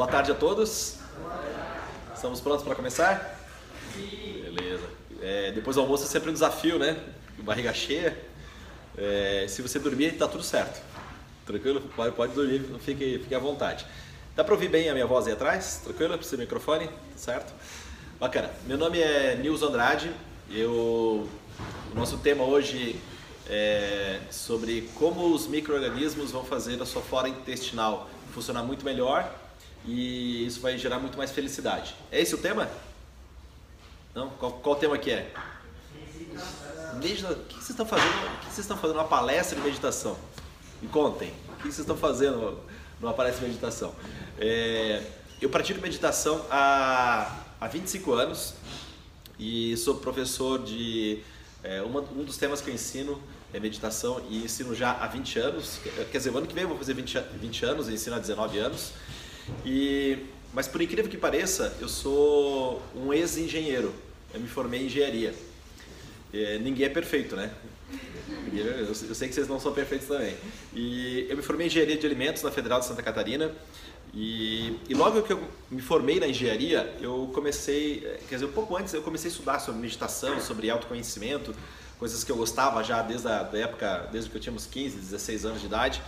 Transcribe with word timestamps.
Boa 0.00 0.10
tarde 0.10 0.32
a 0.32 0.34
todos. 0.34 0.96
Estamos 2.14 2.40
prontos 2.40 2.64
para 2.64 2.74
começar? 2.74 3.38
Beleza. 3.94 4.88
É, 5.20 5.52
depois 5.52 5.76
do 5.76 5.82
almoço 5.82 6.04
é 6.04 6.06
sempre 6.06 6.30
um 6.30 6.32
desafio, 6.32 6.78
né? 6.78 6.98
Barriga 7.36 7.70
cheia. 7.74 8.18
É, 8.96 9.44
se 9.46 9.60
você 9.60 9.78
dormir, 9.78 10.12
tá 10.12 10.26
tudo 10.26 10.42
certo. 10.42 10.82
Tranquilo? 11.44 11.82
Pode, 11.94 12.16
pode 12.16 12.32
dormir, 12.32 12.64
fique, 12.78 13.18
fique 13.18 13.34
à 13.34 13.38
vontade. 13.38 13.84
Dá 14.34 14.42
para 14.42 14.54
ouvir 14.54 14.70
bem 14.70 14.88
a 14.88 14.94
minha 14.94 15.06
voz 15.06 15.26
aí 15.26 15.34
atrás? 15.34 15.82
Tranquilo? 15.84 16.16
Precisa 16.16 16.38
do 16.38 16.40
microfone? 16.40 16.88
Certo? 17.14 17.52
Bacana. 18.18 18.50
Meu 18.66 18.78
nome 18.78 18.98
é 19.02 19.34
Nils 19.34 19.62
Andrade. 19.62 20.10
Eu, 20.50 21.28
o 21.92 21.94
nosso 21.94 22.16
tema 22.16 22.42
hoje 22.42 22.98
é 23.50 24.18
sobre 24.30 24.88
como 24.94 25.34
os 25.34 25.46
micro-organismos 25.46 26.30
vão 26.30 26.42
fazer 26.42 26.80
a 26.80 26.86
sua 26.86 27.02
flora 27.02 27.28
intestinal 27.28 28.08
funcionar 28.32 28.62
muito 28.62 28.82
melhor 28.82 29.30
e 29.84 30.46
isso 30.46 30.60
vai 30.60 30.76
gerar 30.76 30.98
muito 30.98 31.16
mais 31.16 31.30
felicidade. 31.30 31.94
É 32.10 32.20
esse 32.20 32.34
o 32.34 32.38
tema? 32.38 32.68
Não? 34.14 34.30
Qual, 34.30 34.52
qual 34.52 34.76
o 34.76 34.78
tema 34.78 34.98
que 34.98 35.10
é? 35.10 35.32
Medita... 36.94 37.32
O 37.32 37.44
que 37.44 37.54
vocês 37.54 37.70
estão 37.70 37.86
fazendo? 37.86 38.08
O 38.08 38.38
que 38.38 38.44
vocês 38.46 38.58
estão 38.58 38.76
fazendo 38.76 38.96
uma 38.96 39.08
palestra 39.08 39.56
de 39.56 39.62
meditação? 39.62 40.16
Me 40.82 40.88
contem. 40.88 41.32
O 41.48 41.56
que 41.56 41.62
vocês 41.62 41.78
estão 41.78 41.96
fazendo 41.96 42.58
numa 43.00 43.14
palestra 43.14 43.40
de 43.40 43.48
meditação? 43.48 43.94
É... 44.38 45.02
Eu 45.40 45.48
pratico 45.48 45.80
meditação 45.80 46.44
há, 46.50 47.34
há 47.58 47.66
25 47.66 48.12
anos 48.12 48.54
e 49.38 49.74
sou 49.78 49.94
professor 49.94 50.62
de 50.62 51.22
é, 51.62 51.80
uma, 51.80 52.00
um 52.00 52.24
dos 52.24 52.36
temas 52.36 52.60
que 52.60 52.68
eu 52.68 52.74
ensino 52.74 53.20
é 53.52 53.58
meditação 53.58 54.22
e 54.28 54.44
ensino 54.44 54.74
já 54.74 54.92
há 54.92 55.06
20 55.06 55.38
anos. 55.38 55.80
Quer 56.10 56.18
dizer, 56.18 56.30
o 56.30 56.38
ano 56.38 56.46
que 56.46 56.54
vem 56.54 56.62
eu 56.62 56.68
vou 56.68 56.78
fazer 56.78 56.94
20, 56.94 57.18
20 57.40 57.64
anos, 57.64 57.88
ensino 57.88 58.16
há 58.16 58.18
19 58.18 58.58
anos. 58.58 58.92
E, 59.64 60.18
mas 60.52 60.66
por 60.66 60.80
incrível 60.80 61.10
que 61.10 61.16
pareça, 61.16 61.76
eu 61.80 61.88
sou 61.88 62.82
um 62.94 63.12
ex-engenheiro. 63.12 63.92
Eu 64.32 64.40
me 64.40 64.48
formei 64.48 64.82
em 64.82 64.86
engenharia. 64.86 65.34
É, 66.32 66.58
ninguém 66.58 66.86
é 66.86 66.88
perfeito, 66.88 67.34
né? 67.34 67.50
Eu, 68.52 68.66
eu, 68.66 68.94
sei 68.94 69.28
que 69.28 69.34
vocês 69.34 69.48
não 69.48 69.58
são 69.60 69.72
perfeitos 69.72 70.06
também. 70.06 70.36
E 70.72 71.26
eu 71.28 71.36
me 71.36 71.42
formei 71.42 71.66
em 71.66 71.70
engenharia 71.70 71.96
de 71.96 72.06
alimentos 72.06 72.42
na 72.42 72.50
Federal 72.50 72.80
de 72.80 72.86
Santa 72.86 73.02
Catarina. 73.02 73.52
E, 74.12 74.76
e, 74.88 74.94
logo 74.94 75.22
que 75.22 75.32
eu 75.32 75.40
me 75.70 75.80
formei 75.80 76.18
na 76.18 76.26
engenharia, 76.26 76.96
eu 77.00 77.30
comecei, 77.32 78.00
quer 78.28 78.36
dizer, 78.36 78.46
um 78.46 78.52
pouco 78.52 78.76
antes, 78.76 78.92
eu 78.92 79.02
comecei 79.02 79.28
a 79.28 79.32
estudar 79.32 79.60
sobre 79.60 79.80
meditação, 79.80 80.40
sobre 80.40 80.68
autoconhecimento, 80.68 81.54
coisas 81.96 82.24
que 82.24 82.32
eu 82.32 82.36
gostava 82.36 82.82
já 82.82 83.02
desde 83.02 83.28
a 83.28 83.48
época, 83.52 84.08
desde 84.10 84.28
que 84.30 84.36
eu 84.36 84.40
tinha 84.40 84.54
uns 84.54 84.66
15, 84.66 84.96
16 84.96 85.44
anos 85.44 85.60
de 85.60 85.66
idade. 85.66 86.02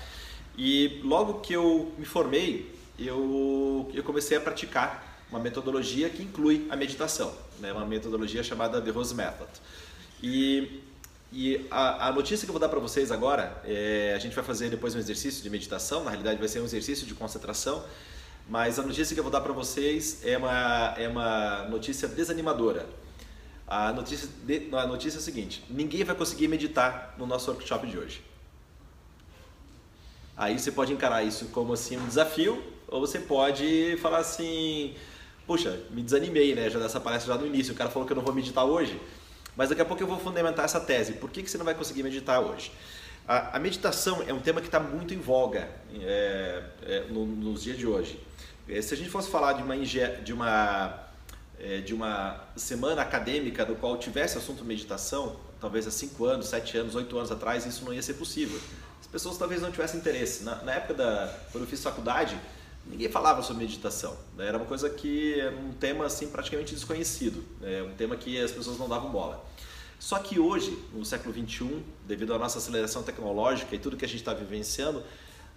E 0.59 1.01
logo 1.05 1.41
que 1.41 1.53
eu 1.53 1.93
me 1.97 2.05
formei, 2.05 2.75
eu, 3.07 3.91
eu 3.95 4.03
comecei 4.03 4.37
a 4.37 4.41
praticar 4.41 5.25
uma 5.31 5.41
metodologia 5.41 6.11
que 6.11 6.23
inclui 6.23 6.67
a 6.71 6.77
meditação, 6.77 7.35
né? 7.59 7.73
uma 7.73 7.87
metodologia 7.87 8.43
chamada 8.43 8.81
The 8.81 8.91
Rose 8.91 9.15
Method. 9.15 9.51
E, 10.23 10.83
e 11.33 11.67
a, 11.71 12.09
a 12.09 12.13
notícia 12.13 12.45
que 12.45 12.51
eu 12.51 12.53
vou 12.53 12.61
dar 12.61 12.69
para 12.69 12.79
vocês 12.79 13.11
agora, 13.11 13.61
é, 13.65 14.13
a 14.15 14.19
gente 14.19 14.35
vai 14.35 14.45
fazer 14.45 14.69
depois 14.69 14.95
um 14.95 14.99
exercício 14.99 15.43
de 15.43 15.49
meditação, 15.49 16.05
na 16.05 16.11
realidade 16.11 16.39
vai 16.39 16.49
ser 16.49 16.61
um 16.61 16.65
exercício 16.65 17.07
de 17.07 17.15
concentração, 17.15 17.83
mas 18.49 18.79
a 18.79 18.83
notícia 18.83 19.15
que 19.15 19.21
eu 19.21 19.25
vou 19.25 19.33
dar 19.33 19.41
para 19.41 19.53
vocês 19.53 20.21
é 20.25 20.37
uma, 20.37 20.95
é 20.99 21.09
uma 21.09 21.65
notícia 21.69 22.07
desanimadora. 22.07 22.87
A 23.67 23.93
notícia, 23.93 24.29
de, 24.45 24.69
a 24.73 24.87
notícia 24.87 25.19
é 25.19 25.21
a 25.21 25.23
seguinte: 25.23 25.65
ninguém 25.71 26.05
vai 26.05 26.15
conseguir 26.15 26.49
meditar 26.49 27.15
no 27.17 27.25
nosso 27.25 27.51
workshop 27.51 27.87
de 27.87 27.97
hoje. 27.97 28.23
Aí 30.37 30.59
você 30.59 30.71
pode 30.71 30.93
encarar 30.93 31.23
isso 31.23 31.47
como 31.47 31.73
assim 31.73 31.97
um 31.97 32.07
desafio, 32.07 32.63
ou 32.93 33.01
você 33.01 33.19
pode 33.19 33.97
falar 34.01 34.19
assim: 34.19 34.95
puxa, 35.47 35.81
me 35.91 36.03
desanimei, 36.03 36.55
né? 36.55 36.71
Já 36.71 36.79
dessa 36.79 37.01
palestra 37.01 37.35
já 37.35 37.41
no 37.41 37.47
início, 37.47 37.73
o 37.73 37.77
cara 37.77 37.91
falou 37.91 38.07
que 38.07 38.13
eu 38.13 38.17
não 38.17 38.23
vou 38.23 38.35
meditar 38.35 38.65
hoje, 38.65 39.01
mas 39.57 39.69
daqui 39.69 39.83
a 39.83 39.85
pouco 39.85 40.03
eu 40.03 40.07
vou 40.07 40.19
fundamentar 40.19 40.65
essa 40.65 40.81
tese. 40.81 41.15
Por 41.15 41.31
que, 41.31 41.43
que 41.43 41.51
você 41.51 41.59
não 41.59 41.65
vai 41.65 41.75
conseguir 41.75 42.03
meditar 42.03 42.41
hoje? 42.41 42.71
A, 43.27 43.57
a 43.57 43.59
meditação 43.59 44.23
é 44.27 44.33
um 44.33 44.41
tema 44.41 44.61
que 44.61 44.67
está 44.67 44.81
muito 44.81 45.15
em 45.15 45.19
voga 45.19 45.69
é, 45.95 46.63
é, 46.83 47.05
no, 47.09 47.25
nos 47.25 47.63
dias 47.63 47.79
de 47.79 47.87
hoje. 47.87 48.21
É, 48.69 48.81
se 48.81 48.95
a 48.95 48.97
gente 48.97 49.11
fosse 49.11 49.31
falar 49.31 49.55
de 49.55 49.63
uma, 49.63 49.77
de 49.77 50.33
uma 50.33 51.03
é, 51.63 51.81
de 51.81 51.95
uma 51.95 52.41
semana 52.57 53.03
acadêmica 53.03 53.65
do 53.65 53.77
qual 53.77 53.97
tivesse 53.97 54.37
assunto 54.37 54.65
meditação, 54.65 55.37
talvez 55.61 55.87
há 55.87 55.93
5 55.93 56.25
anos, 56.25 56.47
7 56.49 56.79
anos, 56.79 56.95
8 56.97 57.17
anos 57.17 57.31
atrás, 57.31 57.65
isso 57.65 57.85
não 57.85 57.95
ia 57.95 58.03
ser 58.03 58.15
possível. 58.15 58.61
As 59.01 59.07
pessoas 59.07 59.39
talvez 59.39 59.63
não 59.63 59.71
tivessem 59.71 60.01
interesse. 60.01 60.43
Na, 60.43 60.57
na 60.57 60.73
época 60.75 60.95
da 60.95 61.39
quando 61.53 61.65
eu 61.65 61.71
fiz 61.71 61.81
faculdade, 61.81 62.37
ninguém 62.87 63.09
falava 63.09 63.43
sobre 63.43 63.65
meditação. 63.65 64.17
Né? 64.37 64.47
Era 64.49 64.59
uma 64.59 64.67
coisa 64.67 64.89
que 64.91 65.41
era 65.41 65.55
um 65.55 65.73
tema 65.73 66.07
assim 66.07 66.29
praticamente 66.29 66.75
desconhecido, 66.75 67.45
né? 67.61 67.83
um 67.83 67.95
tema 67.95 68.17
que 68.17 68.41
as 68.41 68.53
pessoas 68.53 68.79
não 68.79 68.89
davam 68.89 69.11
bola. 69.11 69.45
Só 69.99 70.19
que 70.19 70.39
hoje, 70.39 70.77
no 70.93 71.05
século 71.05 71.33
21, 71.33 71.83
devido 72.07 72.35
à 72.35 72.39
nossa 72.39 72.59
aceleração 72.59 73.03
tecnológica 73.03 73.75
e 73.75 73.79
tudo 73.79 73.97
que 73.97 74.05
a 74.05 74.09
gente 74.09 74.19
está 74.19 74.35
vivenciando, 74.35 75.03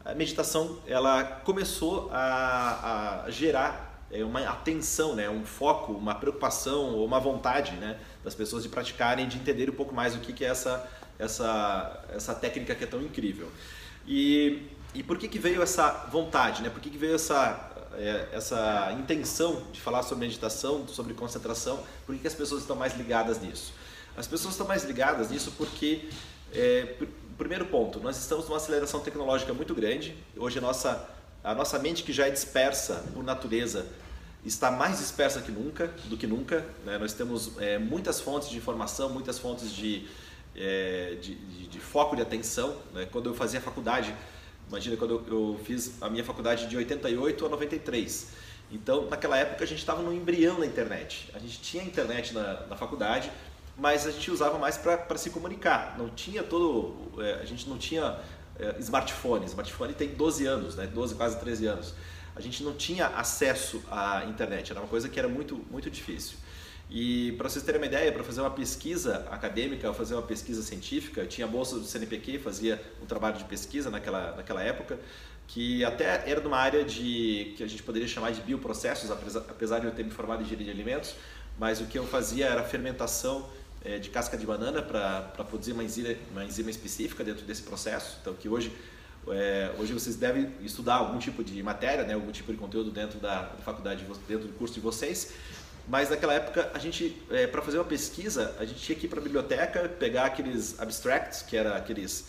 a 0.03 0.13
meditação 0.13 0.77
ela 0.85 1.23
começou 1.23 2.09
a, 2.11 3.23
a 3.25 3.31
gerar 3.31 3.95
é 4.11 4.23
uma 4.23 4.41
atenção, 4.47 5.15
né, 5.15 5.29
um 5.29 5.43
foco, 5.45 5.91
uma 5.91 6.13
preocupação 6.15 6.93
ou 6.93 7.05
uma 7.05 7.19
vontade 7.19 7.71
né, 7.77 7.99
das 8.23 8.35
pessoas 8.35 8.63
de 8.63 8.69
praticarem, 8.69 9.27
de 9.27 9.37
entender 9.37 9.69
um 9.69 9.73
pouco 9.73 9.93
mais 9.93 10.15
o 10.15 10.19
que, 10.19 10.31
que 10.31 10.45
é 10.45 10.49
essa, 10.49 10.87
essa, 11.17 12.05
essa 12.09 12.35
técnica 12.35 12.75
que 12.75 12.83
é 12.83 12.87
tão 12.87 13.01
incrível. 13.01 13.51
E, 14.07 14.61
e 14.95 15.03
por 15.03 15.17
que, 15.17 15.27
que 15.27 15.37
veio 15.37 15.61
essa 15.61 16.07
vontade, 16.11 16.63
né? 16.63 16.69
por 16.69 16.79
que, 16.79 16.89
que 16.89 16.97
veio 16.97 17.15
essa, 17.15 17.71
é, 17.97 18.29
essa 18.31 18.95
intenção 18.99 19.63
de 19.71 19.79
falar 19.79 20.03
sobre 20.03 20.25
meditação, 20.25 20.87
sobre 20.87 21.13
concentração, 21.13 21.83
por 22.05 22.15
que, 22.15 22.21
que 22.21 22.27
as 22.27 22.33
pessoas 22.33 22.61
estão 22.61 22.75
mais 22.75 22.95
ligadas 22.95 23.41
nisso? 23.41 23.73
As 24.17 24.27
pessoas 24.27 24.53
estão 24.53 24.65
mais 24.65 24.83
ligadas 24.83 25.29
nisso 25.29 25.53
porque, 25.57 26.09
é, 26.53 26.95
primeiro 27.37 27.65
ponto, 27.65 27.99
nós 27.99 28.17
estamos 28.17 28.45
numa 28.45 28.57
aceleração 28.57 29.01
tecnológica 29.01 29.53
muito 29.53 29.75
grande, 29.75 30.15
hoje 30.37 30.57
a 30.57 30.61
nossa 30.61 31.15
a 31.45 31.53
nossa 31.53 31.77
mente 31.77 32.01
que 32.01 32.11
já 32.11 32.25
é 32.25 32.31
dispersa 32.31 33.05
por 33.13 33.23
natureza 33.23 33.85
está 34.43 34.71
mais 34.71 34.97
dispersa 34.97 35.41
que 35.41 35.51
nunca, 35.51 35.87
do 36.05 36.17
que 36.17 36.25
nunca. 36.25 36.65
Né? 36.83 36.97
Nós 36.97 37.13
temos 37.13 37.51
é, 37.59 37.77
muitas 37.77 38.19
fontes 38.19 38.49
de 38.49 38.57
informação, 38.57 39.09
muitas 39.09 39.37
fontes 39.37 39.71
de, 39.71 40.07
é, 40.55 41.17
de, 41.21 41.35
de, 41.35 41.67
de, 41.67 41.79
foco 41.79 42.15
de 42.15 42.23
atenção. 42.23 42.75
Né? 42.93 43.07
Quando 43.11 43.29
eu 43.29 43.35
fazia 43.35 43.61
faculdade, 43.61 44.11
imagina 44.67 44.97
quando 44.97 45.25
eu, 45.27 45.53
eu, 45.53 45.59
fiz 45.63 46.01
a 46.01 46.09
minha 46.09 46.23
faculdade 46.23 46.67
de 46.67 46.75
88 46.77 47.45
a 47.45 47.49
93. 47.49 48.27
Então, 48.71 49.07
naquela 49.07 49.37
época 49.37 49.63
a 49.63 49.67
gente 49.67 49.79
estava 49.79 50.01
no 50.01 50.13
embrião 50.13 50.59
da 50.59 50.65
internet. 50.65 51.29
A 51.33 51.39
gente 51.39 51.59
tinha 51.61 51.83
internet 51.83 52.33
na, 52.33 52.65
na 52.67 52.75
faculdade, 52.75 53.31
mas 53.77 54.07
a 54.07 54.11
gente 54.11 54.31
usava 54.31 54.57
mais 54.57 54.77
para 54.77 55.17
se 55.17 55.29
comunicar. 55.29 55.95
Não 55.97 56.09
tinha 56.09 56.43
todo, 56.43 57.21
é, 57.21 57.35
a 57.35 57.45
gente 57.45 57.69
não 57.69 57.77
tinha 57.77 58.19
é, 58.59 58.75
smartphone. 58.79 59.45
Smartphone 59.45 59.93
tem 59.93 60.09
12 60.09 60.45
anos, 60.45 60.75
né? 60.75 60.87
12, 60.87 61.15
quase 61.15 61.39
13 61.39 61.67
anos. 61.67 61.93
A 62.35 62.41
gente 62.41 62.63
não 62.63 62.73
tinha 62.73 63.07
acesso 63.07 63.81
à 63.89 64.25
internet, 64.25 64.71
era 64.71 64.79
uma 64.81 64.89
coisa 64.89 65.07
que 65.07 65.17
era 65.17 65.27
muito, 65.27 65.63
muito 65.71 65.89
difícil. 65.89 66.37
E 66.89 67.31
para 67.33 67.49
vocês 67.49 67.63
terem 67.63 67.81
uma 67.81 67.87
ideia, 67.87 68.11
para 68.11 68.23
fazer 68.23 68.41
uma 68.41 68.51
pesquisa 68.51 69.25
acadêmica, 69.31 69.91
fazer 69.93 70.13
uma 70.13 70.21
pesquisa 70.21 70.61
científica, 70.61 71.25
tinha 71.25 71.47
bolsa 71.47 71.79
do 71.79 71.85
CNPq, 71.85 72.39
fazia 72.39 72.81
um 73.01 73.05
trabalho 73.05 73.37
de 73.37 73.43
pesquisa 73.45 73.89
naquela, 73.89 74.35
naquela 74.35 74.61
época, 74.61 74.99
que 75.47 75.83
até 75.83 76.29
era 76.29 76.41
numa 76.41 76.57
área 76.57 76.83
de 76.83 77.53
que 77.57 77.63
a 77.63 77.67
gente 77.67 77.81
poderia 77.81 78.07
chamar 78.07 78.31
de 78.31 78.41
bioprocessos, 78.41 79.09
apesar 79.11 79.79
de 79.79 79.85
eu 79.87 79.91
ter 79.91 80.03
me 80.03 80.11
formado 80.11 80.41
em 80.41 80.45
engenharia 80.45 80.65
de 80.65 80.71
alimentos, 80.71 81.15
mas 81.57 81.81
o 81.81 81.85
que 81.85 81.97
eu 81.97 82.05
fazia 82.05 82.47
era 82.47 82.63
fermentação 82.63 83.49
é, 83.83 83.97
de 83.99 84.09
casca 84.09 84.37
de 84.37 84.45
banana 84.45 84.81
para 84.81 85.21
produzir 85.47 85.71
uma 85.71 85.83
enzima, 85.83 86.15
uma 86.31 86.43
enzima 86.43 86.69
específica 86.69 87.23
dentro 87.23 87.45
desse 87.45 87.61
processo. 87.61 88.17
Então, 88.21 88.33
que 88.33 88.49
hoje, 88.49 88.71
é, 89.27 89.71
hoje 89.79 89.93
vocês 89.93 90.15
devem 90.15 90.51
estudar 90.61 90.95
algum 90.95 91.19
tipo 91.19 91.43
de 91.43 91.61
matéria, 91.63 92.03
né, 92.03 92.13
algum 92.13 92.31
tipo 92.31 92.51
de 92.51 92.57
conteúdo 92.57 92.91
dentro 92.91 93.19
da 93.19 93.51
faculdade, 93.63 94.03
dentro 94.27 94.47
do 94.47 94.53
curso 94.53 94.73
de 94.73 94.79
vocês. 94.79 95.33
Mas 95.87 96.09
naquela 96.09 96.33
época, 96.33 96.71
a 96.73 96.79
gente, 96.79 97.21
é, 97.29 97.45
para 97.45 97.61
fazer 97.61 97.77
uma 97.77 97.85
pesquisa, 97.85 98.55
a 98.59 98.65
gente 98.65 98.79
tinha 98.79 98.97
que 98.97 99.05
ir 99.05 99.09
para 99.09 99.19
a 99.19 99.23
biblioteca, 99.23 99.87
pegar 99.87 100.25
aqueles 100.25 100.79
abstracts, 100.79 101.43
que 101.43 101.55
eram 101.55 101.75
aqueles 101.75 102.27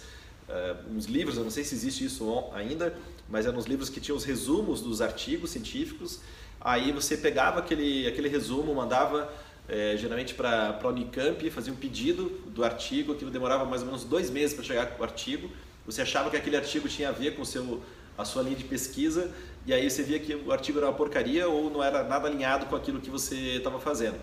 uh, 0.49 0.95
uns 0.95 1.07
livros, 1.07 1.39
eu 1.39 1.45
não 1.45 1.51
sei 1.51 1.65
se 1.65 1.75
existe 1.75 2.05
isso 2.05 2.51
ainda, 2.53 2.95
mas 3.29 3.47
eram 3.47 3.59
uns 3.59 3.65
livros 3.65 3.89
que 3.89 4.01
tinham 4.01 4.17
os 4.17 4.25
resumos 4.25 4.83
dos 4.83 5.01
artigos 5.01 5.51
científicos. 5.51 6.21
Aí 6.61 6.93
você 6.93 7.17
pegava 7.17 7.61
aquele, 7.61 8.07
aquele 8.07 8.29
resumo, 8.29 8.75
mandava 8.75 9.33
é, 9.69 9.97
geralmente 9.97 10.35
para 10.35 10.79
a 10.81 10.89
Unicamp, 10.89 11.51
fazia 11.51 11.73
um 11.73 11.77
pedido 11.77 12.29
do 12.49 12.65
artigo, 12.65 13.13
aquilo 13.13 13.31
demorava 13.31 13.65
mais 13.65 13.83
ou 13.83 13.87
menos 13.87 14.05
dois 14.05 14.31
meses 14.31 14.55
para 14.55 14.65
chegar 14.65 14.97
o 14.99 15.03
artigo. 15.03 15.51
Você 15.87 16.03
achava 16.03 16.31
que 16.31 16.37
aquele 16.37 16.57
artigo 16.57 16.89
tinha 16.89 17.09
a 17.09 17.13
ver 17.13 17.37
com 17.37 17.45
seu, 17.45 17.83
a 18.17 18.25
sua 18.25 18.43
linha 18.43 18.57
de 18.57 18.65
pesquisa, 18.65 19.33
e 19.67 19.75
aí 19.75 19.91
você 19.91 20.03
via 20.03 20.19
que 20.19 20.35
o 20.35 20.53
artigo 20.53 20.79
era 20.79 20.87
uma 20.87 20.95
porcaria 20.95 21.49
ou 21.49 21.69
não 21.71 21.83
era 21.83 22.05
nada 22.05 22.29
alinhado 22.29 22.67
com 22.67 22.77
aquilo 22.77 23.01
que 23.01 23.11
você 23.11 23.35
estava 23.57 23.81
fazendo. 23.81 24.17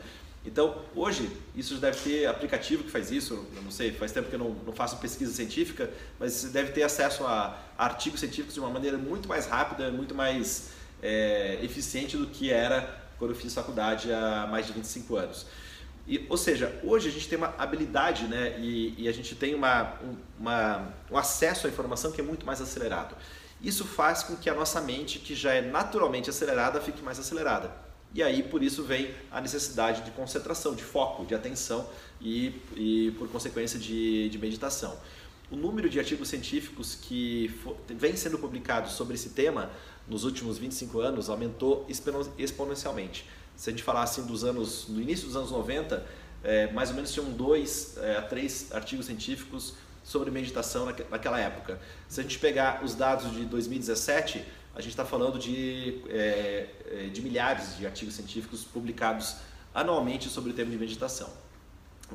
Então, 0.45 0.81
hoje, 0.95 1.29
isso 1.55 1.75
deve 1.75 1.97
ter 1.97 2.25
aplicativo 2.25 2.83
que 2.83 2.91
faz 2.91 3.11
isso, 3.11 3.45
eu 3.55 3.61
não 3.61 3.71
sei, 3.71 3.91
faz 3.91 4.11
tempo 4.11 4.29
que 4.29 4.35
eu 4.35 4.39
não, 4.39 4.49
não 4.49 4.73
faço 4.73 4.97
pesquisa 4.97 5.33
científica, 5.33 5.89
mas 6.19 6.33
você 6.33 6.47
deve 6.47 6.71
ter 6.71 6.83
acesso 6.83 7.25
a, 7.25 7.57
a 7.77 7.85
artigos 7.85 8.19
científicos 8.19 8.53
de 8.53 8.59
uma 8.59 8.69
maneira 8.69 8.97
muito 8.97 9.27
mais 9.27 9.45
rápida, 9.45 9.89
muito 9.91 10.13
mais 10.13 10.71
é, 11.01 11.59
eficiente 11.61 12.17
do 12.17 12.27
que 12.27 12.51
era 12.51 13.01
quando 13.17 13.31
eu 13.31 13.37
fiz 13.37 13.53
faculdade 13.53 14.11
há 14.11 14.47
mais 14.49 14.67
de 14.67 14.73
25 14.73 15.15
anos. 15.15 15.45
E, 16.05 16.25
ou 16.29 16.35
seja, 16.35 16.77
hoje 16.83 17.07
a 17.07 17.11
gente 17.11 17.29
tem 17.29 17.37
uma 17.37 17.53
habilidade 17.57 18.25
né, 18.27 18.57
e, 18.59 18.93
e 18.97 19.07
a 19.07 19.11
gente 19.13 19.35
tem 19.35 19.55
uma, 19.55 19.93
uma, 20.37 20.93
um 21.09 21.17
acesso 21.17 21.67
à 21.67 21.69
informação 21.69 22.11
que 22.11 22.19
é 22.19 22.23
muito 22.23 22.45
mais 22.45 22.59
acelerado. 22.59 23.15
Isso 23.63 23.85
faz 23.85 24.23
com 24.23 24.35
que 24.35 24.49
a 24.49 24.53
nossa 24.53 24.81
mente, 24.81 25.19
que 25.19 25.33
já 25.33 25.53
é 25.53 25.61
naturalmente 25.61 26.29
acelerada, 26.29 26.81
fique 26.81 27.01
mais 27.01 27.17
acelerada. 27.17 27.71
E 28.13 28.21
aí, 28.21 28.43
por 28.43 28.61
isso, 28.61 28.83
vem 28.83 29.11
a 29.31 29.39
necessidade 29.39 30.01
de 30.01 30.11
concentração, 30.11 30.75
de 30.75 30.83
foco, 30.83 31.25
de 31.25 31.33
atenção 31.33 31.87
e, 32.21 32.61
e 32.75 33.11
por 33.17 33.29
consequência, 33.29 33.79
de, 33.79 34.27
de 34.29 34.37
meditação. 34.37 34.95
O 35.49 35.55
número 35.55 35.89
de 35.89 35.97
artigos 35.97 36.27
científicos 36.27 36.95
que 36.95 37.57
vem 37.87 38.15
sendo 38.15 38.37
publicados 38.37 38.93
sobre 38.93 39.15
esse 39.15 39.29
tema 39.29 39.71
nos 40.07 40.25
últimos 40.25 40.57
25 40.57 40.99
anos 40.99 41.29
aumentou 41.29 41.87
exponencialmente. 42.37 43.25
Se 43.55 43.69
a 43.69 43.71
gente 43.71 43.83
falar 43.83 44.03
assim 44.03 44.25
dos 44.25 44.43
anos, 44.43 44.87
no 44.89 45.01
início 45.01 45.25
dos 45.25 45.35
anos 45.35 45.51
90, 45.51 46.05
é, 46.43 46.71
mais 46.73 46.89
ou 46.89 46.95
menos 46.95 47.13
tinham 47.13 47.31
dois 47.31 47.97
é, 47.97 48.17
a 48.17 48.21
três 48.21 48.71
artigos 48.73 49.05
científicos 49.05 49.75
sobre 50.03 50.29
meditação 50.29 50.85
naquela 51.09 51.39
época. 51.39 51.79
Se 52.07 52.19
a 52.19 52.23
gente 52.23 52.37
pegar 52.39 52.83
os 52.83 52.93
dados 52.93 53.31
de 53.31 53.45
2017, 53.45 54.43
a 54.75 54.81
gente 54.81 54.91
está 54.91 55.05
falando 55.05 55.39
de, 55.39 56.01
é, 56.09 56.67
é, 56.91 57.09
de 57.11 57.21
milhares 57.21 57.77
de 57.77 57.85
artigos 57.85 58.15
científicos 58.15 58.63
publicados 58.63 59.35
anualmente 59.73 60.29
sobre 60.29 60.51
o 60.51 60.53
tema 60.53 60.71
de 60.71 60.77
meditação. 60.77 61.29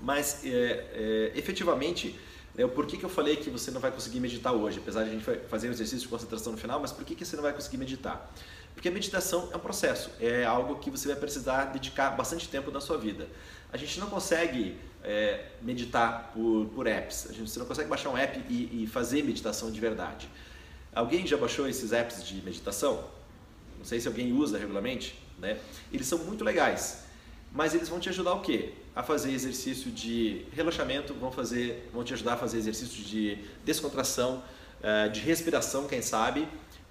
Mas, 0.02 0.44
é, 0.44 0.50
é 0.50 1.32
efetivamente, 1.34 2.18
é, 2.56 2.66
por 2.66 2.86
que, 2.86 2.96
que 2.96 3.04
eu 3.04 3.08
falei 3.08 3.36
que 3.36 3.48
você 3.50 3.70
não 3.70 3.80
vai 3.80 3.92
conseguir 3.92 4.18
meditar 4.18 4.52
hoje? 4.52 4.78
Apesar 4.78 5.04
de 5.04 5.10
a 5.10 5.12
gente 5.12 5.24
fazer 5.48 5.68
um 5.68 5.70
exercício 5.70 6.00
de 6.00 6.08
concentração 6.08 6.52
no 6.52 6.58
final, 6.58 6.80
mas 6.80 6.90
por 6.92 7.04
que, 7.04 7.14
que 7.14 7.24
você 7.24 7.36
não 7.36 7.42
vai 7.42 7.52
conseguir 7.52 7.76
meditar? 7.76 8.30
Porque 8.74 8.88
a 8.88 8.92
meditação 8.92 9.48
é 9.52 9.56
um 9.56 9.60
processo, 9.60 10.10
é 10.20 10.44
algo 10.44 10.76
que 10.76 10.90
você 10.90 11.08
vai 11.08 11.16
precisar 11.16 11.66
dedicar 11.66 12.10
bastante 12.10 12.48
tempo 12.48 12.70
na 12.70 12.80
sua 12.80 12.98
vida. 12.98 13.28
A 13.72 13.76
gente 13.76 13.98
não 13.98 14.08
consegue 14.08 14.76
é, 15.02 15.46
meditar 15.62 16.32
por, 16.34 16.66
por 16.74 16.86
apps, 16.86 17.28
a 17.30 17.32
gente, 17.32 17.50
você 17.50 17.58
não 17.58 17.66
consegue 17.66 17.88
baixar 17.88 18.10
um 18.10 18.16
app 18.16 18.40
e, 18.48 18.82
e 18.82 18.86
fazer 18.86 19.22
meditação 19.22 19.70
de 19.70 19.80
verdade. 19.80 20.28
Alguém 20.94 21.26
já 21.26 21.36
baixou 21.36 21.68
esses 21.68 21.92
apps 21.92 22.26
de 22.26 22.42
meditação? 22.42 23.04
Não 23.78 23.84
sei 23.84 24.00
se 24.00 24.08
alguém 24.08 24.32
usa 24.32 24.58
regularmente, 24.58 25.18
né? 25.38 25.58
Eles 25.92 26.06
são 26.06 26.18
muito 26.18 26.42
legais, 26.44 27.04
mas 27.52 27.74
eles 27.74 27.88
vão 27.88 28.00
te 28.00 28.08
ajudar 28.08 28.34
o 28.34 28.40
quê? 28.40 28.72
A 28.94 29.02
fazer 29.02 29.30
exercício 29.32 29.90
de 29.90 30.44
relaxamento, 30.52 31.14
vão, 31.14 31.30
fazer, 31.30 31.88
vão 31.92 32.02
te 32.02 32.12
ajudar 32.14 32.34
a 32.34 32.36
fazer 32.36 32.58
exercício 32.58 33.02
de 33.04 33.38
descontração, 33.64 34.42
eh, 34.82 35.08
de 35.08 35.20
respiração, 35.20 35.86
quem 35.86 36.02
sabe, 36.02 36.48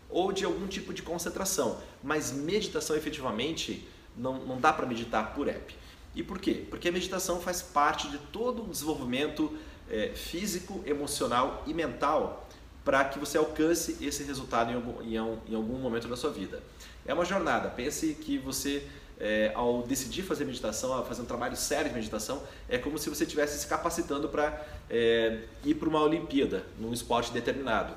ou 0.10 0.32
de 0.32 0.46
algum 0.46 0.68
tipo 0.68 0.94
de 0.94 1.02
concentração. 1.02 1.80
Mas 2.02 2.32
meditação 2.32 2.96
efetivamente 2.96 3.86
não, 4.16 4.46
não 4.46 4.60
dá 4.60 4.72
para 4.72 4.86
meditar 4.86 5.34
por 5.34 5.48
app. 5.48 5.76
E 6.18 6.24
por 6.24 6.40
quê? 6.40 6.66
Porque 6.68 6.90
a 6.90 6.92
meditação 6.92 7.40
faz 7.40 7.62
parte 7.62 8.10
de 8.10 8.18
todo 8.18 8.64
o 8.64 8.70
desenvolvimento 8.70 9.56
é, 9.88 10.10
físico, 10.16 10.84
emocional 10.84 11.64
e 11.68 11.76
mental 11.76 12.50
para 12.84 13.06
que 13.06 13.20
você 13.20 13.38
alcance 13.38 14.04
esse 14.04 14.24
resultado 14.24 14.72
em 14.72 14.76
algum, 14.76 15.04
em 15.04 15.56
algum 15.56 15.78
momento 15.78 16.08
da 16.08 16.18
sua 16.18 16.32
vida. 16.32 16.64
É 17.06 17.14
uma 17.14 17.24
jornada. 17.24 17.70
Pense 17.70 18.16
que 18.16 18.40
você 18.40 18.84
é, 19.20 19.52
ao 19.54 19.84
decidir 19.84 20.24
fazer 20.24 20.46
meditação, 20.46 20.92
ao 20.92 21.06
fazer 21.06 21.22
um 21.22 21.26
trabalho 21.26 21.56
sério 21.56 21.90
de 21.90 21.96
meditação, 21.96 22.42
é 22.68 22.80
como 22.80 22.98
se 22.98 23.12
você 23.12 23.24
estivesse 23.24 23.60
se 23.60 23.68
capacitando 23.68 24.28
para 24.28 24.66
é, 24.90 25.42
ir 25.64 25.76
para 25.76 25.88
uma 25.88 26.02
Olimpíada, 26.02 26.64
num 26.80 26.94
esporte 26.94 27.32
determinado. 27.32 27.94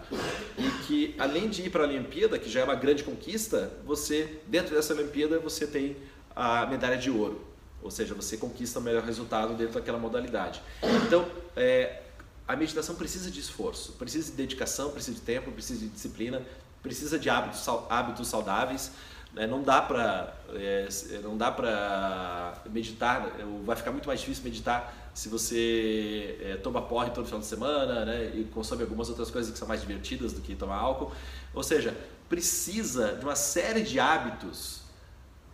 E 0.58 0.70
que 0.86 1.14
além 1.18 1.48
de 1.48 1.62
ir 1.62 1.70
para 1.70 1.84
a 1.84 1.86
Olimpíada, 1.86 2.38
que 2.38 2.50
já 2.50 2.60
é 2.60 2.64
uma 2.64 2.74
grande 2.74 3.02
conquista, 3.02 3.72
você, 3.82 4.40
dentro 4.46 4.74
dessa 4.74 4.92
Olimpíada, 4.92 5.38
você 5.38 5.66
tem 5.66 5.96
a 6.36 6.66
medalha 6.66 6.98
de 6.98 7.10
ouro. 7.10 7.49
Ou 7.82 7.90
seja, 7.90 8.14
você 8.14 8.36
conquista 8.36 8.78
o 8.78 8.82
melhor 8.82 9.02
resultado 9.02 9.54
dentro 9.54 9.74
daquela 9.74 9.98
modalidade. 9.98 10.62
Então, 11.06 11.26
é, 11.56 12.02
a 12.46 12.56
meditação 12.56 12.94
precisa 12.94 13.30
de 13.30 13.40
esforço, 13.40 13.92
precisa 13.92 14.30
de 14.30 14.36
dedicação, 14.36 14.90
precisa 14.90 15.16
de 15.16 15.22
tempo, 15.22 15.50
precisa 15.52 15.80
de 15.80 15.88
disciplina, 15.88 16.42
precisa 16.82 17.18
de 17.18 17.30
hábitos, 17.30 17.66
hábitos 17.88 18.28
saudáveis. 18.28 18.90
Né? 19.32 19.46
Não 19.46 19.62
dá 19.62 19.80
para 19.80 20.34
é, 20.54 20.88
não 21.22 21.36
dá 21.36 21.50
para 21.52 22.60
meditar, 22.70 23.30
vai 23.64 23.76
ficar 23.76 23.92
muito 23.92 24.08
mais 24.08 24.20
difícil 24.20 24.42
meditar 24.42 25.10
se 25.14 25.28
você 25.28 26.38
é, 26.42 26.56
toma 26.56 26.82
porre 26.82 27.10
todo 27.10 27.24
final 27.24 27.40
de 27.40 27.46
semana 27.46 28.04
né? 28.04 28.32
e 28.34 28.44
consome 28.44 28.82
algumas 28.82 29.08
outras 29.08 29.30
coisas 29.30 29.52
que 29.52 29.58
são 29.58 29.68
mais 29.68 29.80
divertidas 29.80 30.32
do 30.32 30.40
que 30.40 30.54
tomar 30.54 30.76
álcool. 30.76 31.12
Ou 31.54 31.62
seja, 31.62 31.96
precisa 32.28 33.14
de 33.14 33.24
uma 33.24 33.36
série 33.36 33.82
de 33.82 34.00
hábitos 34.00 34.79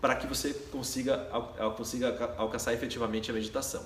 para 0.01 0.15
que 0.17 0.27
você 0.27 0.53
consiga, 0.71 1.19
consiga 1.77 2.35
alcançar 2.37 2.73
efetivamente 2.75 3.31
a 3.31 3.35
meditação. 3.35 3.85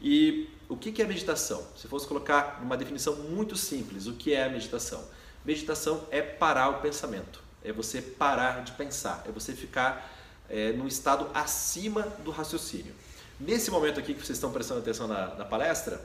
E 0.00 0.48
o 0.68 0.76
que 0.76 1.02
é 1.02 1.06
meditação? 1.06 1.62
Se 1.76 1.86
fosse 1.88 2.06
colocar 2.06 2.60
uma 2.62 2.76
definição 2.76 3.16
muito 3.16 3.56
simples, 3.56 4.06
o 4.06 4.14
que 4.14 4.32
é 4.32 4.44
a 4.44 4.48
meditação? 4.48 5.04
Meditação 5.44 6.06
é 6.10 6.22
parar 6.22 6.68
o 6.70 6.80
pensamento 6.80 7.50
é 7.64 7.72
você 7.72 8.00
parar 8.00 8.62
de 8.64 8.72
pensar, 8.72 9.24
é 9.26 9.32
você 9.32 9.52
ficar 9.52 10.10
é, 10.48 10.72
num 10.72 10.86
estado 10.86 11.28
acima 11.34 12.02
do 12.24 12.30
raciocínio. 12.30 12.94
Nesse 13.38 13.70
momento 13.70 14.00
aqui 14.00 14.14
que 14.14 14.24
vocês 14.24 14.36
estão 14.36 14.52
prestando 14.52 14.80
atenção 14.80 15.06
na, 15.06 15.34
na 15.34 15.44
palestra, 15.44 16.00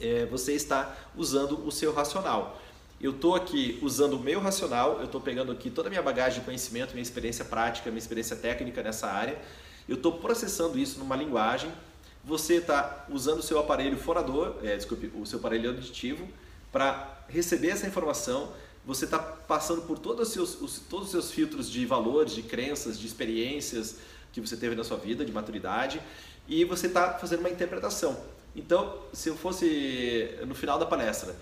é, 0.00 0.26
você 0.26 0.52
está 0.52 0.94
usando 1.14 1.66
o 1.66 1.72
seu 1.72 1.92
racional. 1.92 2.60
Eu 3.00 3.10
estou 3.10 3.34
aqui 3.34 3.78
usando 3.82 4.14
o 4.14 4.18
meu 4.18 4.40
racional, 4.40 4.98
eu 4.98 5.04
estou 5.04 5.20
pegando 5.20 5.52
aqui 5.52 5.70
toda 5.70 5.88
a 5.88 5.90
minha 5.90 6.02
bagagem 6.02 6.40
de 6.40 6.44
conhecimento, 6.44 6.92
minha 6.92 7.02
experiência 7.02 7.44
prática, 7.44 7.90
minha 7.90 7.98
experiência 7.98 8.34
técnica 8.34 8.82
nessa 8.82 9.06
área, 9.06 9.38
eu 9.88 9.96
estou 9.96 10.12
processando 10.12 10.78
isso 10.78 10.98
numa 10.98 11.14
linguagem. 11.14 11.70
Você 12.24 12.54
está 12.54 13.06
usando 13.08 13.38
o 13.38 13.42
seu 13.42 13.58
aparelho 13.58 13.96
forador, 13.98 14.56
é, 14.62 14.76
desculpe, 14.76 15.12
o 15.14 15.24
seu 15.26 15.38
aparelho 15.38 15.70
auditivo, 15.70 16.26
para 16.72 17.24
receber 17.28 17.68
essa 17.68 17.86
informação 17.86 18.52
você 18.86 19.04
está 19.04 19.18
passando 19.18 19.82
por 19.82 19.98
todos 19.98 20.28
os, 20.28 20.32
seus, 20.32 20.60
os, 20.62 20.78
todos 20.78 21.06
os 21.06 21.10
seus 21.10 21.30
filtros 21.32 21.68
de 21.68 21.84
valores, 21.84 22.32
de 22.32 22.42
crenças, 22.42 22.96
de 22.96 23.04
experiências 23.04 23.96
que 24.32 24.40
você 24.40 24.56
teve 24.56 24.76
na 24.76 24.84
sua 24.84 24.96
vida, 24.96 25.24
de 25.24 25.32
maturidade, 25.32 26.00
e 26.46 26.64
você 26.64 26.86
está 26.86 27.14
fazendo 27.14 27.40
uma 27.40 27.50
interpretação. 27.50 28.16
Então, 28.54 28.96
se 29.12 29.28
eu 29.28 29.36
fosse 29.36 30.38
no 30.46 30.54
final 30.54 30.78
da 30.78 30.86
palestra 30.86 31.34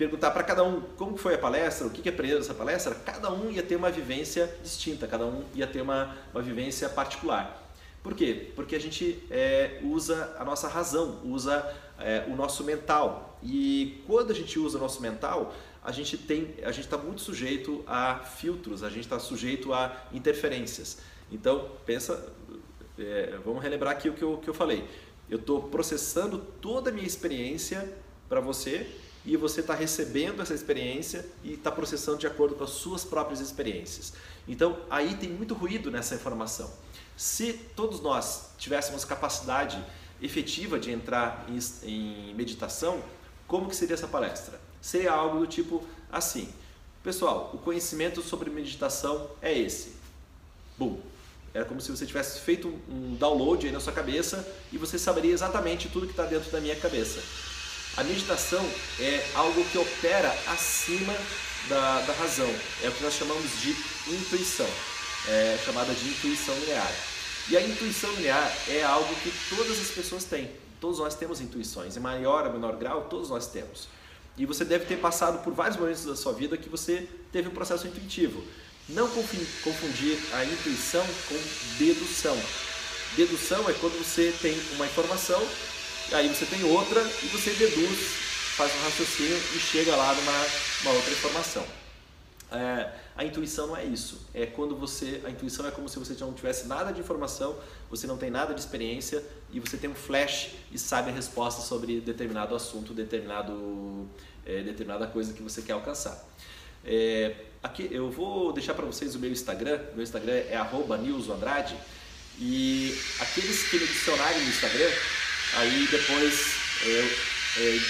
perguntar 0.00 0.30
para 0.30 0.42
cada 0.42 0.64
um 0.64 0.80
como 0.96 1.14
foi 1.18 1.34
a 1.34 1.38
palestra, 1.38 1.86
o 1.86 1.90
que, 1.90 2.00
que 2.00 2.08
aprendeu 2.08 2.38
dessa 2.38 2.54
palestra, 2.54 2.94
cada 2.94 3.30
um 3.30 3.50
ia 3.50 3.62
ter 3.62 3.76
uma 3.76 3.90
vivência 3.90 4.50
distinta, 4.62 5.06
cada 5.06 5.26
um 5.26 5.44
ia 5.54 5.66
ter 5.66 5.82
uma, 5.82 6.16
uma 6.32 6.40
vivência 6.40 6.88
particular. 6.88 7.70
Por 8.02 8.14
quê? 8.14 8.50
Porque 8.56 8.74
a 8.74 8.80
gente 8.80 9.22
é, 9.30 9.78
usa 9.82 10.34
a 10.38 10.44
nossa 10.44 10.68
razão, 10.68 11.20
usa 11.22 11.70
é, 11.98 12.24
o 12.28 12.34
nosso 12.34 12.64
mental. 12.64 13.38
E 13.42 14.02
quando 14.06 14.30
a 14.30 14.34
gente 14.34 14.58
usa 14.58 14.78
o 14.78 14.80
nosso 14.80 15.02
mental, 15.02 15.54
a 15.84 15.92
gente 15.92 16.16
tem, 16.16 16.54
a 16.62 16.72
gente 16.72 16.86
está 16.86 16.96
muito 16.96 17.20
sujeito 17.20 17.84
a 17.86 18.20
filtros, 18.20 18.82
a 18.82 18.88
gente 18.88 19.00
está 19.00 19.18
sujeito 19.18 19.74
a 19.74 19.94
interferências. 20.14 20.96
Então 21.30 21.72
pensa, 21.84 22.32
é, 22.98 23.38
vamos 23.44 23.62
relembrar 23.62 23.92
aqui 23.92 24.08
o 24.08 24.14
que 24.14 24.22
eu, 24.22 24.38
que 24.38 24.48
eu 24.48 24.54
falei. 24.54 24.82
Eu 25.28 25.36
estou 25.36 25.64
processando 25.64 26.38
toda 26.38 26.88
a 26.88 26.92
minha 26.92 27.06
experiência 27.06 27.86
para 28.30 28.40
você 28.40 28.90
e 29.24 29.36
você 29.36 29.60
está 29.60 29.74
recebendo 29.74 30.40
essa 30.40 30.54
experiência 30.54 31.26
e 31.44 31.54
está 31.54 31.70
processando 31.70 32.18
de 32.18 32.26
acordo 32.26 32.54
com 32.54 32.64
as 32.64 32.70
suas 32.70 33.04
próprias 33.04 33.40
experiências. 33.40 34.12
Então 34.48 34.78
aí 34.88 35.14
tem 35.16 35.28
muito 35.30 35.54
ruído 35.54 35.90
nessa 35.90 36.14
informação. 36.14 36.70
Se 37.16 37.52
todos 37.52 38.00
nós 38.00 38.50
tivéssemos 38.58 39.04
capacidade 39.04 39.82
efetiva 40.22 40.78
de 40.78 40.90
entrar 40.90 41.46
em, 41.84 42.34
meditação, 42.34 43.02
como 43.46 43.68
que 43.68 43.76
seria 43.76 43.94
essa 43.94 44.08
palestra? 44.08 44.60
seria 44.80 45.12
algo 45.12 45.40
do 45.40 45.46
tipo 45.46 45.84
assim: 46.10 46.48
Pessoal, 47.02 47.50
o 47.54 47.58
conhecimento 47.58 48.22
sobre 48.22 48.50
meditação 48.50 49.30
é 49.40 49.56
esse. 49.56 49.94
Bum. 50.78 50.98
Era 51.52 51.64
como 51.64 51.80
se 51.80 51.90
você 51.90 52.06
tivesse 52.06 52.40
feito 52.40 52.68
um 52.88 53.16
download 53.16 53.66
aí 53.66 53.72
na 53.72 53.80
sua 53.80 53.92
cabeça 53.92 54.46
e 54.72 54.78
você 54.78 54.96
saberia 54.98 55.32
exatamente 55.32 55.88
tudo 55.88 56.06
que 56.06 56.12
está 56.12 56.24
dentro 56.24 56.50
da 56.50 56.60
minha 56.60 56.76
cabeça. 56.76 57.20
A 57.96 58.04
meditação 58.04 58.64
é 58.98 59.24
algo 59.34 59.64
que 59.64 59.78
opera 59.78 60.30
acima 60.46 61.14
da, 61.68 62.00
da 62.02 62.12
razão. 62.14 62.48
É 62.82 62.88
o 62.88 62.92
que 62.92 63.02
nós 63.02 63.14
chamamos 63.14 63.60
de 63.60 63.70
intuição, 64.08 64.68
é 65.28 65.58
chamada 65.64 65.92
de 65.92 66.08
intuição 66.08 66.54
linear. 66.60 66.92
E 67.48 67.56
a 67.56 67.60
intuição 67.60 68.10
linear 68.12 68.52
é 68.68 68.82
algo 68.82 69.12
que 69.16 69.32
todas 69.54 69.80
as 69.80 69.88
pessoas 69.88 70.24
têm. 70.24 70.50
Todos 70.80 70.98
nós 70.98 71.14
temos 71.14 71.40
intuições, 71.40 71.96
em 71.96 72.00
maior 72.00 72.46
ou 72.46 72.52
menor 72.52 72.76
grau, 72.76 73.08
todos 73.10 73.28
nós 73.28 73.48
temos. 73.48 73.88
E 74.36 74.46
você 74.46 74.64
deve 74.64 74.86
ter 74.86 74.96
passado 74.96 75.42
por 75.42 75.52
vários 75.52 75.76
momentos 75.76 76.04
da 76.04 76.16
sua 76.16 76.32
vida 76.32 76.56
que 76.56 76.68
você 76.68 77.06
teve 77.30 77.48
um 77.48 77.52
processo 77.52 77.86
intuitivo. 77.86 78.42
Não 78.88 79.08
confundir 79.08 80.18
a 80.32 80.44
intuição 80.44 81.04
com 81.28 81.38
dedução. 81.78 82.36
Dedução 83.16 83.68
é 83.68 83.74
quando 83.74 83.98
você 83.98 84.34
tem 84.40 84.58
uma 84.76 84.86
informação, 84.86 85.40
aí 86.12 86.28
você 86.28 86.46
tem 86.46 86.62
outra 86.64 87.00
e 87.00 87.26
você 87.26 87.50
deduz, 87.50 87.98
faz 88.56 88.72
um 88.74 88.82
raciocínio 88.84 89.36
e 89.54 89.58
chega 89.58 89.94
lá 89.96 90.14
numa 90.14 90.46
uma 90.82 90.92
outra 90.92 91.12
informação. 91.12 91.64
É, 92.52 92.90
A 93.16 93.24
intuição 93.24 93.68
não 93.68 93.76
é 93.76 93.84
isso. 93.84 94.26
É 94.34 94.46
quando 94.46 94.74
você. 94.74 95.20
A 95.24 95.30
intuição 95.30 95.66
é 95.66 95.70
como 95.70 95.88
se 95.88 95.98
você 95.98 96.14
não 96.18 96.32
tivesse 96.32 96.66
nada 96.66 96.92
de 96.92 97.00
informação, 97.00 97.56
você 97.88 98.06
não 98.06 98.16
tem 98.16 98.30
nada 98.30 98.52
de 98.54 98.60
experiência 98.60 99.22
e 99.52 99.60
você 99.60 99.76
tem 99.76 99.90
um 99.90 99.94
flash 99.94 100.50
e 100.72 100.78
sabe 100.78 101.10
a 101.10 101.12
resposta 101.12 101.60
sobre 101.60 102.00
determinado 102.00 102.54
assunto, 102.54 102.92
determinado, 102.92 104.08
é, 104.44 104.62
determinada 104.62 105.06
coisa 105.06 105.32
que 105.32 105.42
você 105.42 105.62
quer 105.62 105.74
alcançar. 105.74 106.18
É, 106.84 107.36
aqui 107.62 107.88
eu 107.92 108.10
vou 108.10 108.52
deixar 108.52 108.74
para 108.74 108.86
vocês 108.86 109.14
o 109.14 109.18
meu 109.18 109.30
Instagram. 109.30 109.78
Meu 109.94 110.02
Instagram 110.02 110.32
é 110.32 110.58
@nilsoandrade 111.02 111.76
e 112.38 112.98
aqueles 113.20 113.68
que 113.68 113.76
me 113.76 113.84
adicionarem 113.84 114.40
no 114.42 114.48
Instagram, 114.48 114.90
aí 115.54 115.88
depois 115.90 116.54
é, 116.82 117.18
é, 117.58 117.80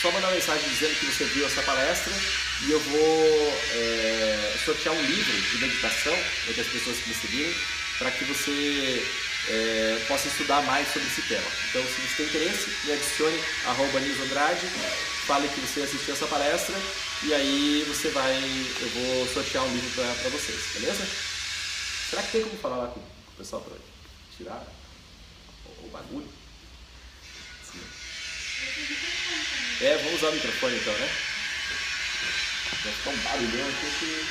só 0.00 0.10
mandar 0.10 0.28
uma 0.28 0.34
mensagem 0.34 0.68
dizendo 0.68 0.94
que 0.98 1.06
você 1.06 1.24
viu 1.24 1.46
essa 1.46 1.62
palestra 1.62 2.12
e 2.66 2.70
eu 2.70 2.80
vou 2.80 3.60
é, 3.74 4.54
sortear 4.64 4.94
um 4.94 5.02
livro 5.02 5.42
de 5.42 5.58
meditação 5.58 6.14
entre 6.48 6.60
as 6.60 6.66
pessoas 6.68 6.98
que 6.98 7.08
me 7.08 7.14
seguirem 7.14 7.54
para 7.98 8.10
que 8.10 8.24
você 8.24 9.06
é, 9.48 10.04
possa 10.08 10.28
estudar 10.28 10.62
mais 10.62 10.86
sobre 10.92 11.08
esse 11.08 11.22
tema. 11.22 11.46
Então, 11.70 11.82
se 11.82 12.00
você 12.00 12.16
tem 12.16 12.26
interesse, 12.26 12.70
me 12.84 12.92
adicione 12.92 13.40
arroba 13.66 13.98
Andrade, 13.98 14.66
fale 15.26 15.48
que 15.48 15.60
você 15.60 15.82
assistiu 15.82 16.14
essa 16.14 16.26
palestra 16.26 16.74
e 17.22 17.34
aí 17.34 17.84
você 17.88 18.08
vai, 18.10 18.36
eu 18.80 18.88
vou 18.88 19.26
sortear 19.28 19.64
um 19.64 19.72
livro 19.72 19.90
para 19.90 20.30
vocês, 20.30 20.60
beleza? 20.74 21.06
Será 22.10 22.22
que 22.22 22.32
tem 22.32 22.42
como 22.42 22.58
falar 22.58 22.76
lá 22.76 22.88
com, 22.88 23.00
o 23.00 23.36
pessoal 23.36 23.62
para 23.62 23.76
tirar 24.36 24.64
o 25.82 25.88
bagulho? 25.88 26.28
É, 29.78 29.94
vamos 29.98 30.14
usar 30.14 30.30
o 30.30 30.32
microfone 30.32 30.76
então, 30.76 30.92
né? 30.94 31.08
Vai 32.82 32.92
ficar 32.92 33.10
um 33.10 33.16
barulhão 33.18 33.68
aqui 33.68 33.90
que. 34.00 34.26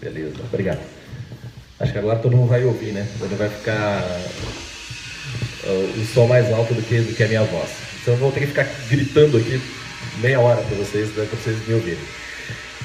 Beleza, 0.00 0.42
obrigado. 0.44 0.95
Que 1.96 2.00
agora 2.00 2.18
todo 2.18 2.36
mundo 2.36 2.48
vai 2.50 2.62
ouvir, 2.62 2.92
né? 2.92 3.08
Ele 3.22 3.36
vai 3.36 3.48
ficar 3.48 4.04
o 5.66 6.04
som 6.04 6.26
mais 6.26 6.52
alto 6.52 6.74
do 6.74 6.82
que, 6.82 7.00
do 7.00 7.14
que 7.14 7.24
a 7.24 7.26
minha 7.26 7.42
voz. 7.44 7.70
Então 8.02 8.12
eu 8.12 8.20
vou 8.20 8.30
ter 8.30 8.40
que 8.40 8.48
ficar 8.48 8.68
gritando 8.90 9.38
aqui 9.38 9.58
meia 10.20 10.38
hora 10.38 10.60
para 10.60 10.76
vocês, 10.76 11.08
né, 11.16 11.24
para 11.24 11.38
vocês 11.38 11.56
me 11.66 11.72
ouvirem. 11.72 11.98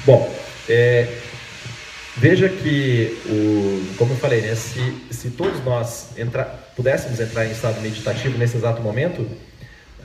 Bom, 0.06 0.34
é, 0.66 1.06
veja 2.16 2.48
que, 2.48 3.18
o, 3.26 3.96
como 3.98 4.14
eu 4.14 4.16
falei, 4.16 4.40
né, 4.40 4.54
se, 4.54 4.80
se 5.10 5.28
todos 5.28 5.62
nós 5.62 6.16
entrar, 6.16 6.46
pudéssemos 6.74 7.20
entrar 7.20 7.44
em 7.44 7.50
estado 7.50 7.82
meditativo 7.82 8.38
nesse 8.38 8.56
exato 8.56 8.80
momento, 8.80 9.28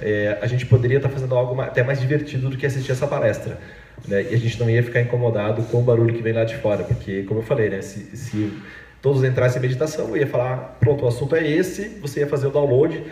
é, 0.02 0.38
a 0.42 0.48
gente 0.48 0.66
poderia 0.66 0.98
estar 0.98 1.08
tá 1.08 1.14
fazendo 1.14 1.34
algo 1.34 1.62
até 1.62 1.82
mais 1.82 2.02
divertido 2.02 2.50
do 2.50 2.58
que 2.58 2.66
assistir 2.66 2.92
essa 2.92 3.08
palestra. 3.08 3.58
Né? 4.06 4.28
E 4.32 4.36
a 4.36 4.38
gente 4.38 4.60
não 4.60 4.70
ia 4.70 4.84
ficar 4.84 5.00
incomodado 5.00 5.64
com 5.64 5.80
o 5.80 5.82
barulho 5.82 6.14
que 6.14 6.22
vem 6.22 6.34
lá 6.34 6.44
de 6.44 6.58
fora, 6.58 6.84
porque, 6.84 7.24
como 7.24 7.40
eu 7.40 7.44
falei, 7.44 7.70
né, 7.70 7.82
se, 7.82 8.16
se 8.18 8.52
todos 9.02 9.24
entrassem 9.24 9.60
em 9.60 9.62
meditação, 9.62 10.10
eu 10.10 10.18
ia 10.18 10.28
falar, 10.28 10.78
pronto, 10.80 11.06
o 11.06 11.08
assunto 11.08 11.36
é 11.36 11.48
esse, 11.48 11.90
você 12.02 12.22
ia 12.22 12.28
fazer 12.28 12.48
o 12.48 12.50
download, 12.50 13.04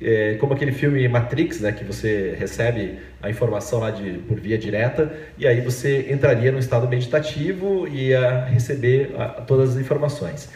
é, 0.00 0.34
como 0.34 0.52
aquele 0.52 0.72
filme 0.72 1.06
Matrix, 1.08 1.60
né, 1.60 1.72
que 1.72 1.84
você 1.84 2.34
recebe 2.38 2.98
a 3.22 3.30
informação 3.30 3.80
lá 3.80 3.90
de, 3.90 4.18
por 4.26 4.40
via 4.40 4.58
direta, 4.58 5.12
e 5.38 5.46
aí 5.46 5.60
você 5.60 6.10
entraria 6.10 6.50
no 6.50 6.58
estado 6.58 6.88
meditativo 6.88 7.86
e 7.86 8.08
ia 8.08 8.44
receber 8.46 9.14
a, 9.16 9.28
todas 9.42 9.70
as 9.70 9.76
informações. 9.76 10.48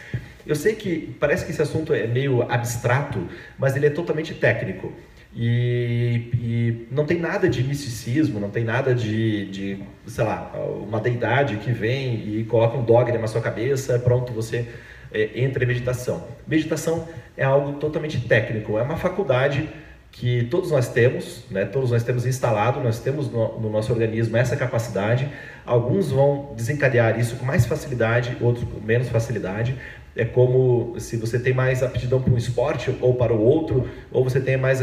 Eu 0.45 0.55
sei 0.55 0.75
que 0.75 1.15
parece 1.19 1.45
que 1.45 1.51
esse 1.51 1.61
assunto 1.61 1.93
é 1.93 2.07
meio 2.07 2.41
abstrato, 2.51 3.19
mas 3.57 3.75
ele 3.75 3.85
é 3.85 3.89
totalmente 3.89 4.33
técnico. 4.33 4.91
E, 5.35 6.31
e, 6.33 6.87
não 6.91 7.05
tem 7.05 7.19
nada 7.19 7.47
de 7.47 7.63
misticismo, 7.63 8.39
não 8.39 8.49
tem 8.49 8.63
nada 8.63 8.95
de, 8.95 9.45
de, 9.45 9.83
sei 10.07 10.23
lá, 10.23 10.51
uma 10.81 10.99
deidade 10.99 11.57
que 11.57 11.71
vem 11.71 12.39
e 12.39 12.43
coloca 12.45 12.77
um 12.77 12.83
dogma 12.83 13.17
na 13.17 13.27
sua 13.27 13.41
cabeça, 13.41 13.99
pronto, 13.99 14.33
você 14.33 14.67
é, 15.11 15.41
entra 15.41 15.63
em 15.63 15.67
meditação. 15.67 16.27
Meditação 16.47 17.07
é 17.37 17.43
algo 17.43 17.73
totalmente 17.73 18.19
técnico, 18.21 18.77
é 18.77 18.81
uma 18.81 18.97
faculdade 18.97 19.69
que 20.11 20.45
todos 20.45 20.71
nós 20.71 20.89
temos, 20.89 21.45
né? 21.51 21.65
todos 21.65 21.91
nós 21.91 22.03
temos 22.03 22.25
instalado, 22.25 22.79
nós 22.81 22.99
temos 22.99 23.31
no, 23.31 23.59
no, 23.59 23.69
nosso 23.69 23.91
organismo 23.93 24.35
essa 24.35 24.55
capacidade. 24.55 25.29
Alguns 25.65 26.09
vão 26.11 26.53
desencadear 26.55 27.19
isso 27.19 27.35
com 27.35 27.45
mais 27.45 27.65
facilidade, 27.65 28.35
outros 28.41 28.67
com 28.67 28.79
menos 28.79 29.07
facilidade, 29.09 29.77
é 30.19 30.25
como 30.25 30.99
se 30.99 31.15
você 31.15 31.39
tem 31.39 31.53
mais 31.53 31.81
aptidão 31.81 32.21
para 32.21 32.33
um 32.33 32.37
esporte 32.37 32.93
ou 32.99 33.13
para 33.13 33.33
o 33.33 33.41
outro, 33.41 33.87
ou 34.11 34.21
você 34.21 34.41
tem 34.41 34.57
mais 34.57 34.81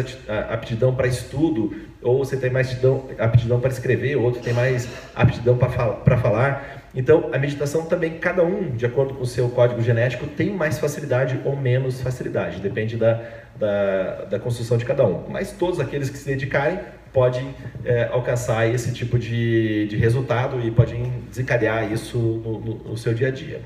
aptidão 0.49 0.95
para 0.95 1.07
estudo, 1.07 1.77
ou 2.01 2.25
você 2.25 2.39
tem 2.39 2.49
mais 2.49 2.69
aptidão, 2.69 3.05
aptidão 3.19 3.61
para 3.61 3.71
escrever, 3.71 4.17
ou 4.17 4.25
outro 4.25 4.41
tem 4.41 4.55
mais 4.55 4.89
aptidão 5.15 5.59
para 5.59 6.17
falar. 6.17 6.85
Então, 6.95 7.29
a 7.35 7.39
meditação 7.39 7.85
também, 7.85 8.15
cada 8.15 8.43
um, 8.43 8.71
de 8.71 8.87
acordo 8.87 9.13
com 9.13 9.25
o 9.25 9.27
seu 9.27 9.51
código 9.51 9.83
genético, 9.83 10.27
tem 10.27 10.51
mais 10.55 10.79
facilidade 10.79 11.39
ou 11.45 11.55
menos 11.55 12.01
facilidade, 12.01 12.59
depende 12.59 12.97
da, 12.97 13.23
da, 13.59 14.25
da 14.31 14.39
construção 14.39 14.79
de 14.79 14.87
cada 14.87 15.07
um. 15.07 15.29
Mas 15.29 15.53
todos 15.53 15.79
aqueles 15.79 16.09
que 16.09 16.17
se 16.17 16.25
dedicarem 16.25 16.79
podem 17.13 17.55
é, 17.85 18.09
alcançar 18.11 18.67
esse 18.67 18.91
tipo 18.95 19.19
de, 19.19 19.87
de 19.89 19.97
resultado 19.97 20.67
e 20.67 20.71
podem 20.71 21.13
desencadear 21.29 21.93
isso 21.93 22.17
no, 22.17 22.59
no, 22.59 22.75
no 22.91 22.97
seu 22.97 23.13
dia 23.13 23.29
a 23.29 23.31
dia. 23.31 23.61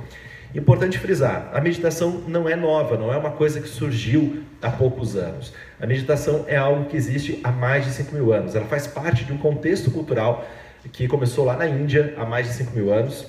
Importante 0.52 0.98
frisar, 0.98 1.48
a 1.54 1.60
meditação 1.60 2.24
não 2.26 2.48
é 2.48 2.56
nova, 2.56 2.96
não 2.96 3.12
é 3.12 3.16
uma 3.16 3.30
coisa 3.30 3.60
que 3.60 3.68
surgiu 3.68 4.42
há 4.60 4.68
poucos 4.68 5.14
anos. 5.14 5.52
A 5.80 5.86
meditação 5.86 6.44
é 6.48 6.56
algo 6.56 6.86
que 6.86 6.96
existe 6.96 7.40
há 7.44 7.52
mais 7.52 7.84
de 7.84 7.92
5 7.92 8.12
mil 8.12 8.32
anos. 8.32 8.56
Ela 8.56 8.66
faz 8.66 8.88
parte 8.88 9.24
de 9.24 9.32
um 9.32 9.38
contexto 9.38 9.92
cultural 9.92 10.44
que 10.92 11.06
começou 11.06 11.44
lá 11.44 11.56
na 11.56 11.68
Índia 11.68 12.14
há 12.16 12.24
mais 12.24 12.48
de 12.48 12.54
5 12.54 12.74
mil 12.74 12.92
anos. 12.92 13.26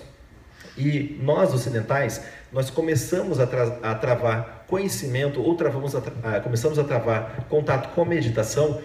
E 0.76 1.20
nós, 1.22 1.54
ocidentais, 1.54 2.26
nós 2.52 2.72
começamos 2.72 3.40
a, 3.40 3.46
tra 3.46 3.78
a 3.84 3.94
travar 3.94 4.66
conhecimento 4.68 5.42
ou 5.42 5.56
travamos 5.56 5.94
a 5.94 6.02
tra 6.02 6.40
começamos 6.40 6.80
a 6.80 6.84
travar 6.84 7.46
contato 7.50 7.94
com 7.94 8.02
a 8.02 8.06
meditação 8.06 8.82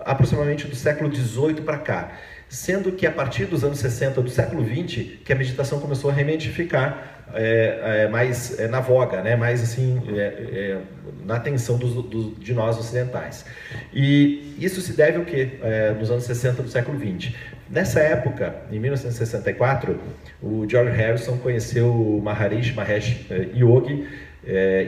aproximadamente 0.00 0.66
do 0.66 0.76
século 0.76 1.08
18 1.08 1.62
para 1.62 1.78
cá 1.78 2.12
sendo 2.48 2.92
que 2.92 3.06
a 3.06 3.12
partir 3.12 3.44
dos 3.44 3.62
anos 3.62 3.78
60 3.78 4.22
do 4.22 4.30
século 4.30 4.62
20 4.62 5.22
que 5.24 5.32
a 5.32 5.36
meditação 5.36 5.78
começou 5.80 6.10
a 6.10 6.14
remedificar 6.14 7.17
é, 7.34 8.04
é, 8.04 8.08
mais 8.08 8.58
é, 8.58 8.68
na 8.68 8.80
voga, 8.80 9.22
né? 9.22 9.36
mais 9.36 9.62
assim, 9.62 10.00
é, 10.08 10.20
é, 10.20 10.78
na 11.24 11.36
atenção 11.36 11.76
dos, 11.76 11.94
dos, 12.04 12.38
de 12.38 12.54
nós 12.54 12.78
ocidentais. 12.78 13.44
E 13.92 14.54
isso 14.58 14.80
se 14.80 14.92
deve 14.92 15.18
ao 15.18 15.24
que? 15.24 15.58
É, 15.62 15.92
nos 15.98 16.10
anos 16.10 16.24
60 16.24 16.62
do 16.62 16.68
século 16.68 16.98
20. 16.98 17.36
Nessa 17.70 18.00
época, 18.00 18.56
em 18.72 18.78
1964, 18.78 20.00
o 20.42 20.66
George 20.68 20.90
Harrison 20.96 21.36
conheceu 21.36 21.90
o 21.90 22.20
Maharishi 22.22 22.72
Mahesh 22.72 23.26
Yogi 23.54 24.08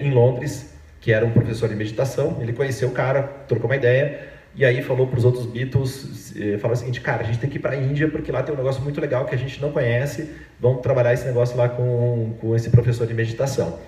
em 0.00 0.11
Londres, 0.11 0.75
que 0.99 1.12
era 1.12 1.26
um 1.26 1.30
professor 1.30 1.68
de 1.68 1.75
meditação. 1.75 2.38
Ele 2.40 2.54
conheceu 2.54 2.88
o 2.88 2.92
cara, 2.92 3.23
trocou 3.47 3.68
uma 3.68 3.76
ideia, 3.76 4.29
e 4.54 4.64
aí 4.64 4.83
falou 4.83 5.07
para 5.07 5.19
os 5.19 5.25
outros 5.25 5.47
Beatles, 5.47 6.35
eh, 6.37 6.59
falou 6.59 6.75
o 6.75 6.78
seguinte, 6.78 7.00
cara, 7.00 7.23
a 7.23 7.25
gente 7.25 7.38
tem 7.38 7.49
que 7.49 7.57
ir 7.57 7.61
para 7.61 7.73
a 7.73 7.76
Índia 7.76 8.09
porque 8.09 8.33
lá 8.33 8.42
tem 8.42 8.52
um 8.52 8.59
negócio 8.59 8.83
muito 8.83 9.00
legal 9.00 9.25
que 9.25 9.35
a 9.35 9.38
gente 9.38 9.61
não 9.62 9.71
conhece, 9.71 10.28
vamos 10.59 10.83
trabalhar 10.83 11.12
esse 11.12 11.25
negócio 11.25 11.57
lá 11.57 11.69
com, 11.69 12.35
com 12.40 12.57
esse 12.57 12.69
professor 12.69 13.07
de 13.07 13.14
meditação. 13.14 13.78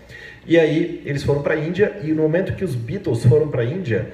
E 0.47 0.59
aí 0.59 1.03
eles 1.05 1.25
foram 1.25 1.43
para 1.43 1.55
a 1.55 1.59
Índia 1.59 1.99
e 2.03 2.13
no 2.13 2.23
momento 2.23 2.55
que 2.55 2.65
os 2.65 2.75
Beatles 2.75 3.25
foram 3.25 3.49
para 3.49 3.63
a 3.63 3.65
Índia, 3.65 4.13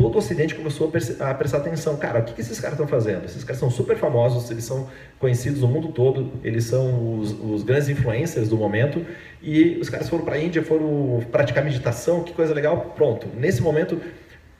todo 0.00 0.14
o 0.14 0.18
Ocidente 0.18 0.54
começou 0.54 0.88
a, 1.20 1.34
prestar 1.34 1.58
atenção. 1.58 1.94
Cara, 1.98 2.20
o 2.20 2.24
que, 2.24 2.32
que 2.32 2.40
esses 2.40 2.58
caras 2.58 2.72
estão 2.72 2.88
fazendo? 2.88 3.26
Esses 3.26 3.44
caras 3.44 3.58
são 3.58 3.70
super 3.70 3.98
famosos, 3.98 4.50
eles 4.50 4.64
são 4.64 4.88
conhecidos 5.18 5.60
no 5.60 5.68
mundo 5.68 5.88
todo, 5.88 6.32
eles 6.42 6.64
são 6.64 7.18
os, 7.18 7.32
os 7.32 7.62
grandes 7.62 7.90
influencers 7.90 8.48
do 8.48 8.56
momento 8.56 9.04
e 9.42 9.76
os 9.78 9.90
caras 9.90 10.08
foram 10.08 10.24
para 10.24 10.36
a 10.36 10.38
Índia, 10.38 10.62
foram 10.62 11.20
praticar 11.30 11.62
meditação, 11.62 12.22
que 12.24 12.32
coisa 12.32 12.54
legal. 12.54 12.94
Pronto, 12.96 13.28
nesse 13.36 13.60
momento 13.60 14.00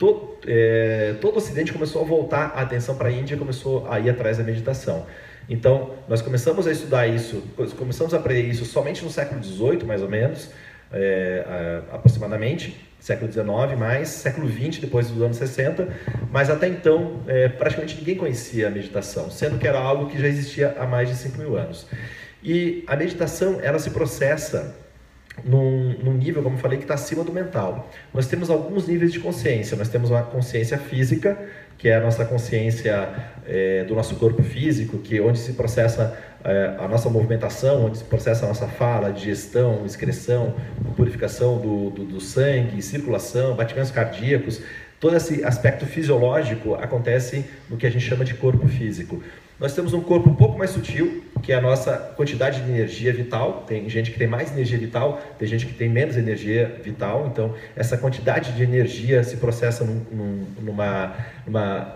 todo, 0.01 0.39
é, 0.47 1.13
todo 1.21 1.35
o 1.35 1.37
Ocidente 1.37 1.71
começou 1.71 2.01
a 2.01 2.05
voltar 2.05 2.53
a 2.55 2.61
atenção 2.61 2.95
para 2.95 3.09
a 3.09 3.11
Índia, 3.11 3.37
começou 3.37 3.87
a 3.87 3.99
ir 3.99 4.09
atrás 4.09 4.39
da 4.39 4.43
meditação. 4.43 5.05
Então, 5.47 5.91
nós 6.09 6.23
começamos 6.23 6.65
a 6.65 6.71
estudar 6.71 7.05
isso, 7.05 7.43
começamos 7.77 8.11
a 8.15 8.17
aprender 8.17 8.47
isso 8.47 8.65
somente 8.65 9.03
no 9.03 9.11
século 9.11 9.43
XVIII, 9.43 9.83
mais 9.85 10.01
ou 10.01 10.09
menos, 10.09 10.49
é, 10.91 11.83
aproximadamente, 11.91 12.83
século 12.99 13.31
XIX, 13.31 13.77
mais 13.77 14.09
século 14.09 14.49
XX, 14.49 14.79
depois 14.79 15.07
dos 15.07 15.21
anos 15.21 15.37
60, 15.37 15.87
mas 16.31 16.49
até 16.49 16.67
então 16.67 17.21
é, 17.27 17.47
praticamente 17.47 17.95
ninguém 17.95 18.15
conhecia 18.15 18.69
a 18.69 18.71
meditação, 18.71 19.29
sendo 19.29 19.59
que 19.59 19.67
era 19.67 19.77
algo 19.77 20.09
que 20.09 20.19
já 20.19 20.27
existia 20.27 20.75
há 20.79 20.87
mais 20.87 21.09
de 21.09 21.15
5 21.15 21.37
mil 21.37 21.55
anos. 21.55 21.85
E 22.41 22.83
a 22.87 22.95
meditação, 22.95 23.59
ela 23.61 23.77
se 23.77 23.91
processa 23.91 24.75
num, 25.43 25.95
num 26.03 26.13
nível, 26.13 26.43
como 26.43 26.55
eu 26.55 26.59
falei, 26.59 26.77
que 26.77 26.83
está 26.83 26.93
acima 26.93 27.23
do 27.23 27.31
mental. 27.31 27.89
Nós 28.13 28.27
temos 28.27 28.49
alguns 28.49 28.87
níveis 28.87 29.11
de 29.11 29.19
consciência. 29.19 29.77
Nós 29.77 29.89
temos 29.89 30.09
uma 30.09 30.21
consciência 30.21 30.77
física, 30.77 31.37
que 31.77 31.87
é 31.89 31.95
a 31.95 31.99
nossa 31.99 32.25
consciência 32.25 33.09
é, 33.47 33.83
do 33.85 33.95
nosso 33.95 34.15
corpo 34.15 34.43
físico, 34.43 34.97
que 34.99 35.17
é 35.17 35.21
onde 35.21 35.39
se 35.39 35.53
processa 35.53 36.17
é, 36.43 36.75
a 36.77 36.87
nossa 36.87 37.09
movimentação, 37.09 37.85
onde 37.85 37.99
se 37.99 38.03
processa 38.03 38.45
a 38.45 38.47
nossa 38.49 38.67
fala, 38.67 39.11
digestão, 39.11 39.85
excreção, 39.85 40.53
purificação 40.95 41.57
do, 41.57 41.89
do, 41.89 42.05
do 42.05 42.21
sangue, 42.21 42.81
circulação, 42.81 43.55
batimentos 43.55 43.91
cardíacos. 43.91 44.61
Todo 44.99 45.15
esse 45.15 45.43
aspecto 45.43 45.85
fisiológico 45.87 46.75
acontece 46.75 47.45
no 47.67 47.77
que 47.77 47.87
a 47.87 47.89
gente 47.89 48.05
chama 48.05 48.23
de 48.23 48.35
corpo 48.35 48.67
físico. 48.67 49.23
Nós 49.61 49.75
temos 49.75 49.93
um 49.93 50.01
corpo 50.01 50.27
um 50.27 50.33
pouco 50.33 50.57
mais 50.57 50.71
sutil, 50.71 51.23
que 51.43 51.51
é 51.51 51.55
a 51.55 51.61
nossa 51.61 51.95
quantidade 52.17 52.61
de 52.61 52.71
energia 52.71 53.13
vital. 53.13 53.63
Tem 53.67 53.87
gente 53.87 54.09
que 54.09 54.17
tem 54.17 54.27
mais 54.27 54.51
energia 54.51 54.79
vital, 54.79 55.21
tem 55.37 55.47
gente 55.47 55.67
que 55.67 55.73
tem 55.75 55.87
menos 55.87 56.17
energia 56.17 56.81
vital. 56.83 57.27
Então, 57.31 57.53
essa 57.75 57.95
quantidade 57.95 58.53
de 58.53 58.63
energia 58.63 59.23
se 59.23 59.37
processa 59.37 59.83
num, 59.83 60.01
num, 60.11 60.45
numa, 60.61 61.15
numa, 61.45 61.95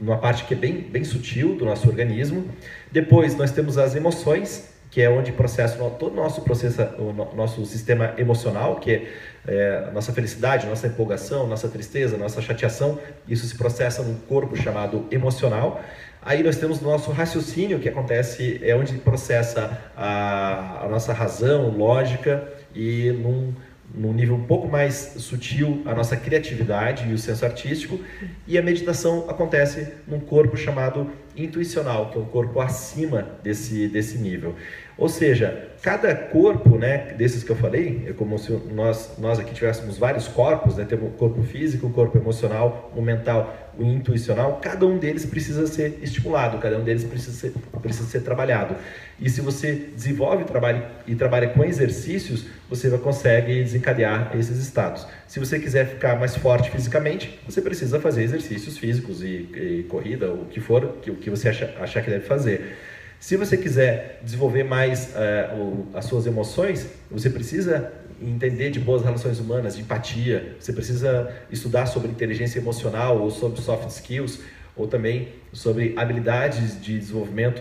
numa 0.00 0.18
parte 0.18 0.42
que 0.46 0.54
é 0.54 0.56
bem, 0.56 0.78
bem 0.80 1.04
sutil 1.04 1.54
do 1.54 1.64
nosso 1.64 1.88
organismo. 1.88 2.44
Depois, 2.90 3.36
nós 3.36 3.52
temos 3.52 3.78
as 3.78 3.94
emoções, 3.94 4.69
que 4.90 5.00
é 5.00 5.08
onde 5.08 5.30
processa 5.30 5.76
todo 5.90 6.12
o 6.12 6.16
nosso 6.16 6.42
processo, 6.42 6.82
o 6.98 7.12
nosso 7.34 7.64
sistema 7.64 8.14
emocional, 8.18 8.76
que 8.76 8.92
é, 8.92 9.08
é 9.46 9.90
nossa 9.92 10.12
felicidade, 10.12 10.66
nossa 10.66 10.88
empolgação, 10.88 11.46
nossa 11.46 11.68
tristeza, 11.68 12.16
nossa 12.16 12.42
chateação. 12.42 12.98
Isso 13.28 13.46
se 13.46 13.56
processa 13.56 14.02
num 14.02 14.16
corpo 14.16 14.56
chamado 14.56 15.06
emocional. 15.10 15.80
Aí 16.22 16.42
nós 16.42 16.56
temos 16.56 16.80
nosso 16.80 17.10
raciocínio, 17.12 17.78
que 17.78 17.88
acontece, 17.88 18.60
é 18.62 18.74
onde 18.74 18.98
processa 18.98 19.78
a, 19.96 20.84
a 20.84 20.88
nossa 20.88 21.12
razão, 21.12 21.70
lógica, 21.70 22.46
e 22.74 23.10
num, 23.12 23.54
num 23.94 24.12
nível 24.12 24.36
um 24.36 24.44
pouco 24.44 24.68
mais 24.68 25.14
sutil 25.18 25.82
a 25.84 25.94
nossa 25.94 26.16
criatividade 26.16 27.08
e 27.08 27.12
o 27.12 27.18
senso 27.18 27.44
artístico. 27.44 28.00
E 28.46 28.56
a 28.56 28.62
meditação 28.62 29.28
acontece 29.28 29.92
num 30.06 30.20
corpo 30.20 30.56
chamado 30.56 31.10
intuicional, 31.36 32.10
que 32.10 32.18
é 32.18 32.20
um 32.20 32.24
corpo 32.24 32.60
acima 32.60 33.22
desse, 33.42 33.88
desse 33.88 34.18
nível. 34.18 34.54
Ou 35.00 35.08
seja, 35.08 35.70
cada 35.80 36.14
corpo, 36.14 36.76
né, 36.76 37.14
desses 37.16 37.42
que 37.42 37.48
eu 37.48 37.56
falei, 37.56 38.04
é 38.06 38.12
como 38.12 38.38
se 38.38 38.52
nós, 38.52 39.14
nós 39.16 39.38
aqui 39.38 39.54
tivéssemos 39.54 39.96
vários 39.96 40.28
corpos, 40.28 40.76
né, 40.76 40.84
temos 40.84 41.08
o 41.08 41.12
corpo 41.12 41.42
físico, 41.42 41.86
o 41.86 41.90
corpo 41.90 42.18
emocional, 42.18 42.92
o 42.94 43.00
mental, 43.00 43.72
o 43.78 43.82
intuicional, 43.82 44.60
cada 44.62 44.84
um 44.84 44.98
deles 44.98 45.24
precisa 45.24 45.66
ser 45.66 45.98
estimulado, 46.02 46.58
cada 46.58 46.76
um 46.76 46.84
deles 46.84 47.02
precisa 47.02 47.32
ser, 47.34 47.54
precisa 47.80 48.06
ser 48.10 48.20
trabalhado. 48.20 48.76
E 49.18 49.30
se 49.30 49.40
você 49.40 49.72
desenvolve 49.72 50.44
trabalho 50.44 50.84
e 51.06 51.14
trabalha 51.14 51.48
com 51.48 51.64
exercícios, 51.64 52.44
você 52.68 52.90
consegue 52.98 53.64
desencadear 53.64 54.32
esses 54.38 54.58
estados. 54.58 55.06
Se 55.26 55.40
você 55.40 55.58
quiser 55.58 55.86
ficar 55.86 56.18
mais 56.20 56.36
forte 56.36 56.70
fisicamente, 56.70 57.40
você 57.48 57.62
precisa 57.62 57.98
fazer 57.98 58.22
exercícios 58.22 58.76
físicos 58.76 59.22
e, 59.22 59.48
e 59.54 59.86
corrida, 59.88 60.30
o 60.30 60.44
que 60.44 60.60
for, 60.60 60.84
o 60.84 61.14
que 61.16 61.30
você 61.30 61.48
achar, 61.48 61.70
achar 61.80 62.02
que 62.02 62.10
deve 62.10 62.26
fazer. 62.26 62.76
Se 63.20 63.36
você 63.36 63.56
quiser 63.58 64.18
desenvolver 64.22 64.64
mais 64.64 65.10
uh, 65.10 65.54
o, 65.54 65.88
as 65.94 66.06
suas 66.06 66.26
emoções, 66.26 66.86
você 67.10 67.28
precisa 67.28 67.92
entender 68.18 68.70
de 68.70 68.80
boas 68.80 69.02
relações 69.02 69.38
humanas, 69.38 69.76
de 69.76 69.82
empatia. 69.82 70.56
Você 70.58 70.72
precisa 70.72 71.30
estudar 71.50 71.84
sobre 71.84 72.08
inteligência 72.10 72.58
emocional 72.58 73.20
ou 73.20 73.30
sobre 73.30 73.60
soft 73.60 73.90
skills 73.90 74.40
ou 74.74 74.88
também 74.88 75.28
sobre 75.52 75.92
habilidades 75.98 76.80
de 76.80 76.98
desenvolvimento 76.98 77.60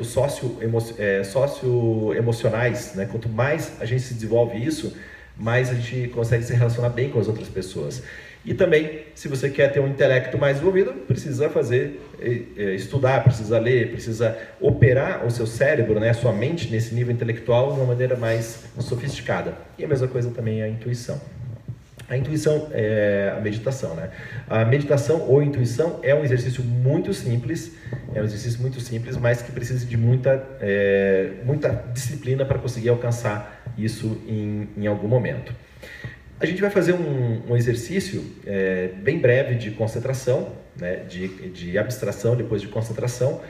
eh, 0.97 1.23
socio-emocionais. 1.23 2.77
Socio 2.77 2.97
né? 2.97 3.05
Quanto 3.11 3.27
mais 3.27 3.73
a 3.81 3.85
gente 3.85 4.03
se 4.03 4.13
desenvolve 4.13 4.63
isso, 4.63 4.95
mais 5.35 5.69
a 5.69 5.73
gente 5.73 6.07
consegue 6.09 6.43
se 6.45 6.53
relacionar 6.53 6.89
bem 6.89 7.09
com 7.09 7.19
as 7.19 7.27
outras 7.27 7.49
pessoas. 7.49 8.01
E 8.49 8.53
também, 8.55 9.01
se 9.13 9.27
você 9.27 9.47
quer 9.47 9.71
ter 9.71 9.79
um 9.79 9.87
intelecto 9.87 10.35
mais 10.35 10.55
desenvolvido, 10.55 10.91
precisa 11.05 11.51
fazer, 11.51 12.01
estudar, 12.75 13.23
precisa 13.23 13.59
ler, 13.59 13.91
precisa 13.91 14.35
operar 14.59 15.23
o 15.23 15.29
seu 15.29 15.45
cérebro, 15.45 15.99
né, 15.99 16.09
a 16.09 16.15
sua 16.15 16.33
mente 16.33 16.67
nesse 16.71 16.95
nível 16.95 17.13
intelectual 17.13 17.73
de 17.73 17.79
uma 17.79 17.85
maneira 17.85 18.15
mais 18.15 18.63
sofisticada. 18.79 19.53
E 19.77 19.85
a 19.85 19.87
mesma 19.87 20.07
coisa 20.07 20.31
também 20.31 20.61
é 20.61 20.63
a 20.63 20.67
intuição. 20.67 21.21
A 22.09 22.17
intuição 22.17 22.69
é 22.71 23.35
a 23.37 23.39
meditação, 23.39 23.93
né? 23.93 24.09
A 24.49 24.65
meditação 24.65 25.21
ou 25.29 25.43
intuição 25.43 25.99
é 26.01 26.15
um 26.15 26.23
exercício 26.23 26.63
muito 26.63 27.13
simples, 27.13 27.73
é 28.15 28.19
um 28.19 28.25
exercício 28.25 28.59
muito 28.61 28.81
simples, 28.81 29.15
mas 29.15 29.43
que 29.43 29.51
precisa 29.51 29.85
de 29.85 29.95
muita, 29.95 30.43
é, 30.59 31.33
muita 31.45 31.69
disciplina 31.93 32.43
para 32.43 32.57
conseguir 32.57 32.89
alcançar 32.89 33.63
isso 33.77 34.19
em, 34.27 34.69
em 34.75 34.87
algum 34.87 35.07
momento. 35.07 35.53
A 36.39 36.45
gente 36.45 36.61
vai 36.61 36.69
fazer 36.69 36.93
um, 36.93 37.51
um 37.51 37.57
exercício 37.57 38.23
é, 38.45 38.87
bem 38.87 39.19
breve 39.19 39.55
de 39.55 39.71
concentração, 39.71 40.53
né, 40.79 40.97
de, 40.97 41.27
de 41.49 41.77
abstração 41.77 42.35
depois 42.35 42.61
de 42.61 42.69
concentração, 42.69 43.41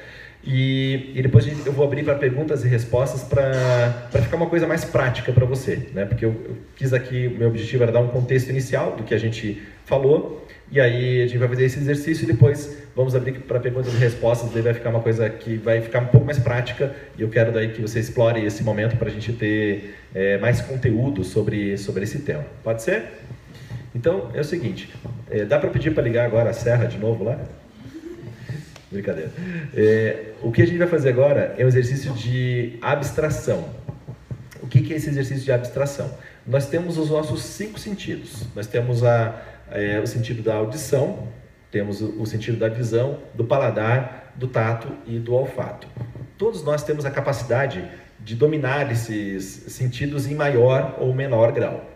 e, 0.43 1.11
e 1.15 1.21
depois 1.21 1.45
eu 1.65 1.73
vou 1.73 1.85
abrir 1.85 2.03
para 2.03 2.15
perguntas 2.15 2.63
e 2.63 2.67
respostas 2.67 3.23
para 3.23 4.21
ficar 4.21 4.37
uma 4.37 4.47
coisa 4.47 4.65
mais 4.65 4.85
prática 4.85 5.31
para 5.33 5.45
você, 5.45 5.89
né? 5.93 6.05
Porque 6.05 6.23
eu, 6.23 6.29
eu 6.29 6.57
quis 6.75 6.93
aqui, 6.93 7.27
meu 7.27 7.49
objetivo 7.49 7.83
era 7.83 7.91
dar 7.91 7.99
um 7.99 8.07
contexto 8.07 8.49
inicial 8.49 8.95
do 8.95 9.03
que 9.03 9.13
a 9.13 9.17
gente 9.17 9.61
falou, 9.85 10.47
e 10.71 10.79
aí 10.79 11.23
a 11.23 11.25
gente 11.25 11.37
vai 11.37 11.47
fazer 11.47 11.65
esse 11.65 11.79
exercício 11.79 12.23
e 12.23 12.27
depois 12.27 12.77
vamos 12.95 13.15
abrir 13.15 13.33
para 13.39 13.59
perguntas 13.59 13.93
e 13.93 13.97
respostas, 13.97 14.51
daí 14.51 14.61
vai 14.61 14.73
ficar 14.73 14.91
uma 14.91 15.01
coisa 15.01 15.29
que 15.29 15.57
vai 15.57 15.81
ficar 15.81 15.99
um 15.99 16.05
pouco 16.05 16.25
mais 16.25 16.37
prática 16.37 16.95
e 17.17 17.21
eu 17.21 17.29
quero 17.29 17.51
daí 17.51 17.69
que 17.69 17.81
você 17.81 17.99
explore 17.99 18.45
esse 18.45 18.63
momento 18.63 18.95
para 18.95 19.09
a 19.09 19.11
gente 19.11 19.33
ter 19.33 19.95
é, 20.13 20.37
mais 20.37 20.61
conteúdo 20.61 21.23
sobre, 21.23 21.77
sobre 21.77 22.03
esse 22.03 22.19
tema. 22.19 22.45
Pode 22.63 22.83
ser? 22.83 23.03
Então 23.95 24.29
é 24.33 24.39
o 24.39 24.43
seguinte, 24.43 24.93
é, 25.29 25.43
dá 25.43 25.57
para 25.57 25.69
pedir 25.69 25.91
para 25.91 26.03
ligar 26.03 26.25
agora 26.25 26.51
a 26.51 26.53
serra 26.53 26.85
de 26.85 26.97
novo 26.97 27.23
lá? 27.23 27.39
Brincadeira. 28.91 29.31
É, 29.75 30.31
o 30.41 30.51
que 30.51 30.61
a 30.61 30.65
gente 30.65 30.77
vai 30.77 30.87
fazer 30.87 31.09
agora 31.09 31.53
é 31.57 31.63
um 31.63 31.67
exercício 31.67 32.11
de 32.13 32.77
abstração. 32.81 33.69
O 34.61 34.67
que, 34.67 34.81
que 34.81 34.93
é 34.93 34.97
esse 34.97 35.09
exercício 35.09 35.43
de 35.43 35.51
abstração? 35.51 36.11
Nós 36.45 36.67
temos 36.67 36.97
os 36.97 37.09
nossos 37.09 37.43
cinco 37.43 37.79
sentidos. 37.79 38.47
Nós 38.55 38.65
temos 38.65 39.03
a, 39.03 39.41
é, 39.71 39.99
o 39.99 40.07
sentido 40.07 40.41
da 40.41 40.55
audição, 40.55 41.27
temos 41.71 42.01
o, 42.01 42.21
o 42.21 42.25
sentido 42.25 42.57
da 42.57 42.67
visão, 42.67 43.19
do 43.35 43.45
paladar, 43.45 44.33
do 44.35 44.47
tato 44.47 44.91
e 45.05 45.19
do 45.19 45.33
olfato. 45.33 45.87
Todos 46.37 46.63
nós 46.63 46.83
temos 46.83 47.05
a 47.05 47.11
capacidade 47.11 47.87
de 48.19 48.35
dominar 48.35 48.91
esses 48.91 49.43
sentidos 49.67 50.27
em 50.27 50.35
maior 50.35 50.97
ou 50.99 51.13
menor 51.13 51.51
grau. 51.51 51.89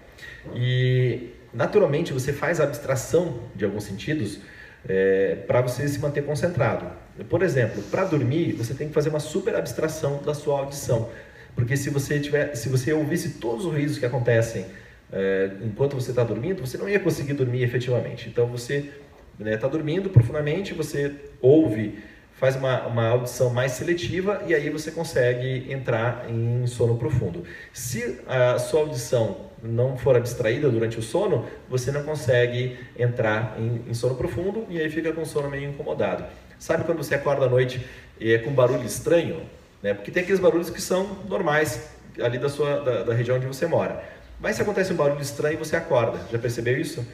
E 0.55 1.31
naturalmente 1.53 2.13
você 2.13 2.31
faz 2.31 2.59
a 2.59 2.63
abstração 2.63 3.39
de 3.55 3.65
alguns 3.65 3.83
sentidos 3.83 4.39
é, 4.87 5.35
para 5.47 5.61
você 5.61 5.87
se 5.87 5.99
manter 5.99 6.23
concentrado. 6.23 6.85
Por 7.29 7.43
exemplo, 7.43 7.81
para 7.83 8.05
dormir, 8.05 8.53
você 8.53 8.73
tem 8.73 8.87
que 8.87 8.93
fazer 8.93 9.09
uma 9.09 9.19
super 9.19 9.55
abstração 9.55 10.21
da 10.23 10.33
sua 10.33 10.59
audição, 10.59 11.09
porque 11.55 11.77
se 11.77 11.89
você 11.89 12.19
tiver, 12.19 12.55
se 12.55 12.69
você 12.69 12.91
ouvisse 12.93 13.39
todos 13.39 13.65
os 13.65 13.71
ruídos 13.71 13.99
que 13.99 14.05
acontecem 14.05 14.65
é, 15.11 15.51
enquanto 15.61 15.95
você 15.95 16.09
está 16.09 16.23
dormindo, 16.23 16.65
você 16.65 16.77
não 16.77 16.89
ia 16.89 16.99
conseguir 16.99 17.33
dormir 17.33 17.61
efetivamente. 17.61 18.27
Então 18.27 18.47
você 18.47 18.89
está 19.33 19.43
né, 19.43 19.57
tá 19.57 19.67
dormindo 19.67 20.09
profundamente, 20.09 20.73
você 20.73 21.13
ouve, 21.39 21.99
faz 22.43 22.57
uma, 22.57 22.85
uma 22.87 23.07
audição 23.07 23.49
mais 23.49 23.71
seletiva 23.71 24.43
e 24.45 24.53
aí 24.53 24.69
você 24.69 24.91
consegue 24.91 25.71
entrar 25.71 26.29
em 26.29 26.67
sono 26.67 26.97
profundo. 26.97 27.45
Se 27.71 28.19
a 28.27 28.59
sua 28.59 28.81
audição 28.81 29.37
não 29.63 29.97
for 29.97 30.17
abstraída 30.17 30.69
durante 30.69 30.99
o 30.99 31.01
sono, 31.01 31.45
você 31.69 31.89
não 31.89 32.03
consegue 32.03 32.77
entrar 32.99 33.55
em, 33.57 33.89
em 33.89 33.93
sono 33.93 34.15
profundo 34.15 34.65
e 34.69 34.77
aí 34.77 34.89
fica 34.89 35.13
com 35.13 35.23
sono 35.23 35.49
meio 35.49 35.69
incomodado. 35.69 36.25
Sabe 36.59 36.83
quando 36.83 36.97
você 36.97 37.15
acorda 37.15 37.45
à 37.45 37.49
noite 37.49 37.81
é 38.19 38.37
com 38.39 38.51
barulho 38.51 38.83
estranho? 38.83 39.43
Né? 39.81 39.93
Porque 39.93 40.11
tem 40.11 40.23
aqueles 40.23 40.41
barulhos 40.41 40.69
que 40.69 40.81
são 40.81 41.15
normais 41.29 41.91
ali 42.21 42.37
da, 42.37 42.49
sua, 42.49 42.81
da, 42.81 43.03
da 43.03 43.13
região 43.13 43.37
onde 43.37 43.47
você 43.47 43.65
mora. 43.65 44.03
Mas 44.37 44.57
se 44.57 44.61
acontece 44.61 44.91
um 44.91 44.97
barulho 44.97 45.21
estranho, 45.21 45.57
você 45.57 45.77
acorda. 45.77 46.19
Já 46.29 46.37
percebeu 46.37 46.77
isso? 46.77 47.07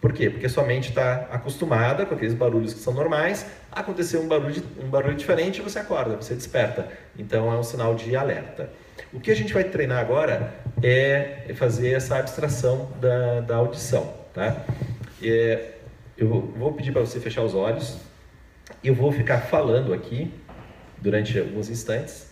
Por 0.00 0.12
quê? 0.12 0.30
Porque 0.30 0.48
sua 0.48 0.64
mente 0.64 0.90
está 0.90 1.28
acostumada 1.30 2.04
com 2.04 2.14
aqueles 2.14 2.34
barulhos 2.34 2.74
que 2.74 2.80
são 2.80 2.92
normais. 2.92 3.46
Aconteceu 3.72 4.20
um 4.20 4.28
barulho, 4.28 4.62
um 4.82 4.88
barulho 4.88 5.16
diferente, 5.16 5.60
você 5.60 5.78
acorda, 5.78 6.16
você 6.16 6.34
desperta. 6.34 6.88
Então 7.18 7.52
é 7.52 7.56
um 7.56 7.62
sinal 7.62 7.94
de 7.94 8.14
alerta. 8.14 8.70
O 9.12 9.20
que 9.20 9.30
a 9.30 9.34
gente 9.34 9.52
vai 9.52 9.64
treinar 9.64 9.98
agora 9.98 10.54
é 10.82 11.52
fazer 11.54 11.92
essa 11.92 12.18
abstração 12.18 12.90
da, 13.00 13.40
da 13.40 13.56
audição. 13.56 14.12
Tá? 14.34 14.64
É, 15.22 15.72
eu 16.16 16.52
vou 16.56 16.72
pedir 16.72 16.92
para 16.92 17.00
você 17.00 17.18
fechar 17.18 17.42
os 17.42 17.54
olhos. 17.54 17.96
Eu 18.82 18.94
vou 18.94 19.10
ficar 19.12 19.40
falando 19.42 19.94
aqui 19.94 20.32
durante 20.98 21.38
alguns 21.38 21.70
instantes. 21.70 22.30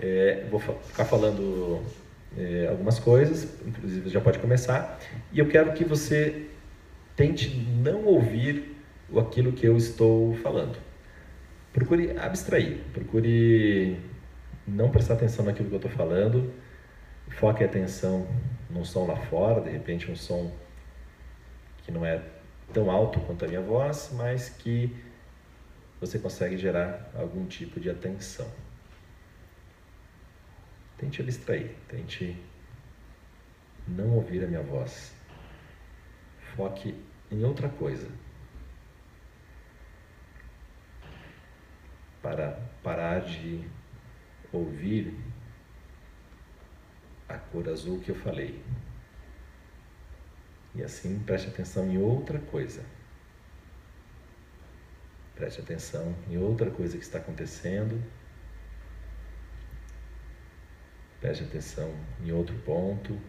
É, 0.00 0.44
vou 0.50 0.60
ficar 0.60 1.04
falando 1.04 1.82
é, 2.36 2.66
algumas 2.68 2.98
coisas, 2.98 3.48
inclusive 3.66 4.10
já 4.10 4.20
pode 4.20 4.38
começar, 4.38 4.98
e 5.32 5.38
eu 5.38 5.48
quero 5.48 5.72
que 5.72 5.84
você 5.84 6.46
tente 7.16 7.48
não 7.56 8.04
ouvir 8.04 8.76
aquilo 9.18 9.52
que 9.52 9.66
eu 9.66 9.76
estou 9.76 10.34
falando. 10.36 10.78
Procure 11.72 12.16
abstrair, 12.18 12.80
procure 12.92 13.98
não 14.66 14.90
prestar 14.90 15.14
atenção 15.14 15.44
naquilo 15.44 15.68
que 15.68 15.74
eu 15.74 15.78
estou 15.78 15.90
falando, 15.90 16.52
foque 17.30 17.64
a 17.64 17.66
atenção 17.66 18.26
num 18.68 18.84
som 18.84 19.06
lá 19.06 19.16
fora, 19.16 19.60
de 19.60 19.70
repente 19.70 20.10
um 20.10 20.16
som 20.16 20.52
que 21.84 21.90
não 21.90 22.04
é 22.04 22.22
tão 22.72 22.90
alto 22.90 23.20
quanto 23.20 23.44
a 23.44 23.48
minha 23.48 23.60
voz, 23.60 24.10
mas 24.14 24.48
que 24.50 24.94
você 26.00 26.18
consegue 26.18 26.58
gerar 26.58 27.10
algum 27.14 27.46
tipo 27.46 27.80
de 27.80 27.88
atenção. 27.88 28.46
Tente 30.98 31.22
abstrair, 31.22 31.70
tente 31.88 32.36
não 33.86 34.14
ouvir 34.16 34.44
a 34.44 34.46
minha 34.46 34.62
voz. 34.62 35.15
Foque 36.56 36.94
em 37.30 37.44
outra 37.44 37.68
coisa. 37.68 38.08
Para 42.22 42.58
parar 42.82 43.20
de 43.20 43.62
ouvir 44.52 45.14
a 47.28 47.36
cor 47.36 47.68
azul 47.68 48.00
que 48.00 48.10
eu 48.10 48.16
falei. 48.16 48.62
E 50.74 50.82
assim 50.82 51.18
preste 51.20 51.48
atenção 51.48 51.90
em 51.90 51.98
outra 51.98 52.38
coisa. 52.38 52.84
Preste 55.34 55.60
atenção 55.60 56.16
em 56.30 56.38
outra 56.38 56.70
coisa 56.70 56.96
que 56.96 57.04
está 57.04 57.18
acontecendo. 57.18 58.02
Preste 61.20 61.44
atenção 61.44 61.94
em 62.22 62.32
outro 62.32 62.56
ponto. 62.60 63.20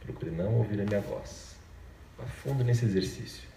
Procure 0.00 0.30
não 0.30 0.54
ouvir 0.54 0.80
a 0.80 0.84
minha 0.84 1.00
voz. 1.00 1.49
A 2.22 2.26
fundo 2.26 2.62
nesse 2.62 2.84
exercício. 2.84 3.48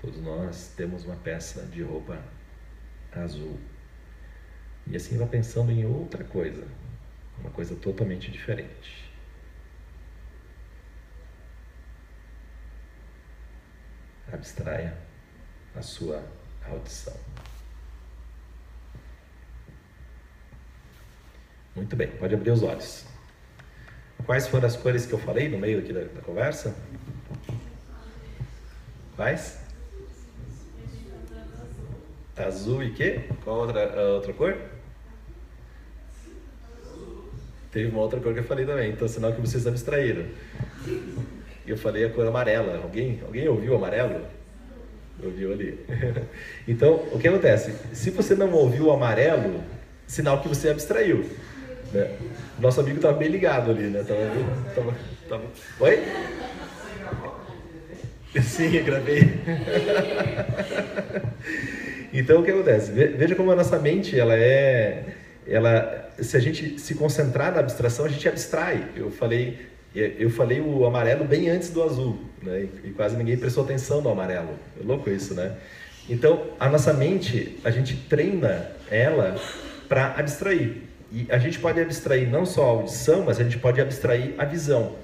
Todos 0.00 0.20
nós 0.20 0.72
temos 0.76 1.04
uma 1.04 1.16
peça 1.16 1.62
de 1.66 1.82
roupa 1.82 2.22
azul. 3.12 3.58
E 4.86 4.96
assim 4.96 5.18
vá 5.18 5.26
pensando 5.26 5.72
em 5.72 5.84
outra 5.84 6.22
coisa, 6.24 6.66
uma 7.38 7.50
coisa 7.50 7.74
totalmente 7.74 8.30
diferente. 8.30 9.10
Abstraia 14.32 14.96
a 15.74 15.82
sua 15.82 16.24
audição. 16.64 17.16
Muito 21.74 21.96
bem, 21.96 22.16
pode 22.16 22.34
abrir 22.34 22.50
os 22.50 22.62
olhos. 22.62 23.07
Quais 24.26 24.46
foram 24.46 24.66
as 24.66 24.76
cores 24.76 25.06
que 25.06 25.12
eu 25.12 25.18
falei 25.18 25.48
no 25.48 25.58
meio 25.58 25.78
aqui 25.78 25.92
da, 25.92 26.00
da 26.00 26.20
conversa? 26.20 26.74
Quais? 29.16 29.58
Azul 32.36 32.82
e 32.84 32.92
quê? 32.92 33.20
Qual 33.42 33.58
outra, 33.58 34.12
outra 34.14 34.32
cor? 34.32 34.56
Teve 37.72 37.90
uma 37.90 38.00
outra 38.00 38.20
cor 38.20 38.32
que 38.32 38.40
eu 38.40 38.44
falei 38.44 38.64
também, 38.64 38.92
então 38.92 39.08
sinal 39.08 39.32
que 39.32 39.40
vocês 39.40 39.66
abstraíram. 39.66 40.24
Eu 41.66 41.76
falei 41.76 42.04
a 42.04 42.10
cor 42.10 42.26
amarela. 42.26 42.80
Alguém, 42.82 43.20
alguém 43.24 43.48
ouviu 43.48 43.74
amarelo? 43.74 44.24
Ouviu 45.22 45.52
ali. 45.52 45.78
Então, 46.66 46.94
o 47.12 47.18
que 47.18 47.26
acontece? 47.26 47.74
Se 47.92 48.10
você 48.10 48.34
não 48.34 48.52
ouviu 48.52 48.86
o 48.86 48.90
amarelo, 48.92 49.62
sinal 50.06 50.40
que 50.40 50.48
você 50.48 50.68
abstraiu. 50.68 51.24
Né? 51.92 52.10
Nosso 52.58 52.80
amigo 52.80 52.96
estava 52.96 53.16
bem 53.16 53.28
ligado 53.28 53.70
ali, 53.70 53.84
né? 53.84 54.04
Tava, 54.06 54.20
tava, 54.74 54.94
tava... 55.28 55.42
Oi? 55.80 56.02
Sim, 58.42 58.76
eu 58.76 58.84
gravei. 58.84 59.22
então, 62.12 62.40
o 62.40 62.44
que 62.44 62.50
acontece? 62.50 62.92
Veja 62.92 63.34
como 63.34 63.50
a 63.50 63.56
nossa 63.56 63.78
mente, 63.78 64.18
ela 64.18 64.36
é... 64.36 65.04
Ela, 65.46 66.10
se 66.20 66.36
a 66.36 66.40
gente 66.40 66.78
se 66.78 66.94
concentrar 66.94 67.52
na 67.52 67.60
abstração, 67.60 68.04
a 68.04 68.08
gente 68.08 68.28
abstrai. 68.28 68.86
Eu 68.94 69.10
falei, 69.10 69.58
eu 69.94 70.28
falei 70.28 70.60
o 70.60 70.84
amarelo 70.84 71.24
bem 71.24 71.48
antes 71.48 71.70
do 71.70 71.82
azul, 71.82 72.18
né? 72.42 72.68
E 72.84 72.90
quase 72.90 73.16
ninguém 73.16 73.38
prestou 73.38 73.64
atenção 73.64 74.02
no 74.02 74.10
amarelo. 74.10 74.58
É 74.78 74.84
louco 74.84 75.08
isso, 75.08 75.34
né? 75.34 75.56
Então, 76.08 76.50
a 76.60 76.68
nossa 76.68 76.92
mente, 76.92 77.58
a 77.64 77.70
gente 77.70 77.96
treina 77.96 78.72
ela 78.90 79.36
para 79.88 80.14
abstrair. 80.18 80.87
E 81.10 81.26
a 81.30 81.38
gente 81.38 81.58
pode 81.58 81.80
abstrair 81.80 82.28
não 82.28 82.44
só 82.44 82.64
a 82.64 82.68
audição, 82.68 83.24
mas 83.24 83.40
a 83.40 83.44
gente 83.44 83.58
pode 83.58 83.80
abstrair 83.80 84.34
a 84.36 84.44
visão. 84.44 84.96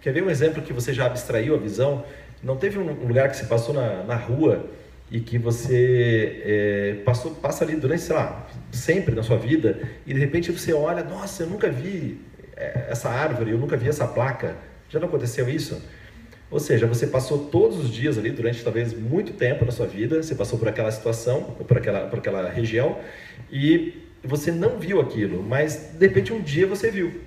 Quer 0.00 0.12
ver 0.12 0.22
um 0.22 0.30
exemplo 0.30 0.62
que 0.62 0.72
você 0.72 0.92
já 0.92 1.06
abstraiu 1.06 1.54
a 1.54 1.58
visão? 1.58 2.04
Não 2.42 2.56
teve 2.56 2.78
um 2.78 3.06
lugar 3.06 3.30
que 3.30 3.36
você 3.36 3.46
passou 3.46 3.74
na, 3.74 4.04
na 4.04 4.14
rua 4.14 4.68
e 5.10 5.20
que 5.20 5.38
você 5.38 6.42
é, 6.44 6.94
passou, 7.04 7.34
passa 7.34 7.64
ali 7.64 7.76
durante, 7.76 8.02
sei 8.02 8.14
lá, 8.14 8.46
sempre 8.70 9.14
na 9.14 9.22
sua 9.22 9.38
vida 9.38 9.80
e 10.06 10.12
de 10.12 10.20
repente 10.20 10.52
você 10.52 10.72
olha, 10.72 11.02
nossa, 11.02 11.44
eu 11.44 11.48
nunca 11.48 11.70
vi 11.70 12.20
é, 12.56 12.86
essa 12.90 13.08
árvore, 13.08 13.52
eu 13.52 13.58
nunca 13.58 13.76
vi 13.76 13.88
essa 13.88 14.06
placa. 14.06 14.56
Já 14.88 15.00
não 15.00 15.08
aconteceu 15.08 15.48
isso? 15.48 15.82
Ou 16.50 16.60
seja, 16.60 16.86
você 16.86 17.06
passou 17.06 17.46
todos 17.46 17.78
os 17.78 17.90
dias 17.90 18.16
ali, 18.16 18.30
durante 18.30 18.62
talvez 18.62 18.94
muito 18.94 19.32
tempo 19.32 19.64
na 19.64 19.72
sua 19.72 19.86
vida, 19.86 20.22
você 20.22 20.34
passou 20.34 20.58
por 20.58 20.68
aquela 20.68 20.90
situação, 20.92 21.42
por 21.42 21.76
aquela, 21.76 22.06
por 22.06 22.20
aquela 22.20 22.48
região, 22.48 22.98
e 23.50 24.05
você 24.26 24.50
não 24.50 24.78
viu 24.78 25.00
aquilo, 25.00 25.42
mas 25.42 25.92
de 25.94 26.06
repente 26.06 26.32
um 26.32 26.42
dia 26.42 26.66
você 26.66 26.90
viu. 26.90 27.20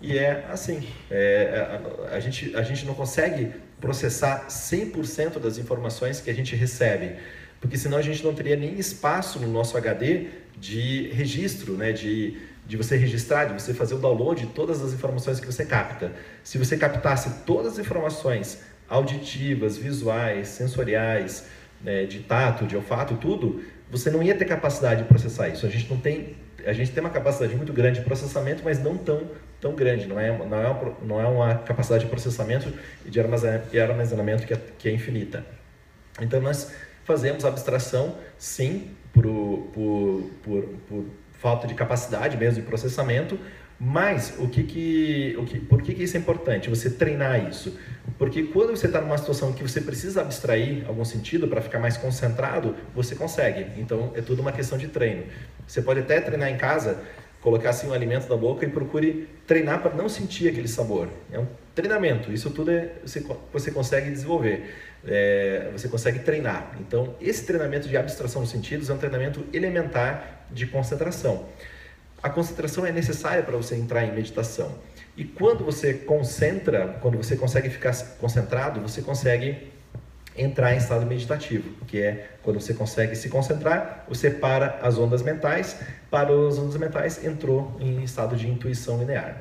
E 0.00 0.16
é 0.16 0.46
assim, 0.50 0.86
é, 1.10 1.80
a, 2.10 2.16
a, 2.16 2.20
gente, 2.20 2.54
a 2.54 2.62
gente 2.62 2.86
não 2.86 2.94
consegue 2.94 3.52
processar 3.80 4.46
100% 4.48 5.38
das 5.38 5.58
informações 5.58 6.20
que 6.20 6.30
a 6.30 6.34
gente 6.34 6.54
recebe, 6.54 7.16
porque 7.60 7.76
senão 7.76 7.98
a 7.98 8.02
gente 8.02 8.22
não 8.22 8.32
teria 8.32 8.56
nem 8.56 8.78
espaço 8.78 9.40
no 9.40 9.48
nosso 9.48 9.76
HD 9.76 10.28
de 10.56 11.08
registro, 11.08 11.74
né, 11.74 11.92
de, 11.92 12.38
de 12.66 12.76
você 12.76 12.96
registrar, 12.96 13.46
de 13.46 13.60
você 13.60 13.74
fazer 13.74 13.94
o 13.94 13.98
download 13.98 14.46
de 14.46 14.52
todas 14.52 14.82
as 14.82 14.92
informações 14.92 15.40
que 15.40 15.46
você 15.46 15.64
capta. 15.64 16.12
Se 16.44 16.58
você 16.58 16.76
captasse 16.76 17.44
todas 17.44 17.72
as 17.74 17.78
informações 17.78 18.60
auditivas, 18.88 19.76
visuais, 19.76 20.48
sensoriais, 20.48 21.46
né, 21.82 22.04
de 22.04 22.20
tato, 22.20 22.66
de 22.66 22.76
olfato, 22.76 23.16
tudo, 23.16 23.62
você 23.90 24.10
não 24.10 24.22
ia 24.22 24.34
ter 24.34 24.44
capacidade 24.44 25.02
de 25.02 25.08
processar 25.08 25.48
isso. 25.48 25.66
A 25.66 25.68
gente 25.68 25.88
não 25.90 25.98
tem, 25.98 26.36
a 26.66 26.72
gente 26.72 26.90
tem 26.90 27.02
uma 27.02 27.10
capacidade 27.10 27.54
muito 27.56 27.72
grande 27.72 28.00
de 28.00 28.04
processamento, 28.04 28.62
mas 28.64 28.82
não 28.82 28.96
tão 28.96 29.28
tão 29.60 29.74
grande. 29.74 30.06
Não 30.06 30.18
é 30.18 30.36
não 30.36 30.60
é 30.60 30.68
uma, 30.68 30.96
não 31.02 31.20
é 31.20 31.26
uma 31.26 31.54
capacidade 31.56 32.04
de 32.04 32.10
processamento 32.10 32.72
e 33.04 33.10
de 33.10 33.80
armazenamento 33.80 34.46
que 34.46 34.54
é, 34.54 34.60
que 34.78 34.88
é 34.88 34.92
infinita. 34.92 35.44
Então 36.20 36.40
nós 36.40 36.72
fazemos 37.04 37.44
abstração, 37.44 38.16
sim, 38.36 38.90
por, 39.12 39.24
por, 39.72 40.30
por, 40.42 40.62
por 40.88 41.04
falta 41.32 41.66
de 41.66 41.74
capacidade 41.74 42.36
mesmo 42.36 42.60
de 42.60 42.68
processamento, 42.68 43.38
mas 43.80 44.34
o 44.38 44.48
que 44.48 44.64
que, 44.64 45.36
o 45.38 45.44
que, 45.44 45.60
por 45.60 45.82
que, 45.82 45.94
que 45.94 46.02
isso 46.02 46.16
é 46.16 46.20
importante? 46.20 46.68
Você 46.68 46.90
treinar 46.90 47.48
isso. 47.48 47.78
Porque 48.18 48.42
quando 48.44 48.70
você 48.70 48.86
está 48.86 49.00
numa 49.00 49.16
situação 49.16 49.52
que 49.52 49.62
você 49.62 49.80
precisa 49.80 50.20
abstrair 50.20 50.84
algum 50.88 51.04
sentido 51.04 51.46
para 51.46 51.60
ficar 51.60 51.78
mais 51.78 51.96
concentrado, 51.96 52.74
você 52.92 53.14
consegue. 53.14 53.80
Então 53.80 54.12
é 54.16 54.20
tudo 54.20 54.42
uma 54.42 54.50
questão 54.50 54.76
de 54.76 54.88
treino. 54.88 55.24
Você 55.64 55.80
pode 55.80 56.00
até 56.00 56.20
treinar 56.20 56.50
em 56.50 56.56
casa, 56.56 57.00
colocar 57.40 57.70
assim 57.70 57.86
um 57.86 57.92
alimento 57.92 58.28
na 58.28 58.36
boca 58.36 58.66
e 58.66 58.68
procure 58.68 59.28
treinar 59.46 59.80
para 59.80 59.94
não 59.94 60.08
sentir 60.08 60.48
aquele 60.48 60.66
sabor. 60.66 61.08
É 61.30 61.38
um 61.38 61.46
treinamento. 61.72 62.32
Isso 62.32 62.50
tudo 62.50 62.72
é, 62.72 62.94
você, 63.04 63.24
você 63.52 63.70
consegue 63.70 64.10
desenvolver. 64.10 64.74
É, 65.06 65.70
você 65.70 65.86
consegue 65.86 66.18
treinar. 66.18 66.76
Então 66.80 67.14
esse 67.20 67.46
treinamento 67.46 67.88
de 67.88 67.96
abstração 67.96 68.42
dos 68.42 68.50
sentidos 68.50 68.90
é 68.90 68.92
um 68.92 68.98
treinamento 68.98 69.44
elementar 69.52 70.46
de 70.50 70.66
concentração 70.66 71.46
a 72.22 72.28
concentração 72.28 72.84
é 72.84 72.92
necessária 72.92 73.42
para 73.42 73.56
você 73.56 73.76
entrar 73.76 74.04
em 74.04 74.12
meditação. 74.12 74.74
E 75.16 75.24
quando 75.24 75.64
você 75.64 75.94
concentra, 75.94 76.98
quando 77.00 77.16
você 77.16 77.36
consegue 77.36 77.68
ficar 77.70 77.94
concentrado, 78.20 78.80
você 78.80 79.02
consegue 79.02 79.68
entrar 80.36 80.72
em 80.72 80.78
estado 80.78 81.04
meditativo, 81.04 81.68
que 81.86 82.00
é 82.00 82.28
quando 82.42 82.60
você 82.60 82.72
consegue 82.72 83.16
se 83.16 83.28
concentrar, 83.28 84.04
você 84.08 84.30
para 84.30 84.78
as 84.80 84.96
ondas 84.96 85.22
mentais, 85.22 85.76
para 86.10 86.30
as 86.30 86.58
ondas 86.58 86.76
mentais 86.76 87.24
entrou 87.24 87.76
em 87.80 88.04
estado 88.04 88.36
de 88.36 88.48
intuição 88.48 88.98
linear. 88.98 89.36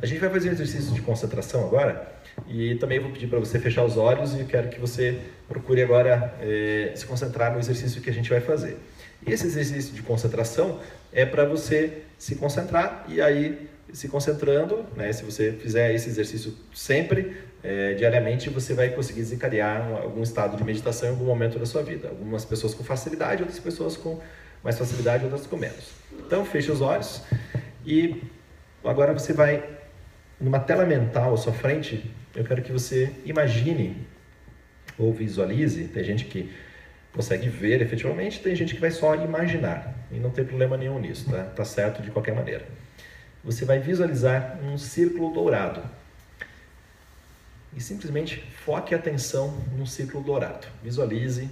A 0.00 0.06
gente 0.06 0.20
vai 0.20 0.30
fazer 0.30 0.50
um 0.50 0.52
exercício 0.52 0.92
de 0.92 1.00
concentração 1.00 1.64
agora 1.64 2.06
e 2.46 2.74
também 2.76 3.00
vou 3.00 3.10
pedir 3.10 3.26
para 3.26 3.38
você 3.38 3.58
fechar 3.58 3.82
os 3.82 3.96
olhos 3.96 4.38
e 4.38 4.44
quero 4.44 4.68
que 4.68 4.78
você 4.78 5.18
procure 5.48 5.82
agora 5.82 6.34
eh, 6.40 6.92
se 6.94 7.06
concentrar 7.06 7.52
no 7.52 7.58
exercício 7.58 8.00
que 8.00 8.10
a 8.10 8.12
gente 8.12 8.28
vai 8.28 8.40
fazer. 8.40 8.78
Esse 9.26 9.46
exercício 9.46 9.92
de 9.92 10.02
concentração 10.02 10.80
é 11.12 11.26
para 11.26 11.44
você 11.44 12.02
se 12.16 12.36
concentrar 12.36 13.04
e 13.08 13.20
aí 13.20 13.68
se 13.92 14.08
concentrando, 14.08 14.84
né, 14.96 15.12
se 15.12 15.24
você 15.24 15.52
fizer 15.52 15.94
esse 15.94 16.08
exercício 16.08 16.54
sempre, 16.74 17.36
é, 17.62 17.94
diariamente, 17.94 18.50
você 18.50 18.74
vai 18.74 18.90
conseguir 18.90 19.20
desencadear 19.20 19.90
algum 20.02 20.22
estado 20.22 20.56
de 20.56 20.62
meditação 20.62 21.08
em 21.08 21.12
algum 21.12 21.24
momento 21.24 21.58
da 21.58 21.66
sua 21.66 21.82
vida. 21.82 22.08
Algumas 22.08 22.44
pessoas 22.44 22.74
com 22.74 22.84
facilidade, 22.84 23.42
outras 23.42 23.58
pessoas 23.58 23.96
com 23.96 24.20
mais 24.62 24.78
facilidade, 24.78 25.24
outras 25.24 25.46
com 25.46 25.56
menos. 25.56 25.92
Então, 26.12 26.44
feche 26.44 26.70
os 26.70 26.80
olhos 26.80 27.22
e 27.84 28.22
agora 28.84 29.12
você 29.12 29.32
vai, 29.32 29.64
numa 30.40 30.60
tela 30.60 30.84
mental 30.84 31.34
à 31.34 31.36
sua 31.36 31.52
frente, 31.52 32.08
eu 32.34 32.44
quero 32.44 32.62
que 32.62 32.70
você 32.70 33.10
imagine 33.24 34.06
ou 34.98 35.12
visualize, 35.12 35.84
tem 35.88 36.04
gente 36.04 36.26
que 36.26 36.50
consegue 37.16 37.48
ver 37.48 37.80
efetivamente, 37.80 38.42
tem 38.42 38.54
gente 38.54 38.74
que 38.74 38.80
vai 38.80 38.90
só 38.90 39.14
imaginar. 39.14 39.94
E 40.12 40.20
não 40.20 40.30
tem 40.30 40.44
problema 40.44 40.76
nenhum 40.76 41.00
nisso, 41.00 41.30
tá? 41.30 41.44
Tá 41.44 41.64
certo 41.64 42.02
de 42.02 42.10
qualquer 42.10 42.34
maneira. 42.34 42.68
Você 43.42 43.64
vai 43.64 43.78
visualizar 43.80 44.60
um 44.62 44.76
círculo 44.76 45.32
dourado. 45.32 45.82
E 47.74 47.80
simplesmente 47.80 48.40
foque 48.64 48.94
a 48.94 48.98
atenção 48.98 49.58
no 49.76 49.86
círculo 49.86 50.22
dourado. 50.22 50.66
Visualize 50.82 51.50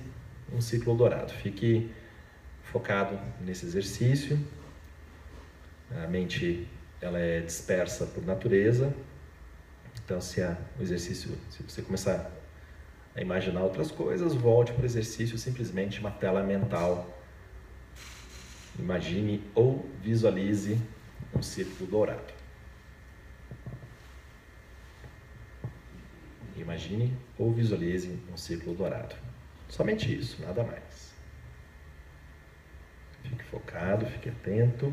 um 0.53 0.61
círculo 0.61 0.97
dourado. 0.97 1.33
Fique 1.33 1.91
focado 2.63 3.19
nesse 3.41 3.65
exercício. 3.65 4.39
A 6.05 6.07
mente 6.07 6.69
ela 7.01 7.19
é 7.19 7.41
dispersa 7.41 8.07
por 8.07 8.25
natureza. 8.25 8.93
Então, 10.05 10.21
se 10.21 10.43
a, 10.43 10.57
o 10.79 10.83
exercício, 10.83 11.31
se 11.51 11.63
você 11.63 11.81
começar 11.81 12.31
a 13.15 13.21
imaginar 13.21 13.63
outras 13.63 13.91
coisas, 13.91 14.35
volte 14.35 14.73
para 14.73 14.83
o 14.83 14.87
exercício 14.87 15.39
simplesmente 15.39 16.01
uma 16.01 16.11
tela 16.11 16.43
mental. 16.43 17.09
Imagine 18.79 19.43
ou 19.55 19.89
visualize 20.03 20.81
um 21.35 21.43
círculo 21.43 21.89
dourado. 21.89 22.33
Imagine 26.57 27.17
ou 27.39 27.53
visualize 27.53 28.19
um 28.33 28.37
círculo 28.37 28.75
dourado. 28.75 29.15
Somente 29.69 30.13
isso, 30.17 30.41
nada 30.43 30.63
mais. 30.65 31.13
Fique 33.23 33.45
focado, 33.45 34.07
fique 34.07 34.29
atento. 34.29 34.87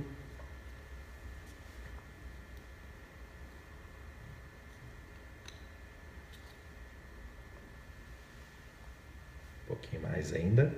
Um 9.54 9.68
pouquinho 9.68 10.02
mais 10.22 10.34
ainda. 10.34 10.72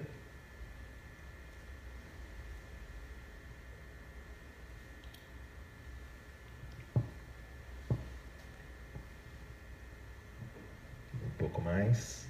Um 11.21 11.29
pouco 11.37 11.61
mais. 11.61 12.25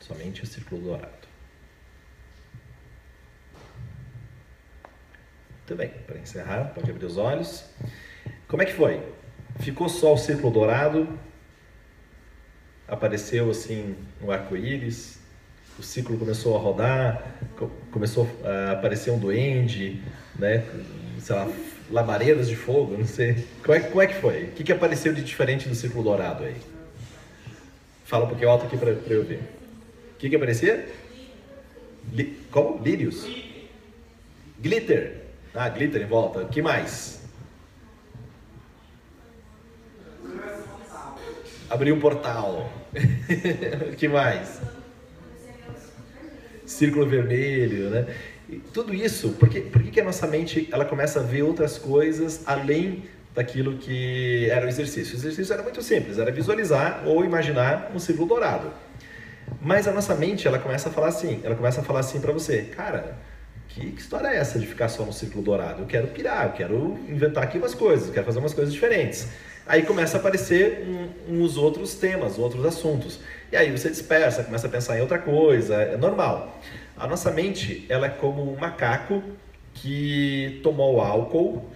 Somente 0.00 0.42
o 0.42 0.46
círculo 0.46 0.82
dourado. 0.82 1.28
Muito 5.66 5.76
bem, 5.76 5.88
para 6.06 6.18
encerrar, 6.18 6.74
pode 6.74 6.90
abrir 6.90 7.06
os 7.06 7.16
olhos. 7.16 7.64
Como 8.46 8.62
é 8.62 8.66
que 8.66 8.74
foi? 8.74 9.02
Ficou 9.60 9.88
só 9.88 10.12
o 10.12 10.18
círculo 10.18 10.52
dourado? 10.52 11.18
Apareceu 12.86 13.50
assim 13.50 13.94
um 14.22 14.30
arco-íris? 14.30 15.18
O 15.78 15.82
ciclo 15.82 16.16
começou 16.18 16.56
a 16.56 16.60
rodar? 16.60 17.34
Começou 17.90 18.28
a 18.44 18.72
aparecer 18.72 19.10
um 19.10 19.18
duende? 19.18 20.02
Né? 20.38 20.64
Sei 21.18 21.34
lá, 21.34 21.48
labaredas 21.90 22.48
de 22.48 22.56
fogo? 22.56 22.96
Não 22.96 23.06
sei. 23.06 23.46
Como 23.62 23.74
é, 23.76 23.80
como 23.80 24.02
é 24.02 24.06
que 24.06 24.14
foi? 24.14 24.44
O 24.44 24.52
que, 24.52 24.64
que 24.64 24.72
apareceu 24.72 25.12
de 25.12 25.22
diferente 25.22 25.68
do 25.68 25.74
círculo 25.74 26.04
dourado 26.04 26.44
aí? 26.44 26.56
Fala 28.04 28.26
um 28.26 28.28
pouquinho 28.28 28.50
alto 28.50 28.66
aqui 28.66 28.76
para 28.76 28.90
eu 28.90 29.24
ver. 29.24 29.40
O 30.14 30.18
que, 30.18 30.28
que 30.28 30.36
aparecia? 30.36 30.86
Li, 32.12 32.38
como? 32.50 32.82
Lírios? 32.82 33.26
Glitter. 34.60 35.22
Ah, 35.54 35.68
glitter 35.68 36.02
em 36.02 36.06
volta. 36.06 36.40
O 36.40 36.48
que 36.48 36.60
mais? 36.60 37.23
Abriu 41.68 41.94
um 41.94 42.00
portal. 42.00 42.70
o 43.92 43.96
que 43.96 44.08
mais? 44.08 44.60
Círculo 46.66 47.06
vermelho, 47.06 47.90
né? 47.90 48.06
E 48.48 48.56
tudo 48.58 48.94
isso, 48.94 49.30
por 49.30 49.48
que, 49.48 49.60
por 49.60 49.82
que 49.82 50.00
a 50.00 50.04
nossa 50.04 50.26
mente 50.26 50.68
ela 50.70 50.84
começa 50.84 51.20
a 51.20 51.22
ver 51.22 51.42
outras 51.42 51.78
coisas 51.78 52.42
além 52.46 53.04
daquilo 53.34 53.78
que 53.78 54.48
era 54.50 54.66
o 54.66 54.68
exercício? 54.68 55.14
O 55.14 55.18
exercício 55.18 55.52
era 55.52 55.62
muito 55.62 55.82
simples, 55.82 56.18
era 56.18 56.30
visualizar 56.30 57.02
ou 57.06 57.24
imaginar 57.24 57.90
um 57.94 57.98
círculo 57.98 58.28
dourado. 58.28 58.70
Mas 59.60 59.88
a 59.88 59.92
nossa 59.92 60.14
mente, 60.14 60.46
ela 60.46 60.58
começa 60.58 60.88
a 60.88 60.92
falar 60.92 61.08
assim, 61.08 61.40
ela 61.42 61.54
começa 61.54 61.80
a 61.80 61.84
falar 61.84 62.00
assim 62.00 62.20
para 62.20 62.32
você, 62.32 62.62
cara, 62.62 63.16
que, 63.68 63.92
que, 63.92 64.00
história 64.00 64.28
é 64.28 64.36
essa 64.36 64.58
de 64.58 64.66
ficar 64.66 64.88
só 64.88 65.04
no 65.04 65.12
círculo 65.12 65.42
dourado? 65.42 65.82
Eu 65.82 65.86
quero 65.86 66.06
pirar, 66.08 66.46
eu 66.46 66.52
quero 66.52 66.98
inventar 67.08 67.42
aqui 67.42 67.58
umas 67.58 67.74
coisas, 67.74 68.08
eu 68.08 68.14
quero 68.14 68.26
fazer 68.26 68.38
umas 68.38 68.54
coisas 68.54 68.72
diferentes. 68.72 69.28
Aí 69.66 69.82
começa 69.82 70.18
a 70.18 70.20
aparecer 70.20 70.86
um, 70.86 71.42
uns 71.42 71.56
outros 71.56 71.94
temas, 71.94 72.38
outros 72.38 72.64
assuntos. 72.66 73.20
E 73.50 73.56
aí 73.56 73.70
você 73.70 73.88
dispersa, 73.88 74.44
começa 74.44 74.66
a 74.66 74.70
pensar 74.70 74.98
em 74.98 75.00
outra 75.00 75.18
coisa, 75.18 75.74
é 75.76 75.96
normal. 75.96 76.60
A 76.96 77.06
nossa 77.06 77.30
mente, 77.30 77.86
ela 77.88 78.06
é 78.06 78.10
como 78.10 78.52
um 78.52 78.56
macaco 78.58 79.22
que 79.72 80.60
tomou 80.62 81.00
álcool. 81.00 81.70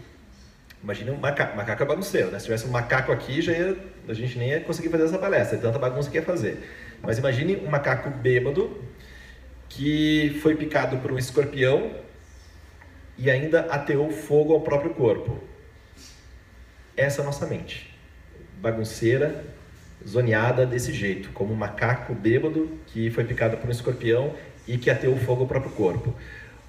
Imagina 0.83 1.13
um 1.13 1.17
macaco, 1.17 1.57
macaco 1.57 1.83
é 1.83 1.87
bagunceiro, 1.87 2.31
né? 2.31 2.39
Se 2.39 2.45
tivesse 2.45 2.67
um 2.67 2.71
macaco 2.71 3.11
aqui, 3.11 3.41
já 3.41 3.53
ia, 3.53 3.77
a 4.07 4.13
gente 4.13 4.39
nem 4.39 4.51
ia 4.51 4.61
conseguir 4.61 4.91
fazer 4.91 5.05
essa 5.05 5.19
palestra, 5.19 5.57
é 5.57 5.61
tanta 5.61 5.79
bagunça 5.79 6.11
que 6.11 6.19
ia 6.19 6.23
fazer. 6.23 6.59
Mas 7.03 7.19
imagine 7.19 7.57
um 7.57 7.71
macaco 7.71 8.11
bêbado 8.11 8.77
que 9.69 10.39
foi 10.43 10.55
picado 10.57 10.99
por 10.99 11.11
um 11.11 11.19
escorpião 11.19 11.91
e 13.17 13.31
ainda 13.31 13.61
ateou 13.63 14.11
fogo 14.11 14.53
ao 14.53 14.61
próprio 14.61 14.95
corpo. 14.95 15.48
Essa 16.99 17.23
nossa 17.23 17.47
mente. 17.47 17.89
Bagunceira, 18.61 19.45
zoneada 20.05 20.67
desse 20.67 20.93
jeito, 20.93 21.31
como 21.31 21.55
um 21.55 21.57
macaco 21.57 22.13
bêbado 22.13 22.77
que 22.89 23.09
foi 23.09 23.23
picado 23.23 23.57
por 23.57 23.69
um 23.69 23.71
escorpião 23.71 24.35
e 24.67 24.77
que 24.77 24.91
ateou 24.91 25.17
fogo 25.17 25.43
ao 25.43 25.47
próprio 25.47 25.71
corpo. 25.71 26.13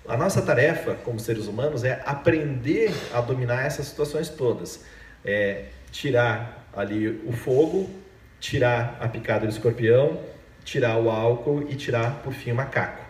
A 0.08 0.16
nossa 0.16 0.40
tarefa 0.44 0.94
como 1.04 1.20
seres 1.20 1.48
humanos 1.48 1.84
é 1.84 2.04
aprender 2.06 2.92
a 3.12 3.22
dominar 3.22 3.66
essas 3.66 3.88
situações 3.88 4.30
todas. 4.30 4.86
É 5.26 5.66
tirar 5.92 6.70
ali 6.76 7.10
o 7.26 7.32
fogo, 7.32 7.90
tirar 8.40 9.00
a 9.02 9.08
picada 9.08 9.48
do 9.48 9.52
escorpião, 9.52 10.22
tirar 10.64 11.00
o 11.00 11.10
álcool 11.10 11.66
e 11.68 11.76
tirar, 11.76 12.22
por 12.22 12.34
fim, 12.34 12.52
o 12.52 12.56
macaco. 12.56 13.04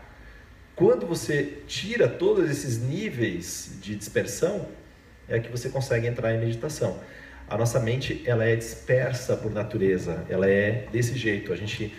Quando 0.74 1.06
você 1.06 1.64
tira 1.68 2.08
todos 2.08 2.50
esses 2.50 2.82
níveis 2.82 3.78
de 3.82 3.94
dispersão, 3.94 4.70
é 5.30 5.40
que 5.40 5.50
você 5.50 5.70
consegue 5.70 6.08
entrar 6.08 6.34
em 6.34 6.40
meditação. 6.40 6.98
A 7.48 7.58
nossa 7.58 7.80
mente 7.80 8.22
ela 8.26 8.46
é 8.46 8.56
dispersa 8.56 9.36
por 9.36 9.52
natureza, 9.52 10.24
ela 10.30 10.48
é 10.48 10.88
desse 10.92 11.18
jeito. 11.18 11.52
A 11.52 11.56
gente, 11.56 11.94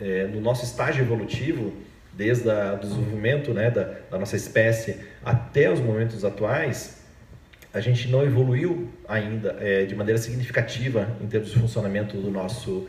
é, 0.00 0.26
no 0.26 0.40
nosso 0.40 0.64
estágio 0.64 1.02
evolutivo, 1.02 1.72
desde 2.12 2.48
o 2.48 2.76
desenvolvimento 2.78 3.52
né, 3.52 3.70
da, 3.70 3.94
da 4.10 4.18
nossa 4.18 4.36
espécie 4.36 4.96
até 5.24 5.70
os 5.72 5.80
momentos 5.80 6.24
atuais, 6.24 7.02
a 7.72 7.80
gente 7.80 8.08
não 8.08 8.22
evoluiu 8.22 8.90
ainda 9.08 9.56
é, 9.58 9.84
de 9.86 9.94
maneira 9.94 10.20
significativa 10.20 11.08
em 11.20 11.26
termos 11.26 11.50
de 11.50 11.58
funcionamento 11.58 12.16
do 12.16 12.30
nosso 12.30 12.86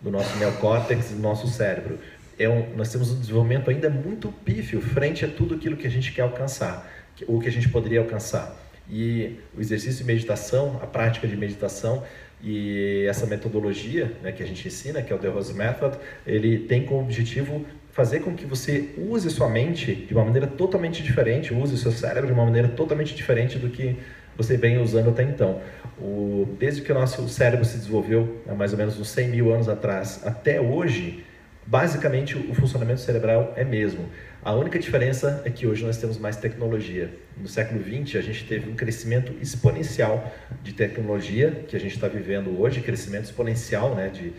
do 0.00 0.10
nosso 0.10 0.36
neocórtex 0.36 1.10
do 1.10 1.20
nosso 1.20 1.46
cérebro. 1.46 1.98
É 2.36 2.48
um, 2.48 2.74
nós 2.74 2.90
temos 2.90 3.12
um 3.12 3.20
desenvolvimento 3.20 3.70
ainda 3.70 3.88
muito 3.88 4.32
pífio 4.44 4.80
frente 4.80 5.24
a 5.24 5.28
tudo 5.28 5.54
aquilo 5.54 5.76
que 5.76 5.86
a 5.86 5.90
gente 5.90 6.10
quer 6.12 6.22
alcançar, 6.22 6.90
o 7.28 7.38
que 7.38 7.48
a 7.48 7.52
gente 7.52 7.68
poderia 7.68 8.00
alcançar. 8.00 8.61
E 8.94 9.38
o 9.56 9.60
exercício 9.62 10.04
de 10.04 10.04
meditação, 10.04 10.78
a 10.82 10.86
prática 10.86 11.26
de 11.26 11.34
meditação 11.34 12.02
e 12.42 13.06
essa 13.08 13.24
metodologia 13.24 14.12
né, 14.22 14.32
que 14.32 14.42
a 14.42 14.46
gente 14.46 14.68
ensina, 14.68 15.00
que 15.00 15.10
é 15.10 15.16
o 15.16 15.18
The 15.18 15.28
Rose 15.28 15.54
Method, 15.54 15.96
ele 16.26 16.58
tem 16.58 16.84
como 16.84 17.00
objetivo 17.00 17.64
fazer 17.90 18.20
com 18.20 18.34
que 18.34 18.44
você 18.44 18.90
use 18.98 19.30
sua 19.30 19.48
mente 19.48 19.94
de 19.94 20.12
uma 20.12 20.22
maneira 20.22 20.46
totalmente 20.46 21.02
diferente, 21.02 21.54
use 21.54 21.78
seu 21.78 21.90
cérebro 21.90 22.26
de 22.26 22.34
uma 22.34 22.44
maneira 22.44 22.68
totalmente 22.68 23.14
diferente 23.14 23.58
do 23.58 23.70
que 23.70 23.96
você 24.36 24.58
vem 24.58 24.76
usando 24.76 25.08
até 25.08 25.22
então. 25.22 25.62
O, 25.98 26.46
desde 26.58 26.82
que 26.82 26.92
o 26.92 26.94
nosso 26.94 27.26
cérebro 27.30 27.64
se 27.64 27.78
desenvolveu, 27.78 28.42
há 28.46 28.54
mais 28.54 28.72
ou 28.72 28.78
menos 28.78 29.00
uns 29.00 29.08
100 29.08 29.28
mil 29.28 29.54
anos 29.54 29.70
atrás, 29.70 30.20
até 30.22 30.60
hoje, 30.60 31.24
basicamente 31.66 32.36
o 32.36 32.54
funcionamento 32.54 33.00
cerebral 33.00 33.54
é 33.56 33.64
mesmo. 33.64 34.06
A 34.44 34.52
única 34.54 34.76
diferença 34.76 35.40
é 35.44 35.50
que 35.50 35.68
hoje 35.68 35.84
nós 35.84 35.98
temos 35.98 36.18
mais 36.18 36.36
tecnologia. 36.36 37.14
No 37.36 37.46
século 37.46 37.80
XX, 37.80 38.16
a 38.16 38.20
gente 38.20 38.44
teve 38.44 38.68
um 38.68 38.74
crescimento 38.74 39.32
exponencial 39.40 40.32
de 40.64 40.72
tecnologia, 40.72 41.64
que 41.68 41.76
a 41.76 41.78
gente 41.78 41.94
está 41.94 42.08
vivendo 42.08 42.60
hoje, 42.60 42.80
crescimento 42.80 43.26
exponencial 43.26 43.94
né, 43.94 44.08
de, 44.08 44.32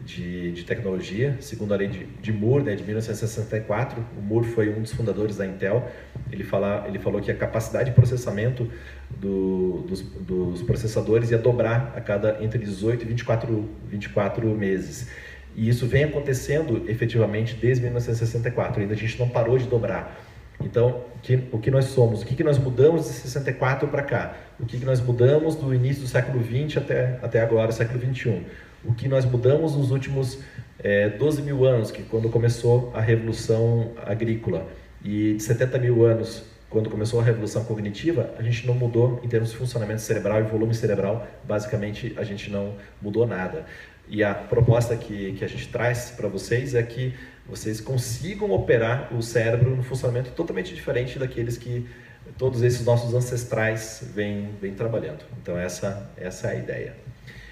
de, 0.00 0.52
de, 0.52 0.64
tecnologia, 0.64 1.36
segundo 1.40 1.74
a 1.74 1.76
lei 1.76 1.88
de, 1.88 2.06
de 2.06 2.32
Moore, 2.32 2.64
né, 2.64 2.74
de 2.74 2.82
1964. 2.84 4.02
O 4.16 4.22
Moore 4.22 4.46
foi 4.48 4.70
um 4.70 4.80
dos 4.80 4.94
fundadores 4.94 5.36
da 5.36 5.44
Intel. 5.44 5.86
Ele, 6.32 6.42
fala, 6.42 6.86
ele 6.88 6.98
falou 6.98 7.20
que 7.20 7.30
a 7.30 7.36
capacidade 7.36 7.90
de 7.90 7.94
processamento 7.94 8.66
do, 9.10 9.84
dos, 9.86 10.00
dos, 10.00 10.62
processadores 10.62 11.30
ia 11.32 11.38
dobrar 11.38 11.92
a 11.94 12.00
cada 12.00 12.42
entre 12.42 12.58
18 12.58 13.02
e 13.02 13.08
24, 13.08 13.68
24 13.90 14.46
meses. 14.56 15.10
E 15.56 15.68
isso 15.68 15.86
vem 15.86 16.04
acontecendo 16.04 16.84
efetivamente 16.88 17.54
desde 17.54 17.82
1964. 17.82 18.82
Ainda 18.82 18.94
a 18.94 18.96
gente 18.96 19.18
não 19.18 19.28
parou 19.28 19.58
de 19.58 19.66
dobrar. 19.66 20.20
Então, 20.62 21.02
que, 21.22 21.48
o 21.52 21.58
que 21.58 21.70
nós 21.70 21.86
somos? 21.86 22.22
O 22.22 22.26
que, 22.26 22.34
que 22.34 22.44
nós 22.44 22.58
mudamos 22.58 23.02
de 23.02 23.08
64 23.08 23.88
para 23.88 24.02
cá? 24.02 24.36
O 24.58 24.66
que, 24.66 24.78
que 24.78 24.84
nós 24.84 25.00
mudamos 25.00 25.54
do 25.54 25.74
início 25.74 26.02
do 26.02 26.08
século 26.08 26.40
20 26.40 26.78
até, 26.78 27.18
até 27.22 27.40
agora, 27.40 27.72
século 27.72 27.98
21? 27.98 28.44
O 28.84 28.94
que 28.94 29.08
nós 29.08 29.24
mudamos 29.24 29.76
nos 29.76 29.90
últimos 29.90 30.38
é, 30.78 31.08
12 31.08 31.42
mil 31.42 31.64
anos, 31.64 31.90
que 31.90 32.02
quando 32.02 32.28
começou 32.28 32.90
a 32.94 33.00
revolução 33.00 33.92
agrícola, 34.04 34.66
e 35.04 35.34
de 35.34 35.42
70 35.42 35.78
mil 35.78 36.04
anos, 36.04 36.44
quando 36.68 36.88
começou 36.88 37.20
a 37.20 37.24
revolução 37.24 37.64
cognitiva, 37.64 38.32
a 38.38 38.42
gente 38.42 38.66
não 38.66 38.74
mudou 38.74 39.20
em 39.24 39.28
termos 39.28 39.50
de 39.50 39.56
funcionamento 39.56 40.00
cerebral 40.00 40.40
e 40.40 40.44
volume 40.44 40.74
cerebral, 40.74 41.26
basicamente 41.44 42.14
a 42.16 42.22
gente 42.22 42.50
não 42.50 42.74
mudou 43.02 43.26
nada. 43.26 43.66
E 44.10 44.24
a 44.24 44.34
proposta 44.34 44.96
que, 44.96 45.34
que 45.34 45.44
a 45.44 45.48
gente 45.48 45.68
traz 45.68 46.10
para 46.10 46.26
vocês 46.26 46.74
é 46.74 46.82
que 46.82 47.14
vocês 47.48 47.80
consigam 47.80 48.50
operar 48.50 49.14
o 49.14 49.22
cérebro 49.22 49.76
no 49.76 49.84
funcionamento 49.84 50.32
totalmente 50.32 50.74
diferente 50.74 51.16
daqueles 51.16 51.56
que 51.56 51.88
todos 52.36 52.60
esses 52.62 52.84
nossos 52.84 53.14
ancestrais 53.14 54.02
vêm, 54.12 54.50
vêm 54.60 54.74
trabalhando. 54.74 55.24
Então 55.40 55.56
essa, 55.56 56.10
essa 56.16 56.48
é 56.48 56.50
a 56.50 56.54
ideia. 56.56 56.96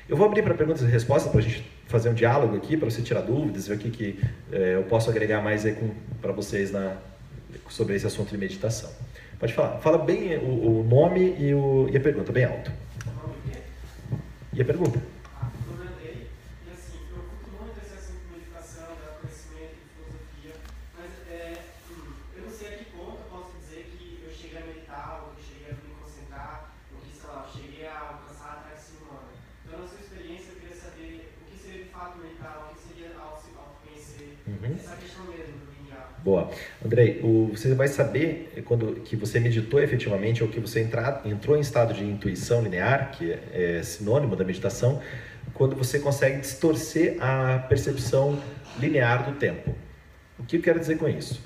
Eu 0.08 0.16
vou 0.16 0.26
abrir 0.26 0.42
para 0.42 0.52
perguntas 0.54 0.82
e 0.82 0.86
respostas 0.86 1.30
para 1.30 1.40
a 1.40 1.42
gente 1.44 1.64
fazer 1.86 2.08
um 2.08 2.14
diálogo 2.14 2.56
aqui, 2.56 2.76
para 2.76 2.90
você 2.90 3.02
tirar 3.02 3.20
dúvidas, 3.20 3.68
ver 3.68 3.74
o 3.74 3.78
que, 3.78 3.90
que 3.90 4.20
é, 4.50 4.74
eu 4.74 4.82
posso 4.82 5.08
agregar 5.10 5.40
mais 5.40 5.64
para 6.20 6.32
vocês 6.32 6.72
na, 6.72 6.96
sobre 7.68 7.94
esse 7.94 8.06
assunto 8.06 8.30
de 8.30 8.36
meditação. 8.36 8.90
Pode 9.38 9.54
falar. 9.54 9.78
Fala 9.78 9.98
bem 9.98 10.36
o, 10.38 10.80
o 10.80 10.84
nome 10.84 11.36
e, 11.38 11.54
o, 11.54 11.88
e 11.88 11.96
a 11.96 12.00
pergunta, 12.00 12.32
bem 12.32 12.44
alto. 12.44 12.72
E 14.52 14.60
a 14.60 14.64
pergunta? 14.64 15.17
Boa. 36.28 36.50
Andrei, 36.84 37.20
o, 37.24 37.52
você 37.56 37.72
vai 37.72 37.88
saber 37.88 38.52
quando 38.66 39.00
que 39.00 39.16
você 39.16 39.40
meditou 39.40 39.82
efetivamente 39.82 40.42
ou 40.44 40.50
que 40.50 40.60
você 40.60 40.78
entrar, 40.78 41.22
entrou 41.24 41.56
em 41.56 41.60
estado 41.60 41.94
de 41.94 42.04
intuição 42.04 42.60
linear, 42.60 43.12
que 43.12 43.32
é, 43.32 43.78
é 43.78 43.82
sinônimo 43.82 44.36
da 44.36 44.44
meditação, 44.44 45.00
quando 45.54 45.74
você 45.74 45.98
consegue 45.98 46.38
distorcer 46.40 47.16
a 47.18 47.64
percepção 47.66 48.38
linear 48.78 49.24
do 49.24 49.38
tempo. 49.38 49.74
O 50.38 50.44
que 50.44 50.58
eu 50.58 50.60
quero 50.60 50.78
dizer 50.78 50.98
com 50.98 51.08
isso? 51.08 51.40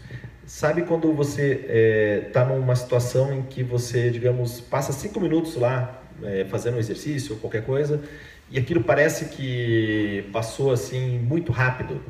Sabe 0.45 0.83
quando 0.83 1.13
você 1.13 2.25
está 2.27 2.41
é, 2.41 2.47
numa 2.47 2.75
situação 2.75 3.33
em 3.33 3.43
que 3.43 3.63
você, 3.63 4.11
digamos, 4.11 4.61
passa 4.61 4.93
cinco 4.93 5.21
minutos 5.21 5.55
lá 5.55 6.03
é, 6.25 6.45
fazendo 6.47 6.75
um 6.75 6.81
exercício 6.81 7.35
ou 7.35 7.39
qualquer 7.39 7.65
coisa 7.65 8.03
e 8.51 8.59
aquilo 8.59 8.83
parece 8.83 9.27
que 9.27 10.29
passou 10.33 10.73
assim 10.73 11.21
muito 11.21 11.53
rápido? 11.53 12.01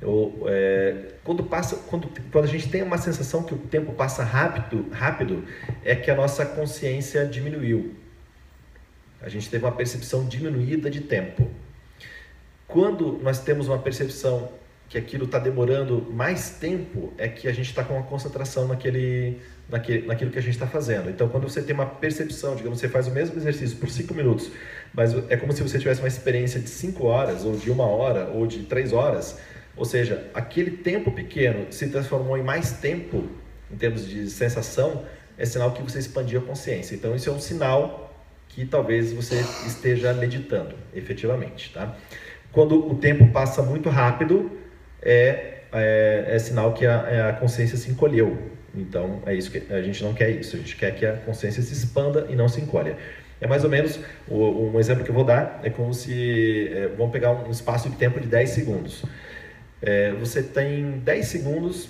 Eu, 0.00 0.44
é, 0.46 1.14
quando, 1.24 1.42
passa, 1.42 1.76
quando, 1.88 2.08
quando 2.30 2.44
a 2.44 2.48
gente 2.48 2.68
tem 2.68 2.82
uma 2.82 2.98
sensação 2.98 3.42
que 3.42 3.52
o 3.52 3.58
tempo 3.58 3.92
passa 3.92 4.22
rápido, 4.22 4.86
rápido, 4.92 5.44
é 5.84 5.94
que 5.96 6.10
a 6.10 6.14
nossa 6.14 6.46
consciência 6.46 7.26
diminuiu. 7.26 7.94
A 9.20 9.28
gente 9.28 9.50
teve 9.50 9.64
uma 9.64 9.72
percepção 9.72 10.24
diminuída 10.26 10.88
de 10.88 11.00
tempo. 11.00 11.50
Quando 12.68 13.18
nós 13.22 13.40
temos 13.40 13.66
uma 13.66 13.78
percepção 13.78 14.52
que 14.88 14.96
aquilo 14.96 15.24
está 15.24 15.38
demorando 15.38 16.06
mais 16.10 16.50
tempo, 16.50 17.12
é 17.18 17.28
que 17.28 17.48
a 17.48 17.52
gente 17.52 17.68
está 17.68 17.84
com 17.84 17.94
uma 17.94 18.04
concentração 18.04 18.68
naquele, 18.68 19.38
naquele, 19.68 20.06
naquilo 20.06 20.30
que 20.30 20.38
a 20.38 20.42
gente 20.42 20.54
está 20.54 20.66
fazendo. 20.66 21.10
Então, 21.10 21.28
quando 21.28 21.48
você 21.48 21.60
tem 21.60 21.74
uma 21.74 21.84
percepção, 21.84 22.54
digamos, 22.54 22.78
você 22.78 22.88
faz 22.88 23.06
o 23.06 23.10
mesmo 23.10 23.36
exercício 23.36 23.76
por 23.76 23.90
cinco 23.90 24.14
minutos, 24.14 24.50
mas 24.94 25.12
é 25.28 25.36
como 25.36 25.52
se 25.52 25.62
você 25.62 25.78
tivesse 25.78 26.00
uma 26.00 26.08
experiência 26.08 26.58
de 26.58 26.70
cinco 26.70 27.06
horas, 27.06 27.44
ou 27.44 27.56
de 27.56 27.70
uma 27.70 27.84
hora, 27.84 28.28
ou 28.28 28.46
de 28.46 28.62
três 28.62 28.92
horas, 28.92 29.38
ou 29.78 29.84
seja, 29.84 30.28
aquele 30.34 30.72
tempo 30.72 31.12
pequeno 31.12 31.66
se 31.70 31.88
transformou 31.88 32.36
em 32.36 32.42
mais 32.42 32.72
tempo, 32.72 33.28
em 33.72 33.76
termos 33.76 34.06
de 34.06 34.28
sensação, 34.28 35.04
é 35.38 35.44
sinal 35.44 35.72
que 35.72 35.82
você 35.82 36.00
expandiu 36.00 36.40
a 36.40 36.42
consciência. 36.42 36.94
Então, 36.94 37.14
isso 37.14 37.30
é 37.30 37.32
um 37.32 37.38
sinal 37.38 38.12
que 38.48 38.66
talvez 38.66 39.12
você 39.12 39.36
esteja 39.66 40.12
meditando, 40.12 40.74
efetivamente. 40.92 41.72
Tá? 41.72 41.96
Quando 42.50 42.90
o 42.90 42.96
tempo 42.96 43.28
passa 43.28 43.62
muito 43.62 43.88
rápido, 43.88 44.50
é, 45.00 45.60
é, 45.72 46.24
é 46.28 46.38
sinal 46.38 46.72
que 46.72 46.84
a, 46.84 47.06
é, 47.08 47.30
a, 47.30 47.32
consciência 47.34 47.76
se 47.76 47.90
encolheu. 47.90 48.36
Então, 48.74 49.22
é 49.26 49.34
isso 49.34 49.50
que 49.50 49.72
a 49.72 49.80
gente 49.80 50.02
não 50.02 50.12
quer 50.12 50.30
isso. 50.30 50.56
A 50.56 50.58
gente 50.58 50.74
quer 50.74 50.94
que 50.94 51.06
a 51.06 51.12
consciência 51.12 51.62
se 51.62 51.72
expanda 51.72 52.26
e 52.28 52.34
não 52.34 52.48
se 52.48 52.60
encolha. 52.60 52.96
É 53.40 53.46
mais 53.46 53.62
ou 53.62 53.70
menos, 53.70 54.00
um 54.28 54.78
exemplo 54.80 55.04
que 55.04 55.10
eu 55.10 55.14
vou 55.14 55.22
dar 55.22 55.60
é 55.62 55.70
como 55.70 55.94
se, 55.94 56.68
é, 56.72 56.88
vamos 56.88 57.12
pegar 57.12 57.30
um 57.30 57.50
espaço 57.50 57.88
de 57.88 57.96
tempo 57.96 58.18
de 58.18 58.26
10 58.26 58.50
segundos. 58.50 59.04
É, 59.80 60.12
você 60.12 60.42
tem 60.42 60.98
10 60.98 61.26
segundos, 61.26 61.88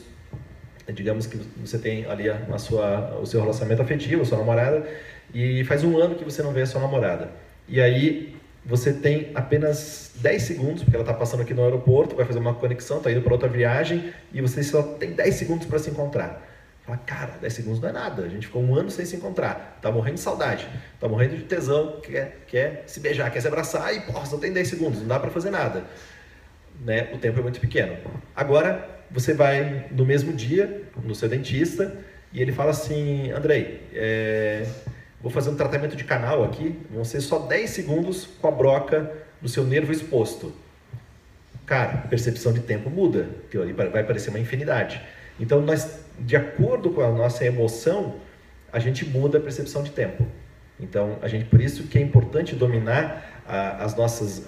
digamos 0.92 1.26
que 1.26 1.38
você 1.56 1.78
tem 1.78 2.04
ali 2.06 2.28
a, 2.28 2.36
a 2.52 2.58
sua, 2.58 3.18
o 3.20 3.26
seu 3.26 3.40
relacionamento 3.40 3.82
afetivo, 3.82 4.22
a 4.22 4.24
sua 4.24 4.38
namorada, 4.38 4.86
e 5.32 5.64
faz 5.64 5.84
um 5.84 5.96
ano 5.98 6.14
que 6.14 6.24
você 6.24 6.42
não 6.42 6.52
vê 6.52 6.62
a 6.62 6.66
sua 6.66 6.80
namorada. 6.80 7.30
E 7.66 7.80
aí 7.80 8.36
você 8.64 8.92
tem 8.92 9.30
apenas 9.34 10.12
10 10.16 10.42
segundos, 10.42 10.82
porque 10.82 10.96
ela 10.96 11.02
está 11.02 11.14
passando 11.14 11.40
aqui 11.40 11.54
no 11.54 11.62
aeroporto, 11.62 12.14
vai 12.14 12.26
fazer 12.26 12.38
uma 12.38 12.54
conexão, 12.54 12.98
está 12.98 13.10
indo 13.10 13.22
para 13.22 13.32
outra 13.32 13.48
viagem, 13.48 14.12
e 14.32 14.42
você 14.42 14.62
só 14.62 14.82
tem 14.82 15.12
10 15.12 15.34
segundos 15.34 15.66
para 15.66 15.78
se 15.78 15.90
encontrar. 15.90 16.46
Fala, 16.84 16.98
cara, 16.98 17.34
10 17.40 17.52
segundos 17.52 17.80
não 17.80 17.88
é 17.88 17.92
nada, 17.92 18.22
a 18.22 18.28
gente 18.28 18.46
ficou 18.46 18.62
um 18.62 18.74
ano 18.74 18.90
sem 18.90 19.04
se 19.04 19.16
encontrar, 19.16 19.78
tá 19.80 19.90
morrendo 19.90 20.14
de 20.14 20.20
saudade, 20.20 20.66
tá 20.98 21.08
morrendo 21.08 21.36
de 21.36 21.44
tesão, 21.44 22.00
quer, 22.02 22.44
quer 22.46 22.84
se 22.86 23.00
beijar, 23.00 23.30
quer 23.30 23.40
se 23.40 23.48
abraçar, 23.48 23.94
e 23.94 24.00
porra, 24.00 24.24
só 24.26 24.38
tem 24.38 24.52
10 24.52 24.68
segundos, 24.68 25.00
não 25.00 25.08
dá 25.08 25.18
para 25.18 25.30
fazer 25.30 25.50
nada 25.50 25.84
né, 26.80 27.08
o 27.12 27.18
tempo 27.18 27.38
é 27.38 27.42
muito 27.42 27.60
pequeno. 27.60 27.96
Agora, 28.34 28.88
você 29.10 29.32
vai 29.32 29.86
no 29.90 30.04
mesmo 30.04 30.32
dia, 30.32 30.82
no 31.02 31.14
seu 31.14 31.28
dentista, 31.28 31.96
e 32.32 32.42
ele 32.42 32.52
fala 32.52 32.70
assim, 32.70 33.30
Andrei, 33.30 33.80
é, 33.92 34.66
vou 35.20 35.30
fazer 35.30 35.50
um 35.50 35.56
tratamento 35.56 35.96
de 35.96 36.04
canal 36.04 36.44
aqui, 36.44 36.78
vão 36.90 37.04
ser 37.04 37.20
só 37.20 37.38
10 37.38 37.70
segundos 37.70 38.26
com 38.40 38.48
a 38.48 38.50
broca 38.50 39.10
do 39.40 39.48
seu 39.48 39.64
nervo 39.64 39.92
exposto. 39.92 40.52
Cara, 41.64 41.98
percepção 42.08 42.52
de 42.52 42.60
tempo 42.60 42.88
muda, 42.88 43.28
ali 43.54 43.72
vai 43.72 44.04
parecer 44.04 44.30
uma 44.30 44.38
infinidade. 44.38 45.00
Então, 45.38 45.60
nós, 45.60 46.00
de 46.18 46.36
acordo 46.36 46.90
com 46.90 47.02
a 47.02 47.10
nossa 47.10 47.44
emoção, 47.44 48.16
a 48.72 48.78
gente 48.78 49.04
muda 49.04 49.38
a 49.38 49.40
percepção 49.40 49.82
de 49.82 49.90
tempo. 49.90 50.26
Então, 50.80 51.18
a 51.22 51.28
gente, 51.28 51.46
por 51.46 51.60
isso 51.60 51.84
que 51.84 51.98
é 51.98 52.00
importante 52.00 52.54
dominar 52.54 53.37
as 53.48 53.96
nossas, 53.96 54.42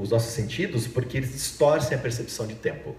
os 0.00 0.10
nossos 0.10 0.32
sentidos, 0.32 0.86
porque 0.86 1.16
eles 1.16 1.32
distorcem 1.32 1.96
a 1.96 2.00
percepção 2.00 2.46
de 2.46 2.54
tempo. 2.54 2.94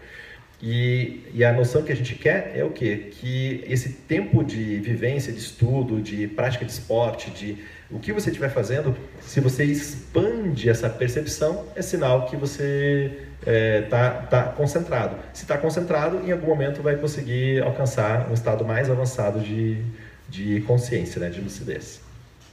E, 0.61 1.21
e, 1.33 1.45
a 1.45 1.53
noção 1.53 1.83
que 1.83 1.91
a 1.91 1.95
gente 1.95 2.15
quer 2.15 2.51
é 2.53 2.65
o 2.65 2.69
quê? 2.69 3.11
Que 3.11 3.63
esse 3.65 3.89
tempo 3.89 4.43
de 4.43 4.77
vivência, 4.79 5.31
de 5.31 5.39
estudo, 5.39 6.01
de 6.01 6.27
prática 6.27 6.65
de 6.65 6.71
esporte, 6.71 7.31
de 7.31 7.57
o 7.89 7.97
que 7.97 8.11
você 8.11 8.29
estiver 8.29 8.49
fazendo, 8.49 8.95
se 9.21 9.39
você 9.39 9.63
expande 9.63 10.69
essa 10.69 10.89
percepção, 10.89 11.65
é 11.75 11.81
sinal 11.81 12.25
que 12.25 12.35
você 12.35 13.19
está 13.39 13.51
é, 13.51 13.81
tá, 13.83 14.09
tá 14.09 14.43
concentrado. 14.43 15.15
Se 15.33 15.43
está 15.43 15.57
concentrado, 15.57 16.27
em 16.27 16.31
algum 16.31 16.47
momento 16.47 16.81
vai 16.81 16.97
conseguir 16.97 17.63
alcançar 17.63 18.29
um 18.29 18.33
estado 18.33 18.65
mais 18.65 18.89
avançado 18.89 19.39
de, 19.39 19.81
de 20.27 20.59
consciência, 20.61 21.21
né, 21.21 21.29
de 21.29 21.39
lucidez. 21.39 22.01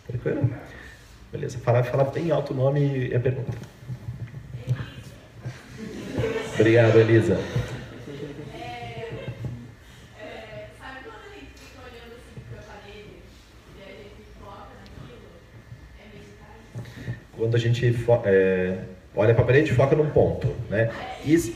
Tranquilo? 0.07 0.49
Beleza. 1.37 1.59
Falar, 1.59 1.85
falar 1.85 2.05
bem 2.05 2.31
alto 2.31 2.55
o 2.55 2.57
nome 2.57 3.11
e 3.11 3.15
a 3.15 3.21
pergunta. 3.21 3.53
Obrigado, 6.55 6.99
Elisa. 6.99 7.39
Quando 17.37 17.55
a 17.55 17.59
gente 17.59 17.95
é, 18.25 18.79
olha 19.15 19.35
para 19.35 19.43
a 19.43 19.47
parede, 19.47 19.75
foca 19.75 19.95
num 19.95 20.09
ponto, 20.09 20.49
né? 20.71 20.91
Isso... 21.23 21.55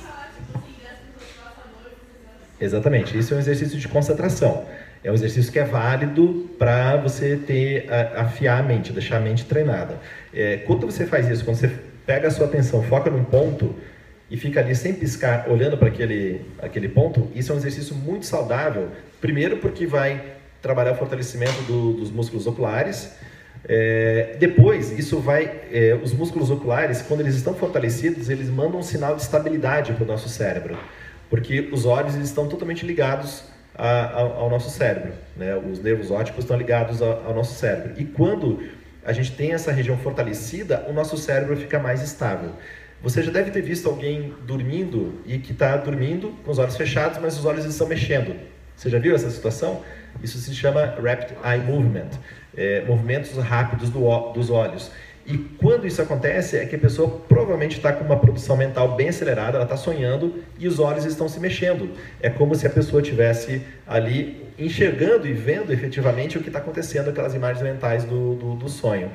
Exatamente. 2.60 3.16
Isso 3.16 3.32
é 3.32 3.38
um 3.38 3.40
exercício 3.40 3.78
de 3.78 3.88
concentração. 3.88 4.66
É 5.02 5.10
um 5.10 5.14
exercício 5.14 5.50
que 5.50 5.58
é 5.58 5.64
válido 5.64 6.50
para 6.58 6.96
você 6.96 7.36
ter 7.36 7.86
afiar 8.14 8.60
a 8.60 8.62
mente, 8.62 8.92
deixar 8.92 9.16
a 9.16 9.20
mente 9.20 9.46
treinada. 9.46 9.98
É, 10.32 10.58
quando 10.58 10.84
você 10.84 11.06
faz 11.06 11.28
isso, 11.28 11.44
quando 11.44 11.56
você 11.56 11.70
pega 12.04 12.28
a 12.28 12.30
sua 12.30 12.46
atenção, 12.46 12.82
foca 12.82 13.08
num 13.08 13.24
ponto 13.24 13.74
e 14.30 14.36
fica 14.36 14.60
ali 14.60 14.74
sem 14.74 14.92
piscar, 14.92 15.46
olhando 15.48 15.78
para 15.78 15.88
aquele, 15.88 16.42
aquele 16.60 16.88
ponto, 16.88 17.28
isso 17.34 17.50
é 17.50 17.54
um 17.54 17.58
exercício 17.58 17.94
muito 17.96 18.26
saudável. 18.26 18.88
Primeiro, 19.20 19.56
porque 19.56 19.86
vai 19.86 20.22
trabalhar 20.60 20.92
o 20.92 20.94
fortalecimento 20.96 21.62
do, 21.62 21.94
dos 21.94 22.10
músculos 22.10 22.46
oculares. 22.46 23.14
É, 23.66 24.36
depois, 24.38 24.96
isso 24.98 25.18
vai. 25.18 25.50
É, 25.72 25.98
os 26.02 26.12
músculos 26.12 26.50
oculares, 26.50 27.02
quando 27.02 27.20
eles 27.20 27.34
estão 27.34 27.54
fortalecidos, 27.54 28.28
eles 28.28 28.48
mandam 28.48 28.80
um 28.80 28.82
sinal 28.82 29.16
de 29.16 29.22
estabilidade 29.22 29.92
para 29.94 30.04
o 30.04 30.06
nosso 30.06 30.28
cérebro, 30.28 30.78
porque 31.28 31.68
os 31.72 31.86
olhos 31.86 32.14
eles 32.14 32.28
estão 32.28 32.46
totalmente 32.46 32.86
ligados 32.86 33.49
a, 33.80 34.20
ao 34.20 34.50
nosso 34.50 34.68
cérebro. 34.68 35.12
Né? 35.36 35.56
Os 35.56 35.82
nervos 35.82 36.10
ópticos 36.10 36.44
estão 36.44 36.56
ligados 36.56 37.00
ao, 37.00 37.26
ao 37.26 37.34
nosso 37.34 37.54
cérebro. 37.54 37.94
E 37.96 38.04
quando 38.04 38.62
a 39.04 39.12
gente 39.12 39.32
tem 39.32 39.52
essa 39.52 39.72
região 39.72 39.96
fortalecida, 39.96 40.84
o 40.88 40.92
nosso 40.92 41.16
cérebro 41.16 41.56
fica 41.56 41.78
mais 41.78 42.02
estável. 42.02 42.50
Você 43.02 43.22
já 43.22 43.32
deve 43.32 43.50
ter 43.50 43.62
visto 43.62 43.88
alguém 43.88 44.34
dormindo 44.46 45.22
e 45.24 45.38
que 45.38 45.52
está 45.52 45.74
dormindo 45.78 46.36
com 46.44 46.50
os 46.50 46.58
olhos 46.58 46.76
fechados, 46.76 47.18
mas 47.18 47.38
os 47.38 47.46
olhos 47.46 47.64
estão 47.64 47.86
mexendo. 47.86 48.36
Você 48.76 48.90
já 48.90 48.98
viu 48.98 49.14
essa 49.14 49.30
situação? 49.30 49.82
Isso 50.22 50.36
se 50.38 50.54
chama 50.54 50.84
Rapid 50.84 51.30
Eye 51.42 51.60
Movement, 51.64 52.10
é, 52.54 52.84
movimentos 52.86 53.34
rápidos 53.38 53.88
do, 53.88 54.32
dos 54.32 54.50
olhos. 54.50 54.90
E 55.26 55.36
quando 55.38 55.86
isso 55.86 56.00
acontece, 56.00 56.56
é 56.56 56.64
que 56.64 56.74
a 56.74 56.78
pessoa 56.78 57.20
provavelmente 57.28 57.76
está 57.76 57.92
com 57.92 58.04
uma 58.04 58.18
produção 58.18 58.56
mental 58.56 58.96
bem 58.96 59.10
acelerada, 59.10 59.56
ela 59.56 59.64
está 59.64 59.76
sonhando 59.76 60.42
e 60.58 60.66
os 60.66 60.78
olhos 60.78 61.04
estão 61.04 61.28
se 61.28 61.38
mexendo. 61.38 61.90
É 62.20 62.30
como 62.30 62.54
se 62.54 62.66
a 62.66 62.70
pessoa 62.70 63.02
tivesse 63.02 63.62
ali 63.86 64.44
enxergando 64.58 65.26
e 65.26 65.32
vendo 65.32 65.72
efetivamente 65.72 66.36
o 66.36 66.42
que 66.42 66.48
está 66.48 66.58
acontecendo, 66.58 67.10
aquelas 67.10 67.34
imagens 67.34 67.62
mentais 67.62 68.04
do, 68.04 68.34
do, 68.34 68.54
do 68.56 68.68
sonho. 68.68 69.10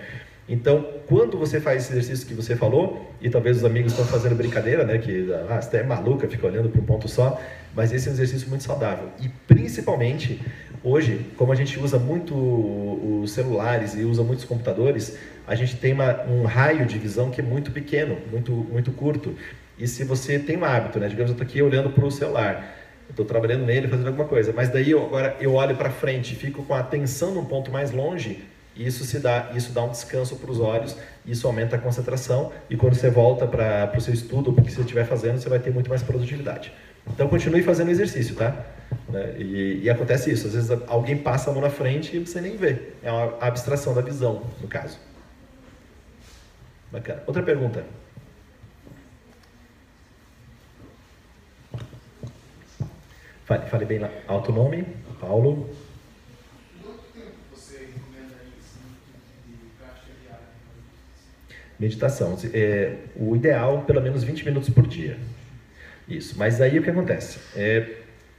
Então, 0.47 0.85
quando 1.07 1.37
você 1.37 1.59
faz 1.59 1.83
esse 1.83 1.93
exercício 1.93 2.27
que 2.27 2.33
você 2.35 2.55
falou, 2.55 3.11
e 3.19 3.29
talvez 3.29 3.57
os 3.57 3.65
amigos 3.65 3.93
estão 3.93 4.05
fazendo 4.05 4.35
brincadeira, 4.35 4.83
né, 4.83 4.99
que 4.99 5.33
ah, 5.49 5.59
você 5.59 5.77
é 5.77 5.83
maluca, 5.83 6.27
fica 6.27 6.45
olhando 6.45 6.69
para 6.69 6.79
um 6.79 6.85
ponto 6.85 7.07
só, 7.07 7.41
mas 7.75 7.91
esse 7.91 8.07
é 8.07 8.11
um 8.11 8.13
exercício 8.13 8.47
muito 8.49 8.63
saudável. 8.63 9.09
E 9.19 9.29
principalmente, 9.47 10.41
hoje, 10.83 11.25
como 11.35 11.51
a 11.51 11.55
gente 11.55 11.79
usa 11.79 11.99
muito 11.99 12.33
os 13.21 13.31
celulares 13.31 13.95
e 13.95 14.03
usa 14.03 14.23
muitos 14.23 14.45
computadores, 14.45 15.17
a 15.45 15.55
gente 15.55 15.75
tem 15.75 15.93
uma, 15.93 16.23
um 16.23 16.43
raio 16.43 16.85
de 16.85 16.97
visão 16.97 17.29
que 17.29 17.41
é 17.41 17.43
muito 17.43 17.71
pequeno, 17.71 18.17
muito, 18.31 18.51
muito 18.51 18.91
curto. 18.91 19.35
E 19.77 19.87
se 19.87 20.03
você 20.03 20.39
tem 20.39 20.57
um 20.57 20.63
hábito, 20.63 20.99
né, 20.99 21.07
digamos, 21.07 21.31
eu 21.31 21.33
estou 21.33 21.45
aqui 21.45 21.61
olhando 21.61 21.89
para 21.89 22.05
o 22.05 22.11
celular, 22.11 22.77
estou 23.09 23.25
trabalhando 23.25 23.65
nele, 23.65 23.87
fazendo 23.87 24.07
alguma 24.07 24.27
coisa, 24.27 24.53
mas 24.55 24.69
daí 24.69 24.91
eu, 24.91 25.03
agora 25.03 25.35
eu 25.39 25.53
olho 25.53 25.75
para 25.75 25.89
frente, 25.89 26.33
fico 26.33 26.63
com 26.63 26.73
a 26.73 26.79
atenção 26.79 27.33
num 27.33 27.45
ponto 27.45 27.69
mais 27.71 27.91
longe, 27.91 28.43
isso 28.75 29.05
se 29.05 29.19
dá, 29.19 29.51
isso 29.53 29.71
dá 29.71 29.83
um 29.83 29.89
descanso 29.89 30.35
para 30.35 30.51
os 30.51 30.59
olhos, 30.59 30.97
isso 31.25 31.47
aumenta 31.47 31.75
a 31.75 31.79
concentração 31.79 32.51
e 32.69 32.75
quando 32.75 32.95
você 32.95 33.09
volta 33.09 33.45
para 33.47 33.93
o 33.95 34.01
seu 34.01 34.13
estudo, 34.13 34.51
o 34.51 34.53
que 34.53 34.71
você 34.71 34.81
estiver 34.81 35.05
fazendo, 35.05 35.39
você 35.39 35.47
vai 35.47 35.59
ter 35.59 35.71
muito 35.71 35.89
mais 35.89 36.03
produtividade. 36.03 36.71
Então 37.07 37.27
continue 37.27 37.63
fazendo 37.63 37.91
exercício, 37.91 38.35
tá? 38.35 38.65
Né, 39.09 39.35
e, 39.37 39.81
e, 39.83 39.89
acontece 39.89 40.31
isso, 40.31 40.47
às 40.47 40.53
vezes 40.53 40.71
alguém 40.87 41.17
passa 41.17 41.49
a 41.49 41.53
mão 41.53 41.61
na 41.61 41.69
frente 41.69 42.15
e 42.15 42.19
você 42.19 42.41
nem 42.41 42.57
vê. 42.57 42.93
É 43.03 43.11
uma 43.11 43.37
abstração 43.39 43.93
da 43.93 44.01
visão, 44.01 44.43
no 44.61 44.67
caso. 44.67 44.97
Bacana. 46.91 47.23
Outra 47.27 47.43
pergunta. 47.43 47.85
Fale, 53.45 53.69
fale 53.69 53.85
bem 53.85 53.99
lá. 53.99 54.09
Alto 54.27 54.51
nome, 54.51 54.85
Paulo. 55.19 55.69
Meditação. 61.77 62.37
É, 62.53 62.95
o 63.15 63.35
ideal, 63.35 63.81
pelo 63.81 64.01
menos 64.01 64.23
20 64.23 64.45
minutos 64.45 64.69
por 64.69 64.87
dia. 64.87 65.19
Isso. 66.07 66.35
Mas 66.37 66.61
aí 66.61 66.77
o 66.77 66.83
que 66.83 66.89
acontece? 66.89 67.39
É, 67.55 67.97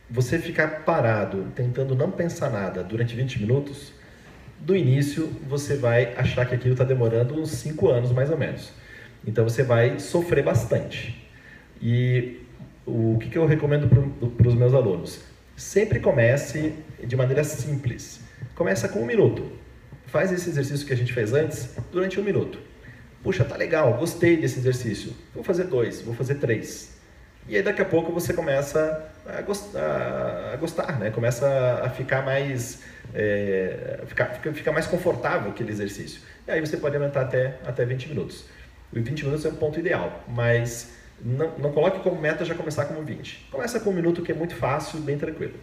você 0.08 0.38
ficar 0.38 0.84
parado, 0.84 1.46
tentando 1.54 1.94
não 1.94 2.10
pensar 2.10 2.50
nada 2.50 2.82
durante 2.82 3.14
20 3.14 3.40
minutos, 3.40 3.92
do 4.60 4.74
início 4.76 5.26
você 5.48 5.76
vai 5.76 6.14
achar 6.16 6.46
que 6.46 6.54
aquilo 6.54 6.72
está 6.72 6.84
demorando 6.84 7.40
uns 7.40 7.50
5 7.50 7.88
anos 7.88 8.12
mais 8.12 8.30
ou 8.30 8.38
menos. 8.38 8.72
Então 9.26 9.44
você 9.44 9.62
vai 9.62 9.98
sofrer 9.98 10.44
bastante. 10.44 11.28
E 11.82 12.40
o 12.86 13.18
que, 13.18 13.28
que 13.28 13.36
eu 13.36 13.46
recomendo 13.46 13.88
para 14.36 14.48
os 14.48 14.54
meus 14.54 14.72
alunos? 14.72 15.20
Sempre 15.56 15.98
comece 15.98 16.72
de 17.02 17.16
maneira 17.16 17.42
simples. 17.42 18.20
Começa 18.54 18.88
com 18.88 19.00
um 19.00 19.06
minuto. 19.06 19.50
Faz 20.06 20.30
esse 20.30 20.48
exercício 20.48 20.86
que 20.86 20.92
a 20.92 20.96
gente 20.96 21.12
fez 21.12 21.32
antes 21.32 21.76
durante 21.90 22.20
um 22.20 22.22
minuto. 22.22 22.60
Puxa, 23.22 23.44
tá 23.44 23.56
legal, 23.56 23.94
gostei 23.94 24.36
desse 24.36 24.60
exercício. 24.60 25.12
Vou 25.34 25.42
fazer 25.42 25.64
dois, 25.64 26.00
vou 26.00 26.14
fazer 26.14 26.36
três. 26.36 26.95
E 27.48 27.56
aí 27.56 27.62
daqui 27.62 27.80
a 27.80 27.84
pouco 27.84 28.12
você 28.12 28.32
começa 28.32 29.08
a 29.26 29.40
gostar, 29.42 30.52
a 30.52 30.56
gostar 30.56 30.98
né? 30.98 31.10
Começa 31.10 31.80
a 31.82 31.90
ficar 31.90 32.24
mais, 32.24 32.82
é, 33.14 34.00
ficar, 34.06 34.26
fica 34.52 34.72
mais 34.72 34.86
confortável 34.86 35.50
aquele 35.50 35.70
exercício. 35.70 36.20
E 36.46 36.50
aí 36.50 36.60
você 36.60 36.76
pode 36.76 36.96
aumentar 36.96 37.22
até, 37.22 37.58
até 37.64 37.84
20 37.84 38.08
minutos. 38.08 38.44
O 38.92 39.00
20 39.00 39.24
minutos 39.24 39.44
é 39.44 39.48
o 39.48 39.52
ponto 39.52 39.78
ideal, 39.78 40.24
mas 40.28 40.92
não, 41.20 41.56
não 41.58 41.72
coloque 41.72 42.00
como 42.00 42.20
meta 42.20 42.44
já 42.44 42.54
começar 42.54 42.84
como 42.86 43.02
20. 43.02 43.48
Começa 43.50 43.80
com 43.80 43.90
um 43.90 43.92
minuto 43.92 44.22
que 44.22 44.32
é 44.32 44.34
muito 44.34 44.54
fácil, 44.54 45.00
bem 45.00 45.16
tranquilo. 45.16 45.54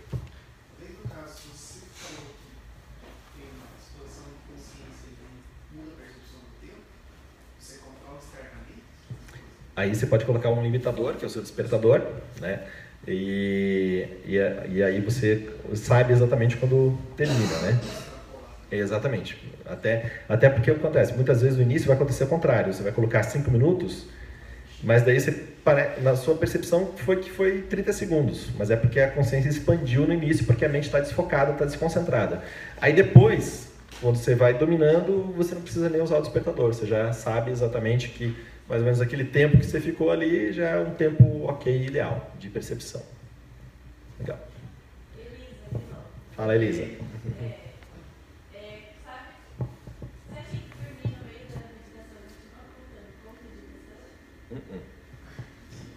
Aí 9.76 9.94
você 9.96 10.06
pode 10.06 10.26
colocar 10.26 10.50
um 10.50 10.62
limitador, 10.62 11.16
que 11.16 11.26
é 11.26 11.28
o 11.28 11.30
seu 11.30 11.42
despertador, 11.42 12.02
né? 12.40 12.62
E, 13.08 14.08
e, 14.26 14.38
e 14.70 14.84
aí 14.84 15.02
você 15.02 15.50
sabe 15.76 16.14
exatamente 16.14 16.58
quando 16.58 16.98
termina, 17.18 17.58
né? 17.60 17.80
Exatamente. 18.72 19.38
Até, 19.66 20.12
até 20.28 20.50
porque 20.50 20.72
acontece? 20.72 21.14
Muitas 21.14 21.42
vezes 21.42 21.58
no 21.58 21.64
início 21.64 21.88
vai 21.88 21.96
acontecer 21.96 22.24
o 22.24 22.28
contrário. 22.28 22.74
Você 22.74 22.82
vai 22.82 22.92
colocar 22.92 23.24
5 23.24 23.50
minutos, 23.52 24.06
mas 24.84 25.04
daí 25.04 25.20
você, 25.20 25.44
na 26.02 26.16
sua 26.16 26.36
percepção 26.36 26.92
foi 26.98 27.18
que 27.18 27.30
foi 27.30 27.62
30 27.64 27.94
segundos. 27.94 28.50
Mas 28.58 28.72
é 28.72 28.76
porque 28.76 29.00
a 29.00 29.12
consciência 29.12 29.50
expandiu 29.50 30.08
no 30.08 30.14
início, 30.14 30.46
porque 30.46 30.66
a 30.66 30.70
mente 30.70 30.86
está 30.86 31.00
desfocada, 31.00 31.52
está 31.52 31.66
desconcentrada. 31.66 32.42
Aí 32.80 32.94
depois, 32.94 33.72
quando 34.02 34.18
você 34.18 34.34
vai 34.34 34.54
dominando, 34.54 35.34
você 35.36 35.54
não 35.54 35.62
precisa 35.62 35.90
nem 35.90 36.02
usar 36.02 36.18
o 36.18 36.22
despertador. 36.22 36.74
Você 36.74 36.86
já 36.86 37.12
sabe 37.14 37.52
exatamente 37.52 38.10
que 38.10 38.36
mais 38.68 38.82
ou 38.82 38.86
menos 38.86 39.02
aquele 39.02 39.26
tempo 39.26 39.58
que 39.58 39.66
você 39.66 39.80
ficou 39.80 40.12
ali 40.12 40.52
já 40.54 40.70
é 40.70 40.80
um 40.80 40.94
tempo 40.94 41.46
ok, 41.46 41.86
ideal, 41.86 42.34
de 42.40 42.50
percepção. 42.50 43.02
Legal. 44.20 44.40
Fala, 46.36 46.56
Elisa. 46.56 46.88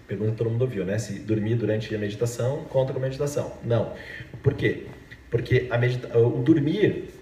Pergunta 0.06 0.30
que 0.30 0.36
todo 0.36 0.50
mundo 0.50 0.62
ouviu, 0.62 0.84
né? 0.84 0.98
Se 0.98 1.18
dormir 1.18 1.56
durante 1.56 1.92
a 1.94 1.98
meditação 1.98 2.64
conta 2.64 2.92
com 2.92 3.00
meditação. 3.00 3.52
Não. 3.64 3.92
Por 4.42 4.54
quê? 4.54 4.86
Porque 5.30 5.66
a 5.70 5.78
medita 5.78 6.16
o 6.16 6.42
dormir 6.42 7.15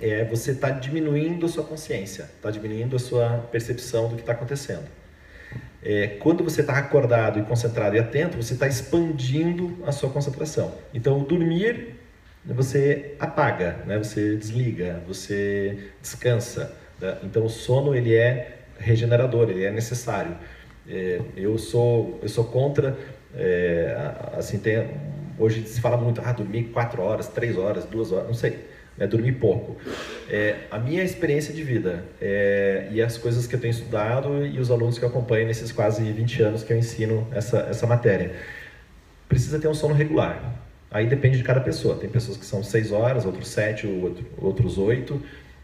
é 0.00 0.24
você 0.24 0.52
está 0.52 0.70
diminuindo 0.70 1.46
a 1.46 1.48
sua 1.48 1.64
consciência, 1.64 2.22
está 2.22 2.50
diminuindo 2.50 2.96
a 2.96 2.98
sua 2.98 3.48
percepção 3.52 4.08
do 4.08 4.14
que 4.14 4.22
está 4.22 4.32
acontecendo. 4.32 4.88
É, 5.82 6.08
quando 6.20 6.44
você 6.44 6.60
está 6.60 6.76
acordado 6.76 7.38
e 7.38 7.42
concentrado 7.42 7.96
e 7.96 7.98
atento, 7.98 8.36
você 8.36 8.54
está 8.54 8.66
expandindo 8.66 9.78
a 9.86 9.92
sua 9.92 10.10
concentração. 10.10 10.74
Então, 10.92 11.20
dormir, 11.20 11.96
você 12.44 13.14
apaga, 13.18 13.78
né? 13.86 13.98
você 13.98 14.36
desliga, 14.36 15.02
você 15.06 15.90
descansa. 16.00 16.74
Né? 17.00 17.16
Então, 17.22 17.44
o 17.44 17.48
sono 17.48 17.94
ele 17.94 18.14
é 18.14 18.58
regenerador, 18.78 19.50
ele 19.50 19.64
é 19.64 19.70
necessário. 19.70 20.36
É, 20.88 21.20
eu 21.36 21.56
sou 21.58 22.18
eu 22.22 22.28
sou 22.28 22.44
contra, 22.44 22.96
é, 23.34 23.94
assim 24.36 24.58
tem 24.58 24.88
hoje 25.38 25.66
se 25.66 25.80
fala 25.80 25.96
muito, 25.96 26.20
ah, 26.24 26.32
dormir 26.32 26.64
quatro 26.64 27.02
horas, 27.02 27.28
três 27.28 27.56
horas, 27.56 27.84
duas 27.84 28.12
horas, 28.12 28.26
não 28.26 28.34
sei 28.34 28.58
é 29.00 29.06
dormir 29.06 29.32
pouco. 29.32 29.76
É, 30.28 30.56
a 30.70 30.78
minha 30.78 31.02
experiência 31.02 31.52
de 31.54 31.64
vida 31.64 32.04
é, 32.20 32.86
e 32.92 33.00
as 33.00 33.16
coisas 33.16 33.46
que 33.46 33.54
eu 33.56 33.58
tenho 33.58 33.70
estudado 33.70 34.46
e 34.46 34.60
os 34.60 34.70
alunos 34.70 34.98
que 34.98 35.04
eu 35.04 35.08
acompanho 35.08 35.46
nesses 35.46 35.72
quase 35.72 36.04
20 36.12 36.42
anos 36.42 36.62
que 36.62 36.72
eu 36.72 36.76
ensino 36.76 37.26
essa, 37.32 37.60
essa 37.70 37.86
matéria. 37.86 38.32
Precisa 39.26 39.58
ter 39.58 39.68
um 39.68 39.74
sono 39.74 39.94
regular. 39.94 40.62
Aí 40.90 41.06
depende 41.06 41.38
de 41.38 41.42
cada 41.42 41.60
pessoa. 41.60 41.96
Tem 41.96 42.10
pessoas 42.10 42.36
que 42.36 42.44
são 42.44 42.62
6 42.62 42.92
horas, 42.92 43.24
outros 43.24 43.48
7, 43.48 43.86
outro, 43.86 44.26
outros 44.36 44.76
8. 44.76 45.22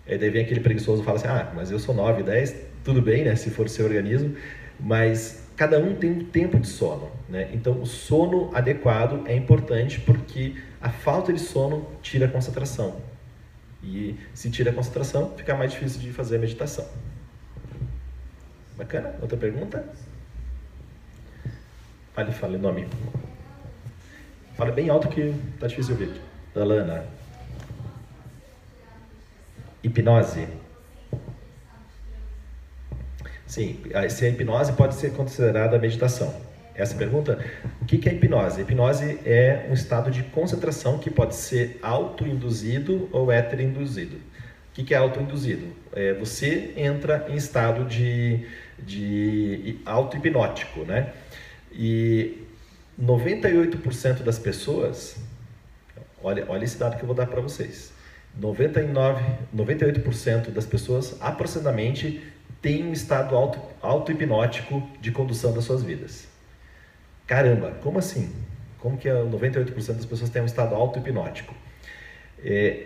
Aí 0.09 0.17
daí 0.17 0.31
vem 0.31 0.43
aquele 0.43 0.61
preguiçoso 0.61 1.03
e 1.03 1.05
fala 1.05 1.19
assim, 1.19 1.29
ah, 1.29 1.53
mas 1.55 1.71
eu 1.71 1.79
sou 1.79 1.95
9, 1.95 2.23
10, 2.23 2.55
tudo 2.83 3.03
bem, 3.03 3.25
né, 3.25 3.35
se 3.37 3.51
for 3.51 3.69
seu 3.69 3.85
organismo. 3.85 4.35
Mas 4.81 5.43
cada 5.57 5.79
um 5.79 5.95
tem 5.95 6.11
um 6.11 6.25
tempo 6.25 6.59
de 6.59 6.69
sono. 6.69 7.11
Né? 7.29 7.51
Então, 7.53 7.83
o 7.83 7.87
sono 7.87 8.51
adequado 8.55 9.27
é 9.27 9.37
importante 9.37 10.01
porque 10.01 10.55
a 10.81 10.89
falta 10.89 11.33
de 11.33 11.41
sono 11.41 11.87
tira 12.01 12.27
a 12.27 12.29
concentração. 12.29 12.97
E 13.83 14.19
se 14.35 14.51
tira 14.51 14.71
a 14.71 14.75
concentração, 14.75 15.35
fica 15.37 15.55
mais 15.55 15.73
difícil 15.73 16.01
de 16.01 16.13
fazer 16.13 16.37
a 16.37 16.39
meditação. 16.39 16.87
Bacana? 18.77 19.15
Outra 19.21 19.37
pergunta? 19.37 19.85
Fale, 22.15 22.33
fale 22.33 22.57
o 22.57 22.59
nome. 22.59 22.89
Fala 24.57 24.73
bem 24.73 24.89
alto 24.89 25.09
que 25.09 25.35
tá 25.61 25.67
difícil 25.67 25.95
ouvir. 25.95 26.21
Alana. 26.55 27.05
Hipnose. 29.83 30.49
Sim, 33.47 33.83
se 34.11 34.29
hipnose 34.29 34.73
pode 34.73 34.95
ser 34.95 35.13
considerada 35.13 35.79
meditação 35.79 36.35
essa 36.77 36.95
pergunta, 36.95 37.45
o 37.81 37.85
que 37.85 38.09
é 38.09 38.13
hipnose? 38.13 38.61
Hipnose 38.61 39.19
é 39.25 39.67
um 39.71 39.73
estado 39.73 40.11
de 40.11 40.23
concentração 40.25 40.99
que 40.99 41.11
pode 41.11 41.35
ser 41.35 41.79
autoinduzido 41.83 43.09
ou 43.13 43.33
heteroinduzido. 43.33 44.17
O 44.17 44.85
que, 44.85 44.93
é 44.93 44.99
autoinduzido? 44.99 45.69
É, 45.95 46.13
você 46.13 46.75
entra 46.77 47.27
em 47.31 47.35
estado 47.35 47.87
de, 47.87 48.47
de 48.79 49.79
auto-hipnótico, 49.87 50.81
né? 50.81 51.15
E 51.73 52.45
98% 53.03 54.23
das 54.23 54.39
pessoas, 54.39 55.17
olha, 56.23 56.45
olha 56.47 56.65
esse 56.65 56.77
dado 56.77 56.97
que 56.97 57.03
eu 57.03 57.07
vou 57.07 57.17
dar 57.17 57.27
para 57.27 57.41
vocês. 57.41 57.91
99, 58.39 59.25
98% 59.57 60.51
das 60.51 60.67
pessoas 60.67 61.17
aproximadamente 61.21 62.23
têm 62.61 62.85
um 62.85 62.93
estado 62.93 63.35
auto, 63.35 63.59
auto-hipnótico 63.81 64.87
de 65.01 65.11
condução 65.11 65.55
das 65.55 65.65
suas 65.65 65.83
vidas. 65.83 66.36
Caramba, 67.27 67.73
como 67.83 67.99
assim? 67.99 68.33
Como 68.79 68.97
que 68.97 69.09
98% 69.09 69.75
das 69.95 70.07
pessoas 70.07 70.31
têm 70.31 70.43
um 70.43 70.47
estado 70.47 70.75
auto-hipnótico? 70.75 71.53
É, 72.45 72.85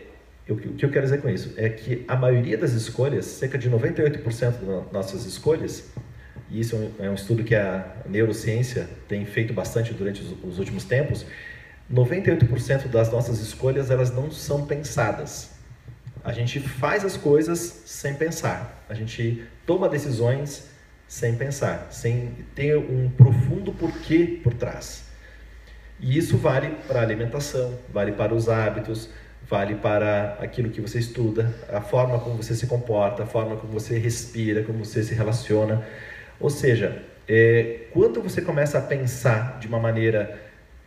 o 0.48 0.56
que 0.56 0.84
eu 0.84 0.90
quero 0.90 1.04
dizer 1.04 1.20
com 1.20 1.28
isso 1.28 1.52
é 1.56 1.68
que 1.68 2.04
a 2.08 2.16
maioria 2.16 2.56
das 2.56 2.72
escolhas, 2.72 3.26
cerca 3.26 3.58
de 3.58 3.70
98% 3.70 4.22
das 4.52 4.92
nossas 4.92 5.26
escolhas, 5.26 5.90
e 6.50 6.60
isso 6.60 6.92
é 6.98 7.08
um 7.10 7.14
estudo 7.14 7.44
que 7.44 7.54
a 7.54 7.96
neurociência 8.08 8.88
tem 9.06 9.24
feito 9.26 9.52
bastante 9.52 9.92
durante 9.92 10.22
os 10.42 10.58
últimos 10.58 10.84
tempos, 10.84 11.26
98% 11.92 12.88
das 12.88 13.12
nossas 13.12 13.40
escolhas 13.40 13.90
elas 13.90 14.10
não 14.10 14.30
são 14.30 14.66
pensadas. 14.66 15.50
A 16.24 16.32
gente 16.32 16.60
faz 16.60 17.04
as 17.04 17.16
coisas 17.16 17.58
sem 17.58 18.14
pensar. 18.14 18.84
A 18.88 18.94
gente 18.94 19.44
toma 19.66 19.88
decisões 19.88 20.69
sem 21.10 21.34
pensar, 21.34 21.88
sem 21.90 22.30
ter 22.54 22.78
um 22.78 23.10
profundo 23.10 23.72
porquê 23.72 24.38
por 24.44 24.54
trás. 24.54 25.02
E 25.98 26.16
isso 26.16 26.36
vale 26.36 26.68
para 26.86 27.00
a 27.00 27.02
alimentação, 27.02 27.76
vale 27.92 28.12
para 28.12 28.32
os 28.32 28.48
hábitos, 28.48 29.10
vale 29.42 29.74
para 29.74 30.38
aquilo 30.40 30.70
que 30.70 30.80
você 30.80 31.00
estuda, 31.00 31.52
a 31.68 31.80
forma 31.80 32.16
como 32.20 32.36
você 32.36 32.54
se 32.54 32.68
comporta, 32.68 33.24
a 33.24 33.26
forma 33.26 33.56
como 33.56 33.72
você 33.72 33.98
respira, 33.98 34.62
como 34.62 34.84
você 34.84 35.02
se 35.02 35.12
relaciona. 35.12 35.84
Ou 36.38 36.48
seja, 36.48 37.02
é, 37.26 37.88
quando 37.92 38.22
você 38.22 38.40
começa 38.40 38.78
a 38.78 38.80
pensar 38.80 39.58
de 39.58 39.66
uma 39.66 39.80
maneira 39.80 40.40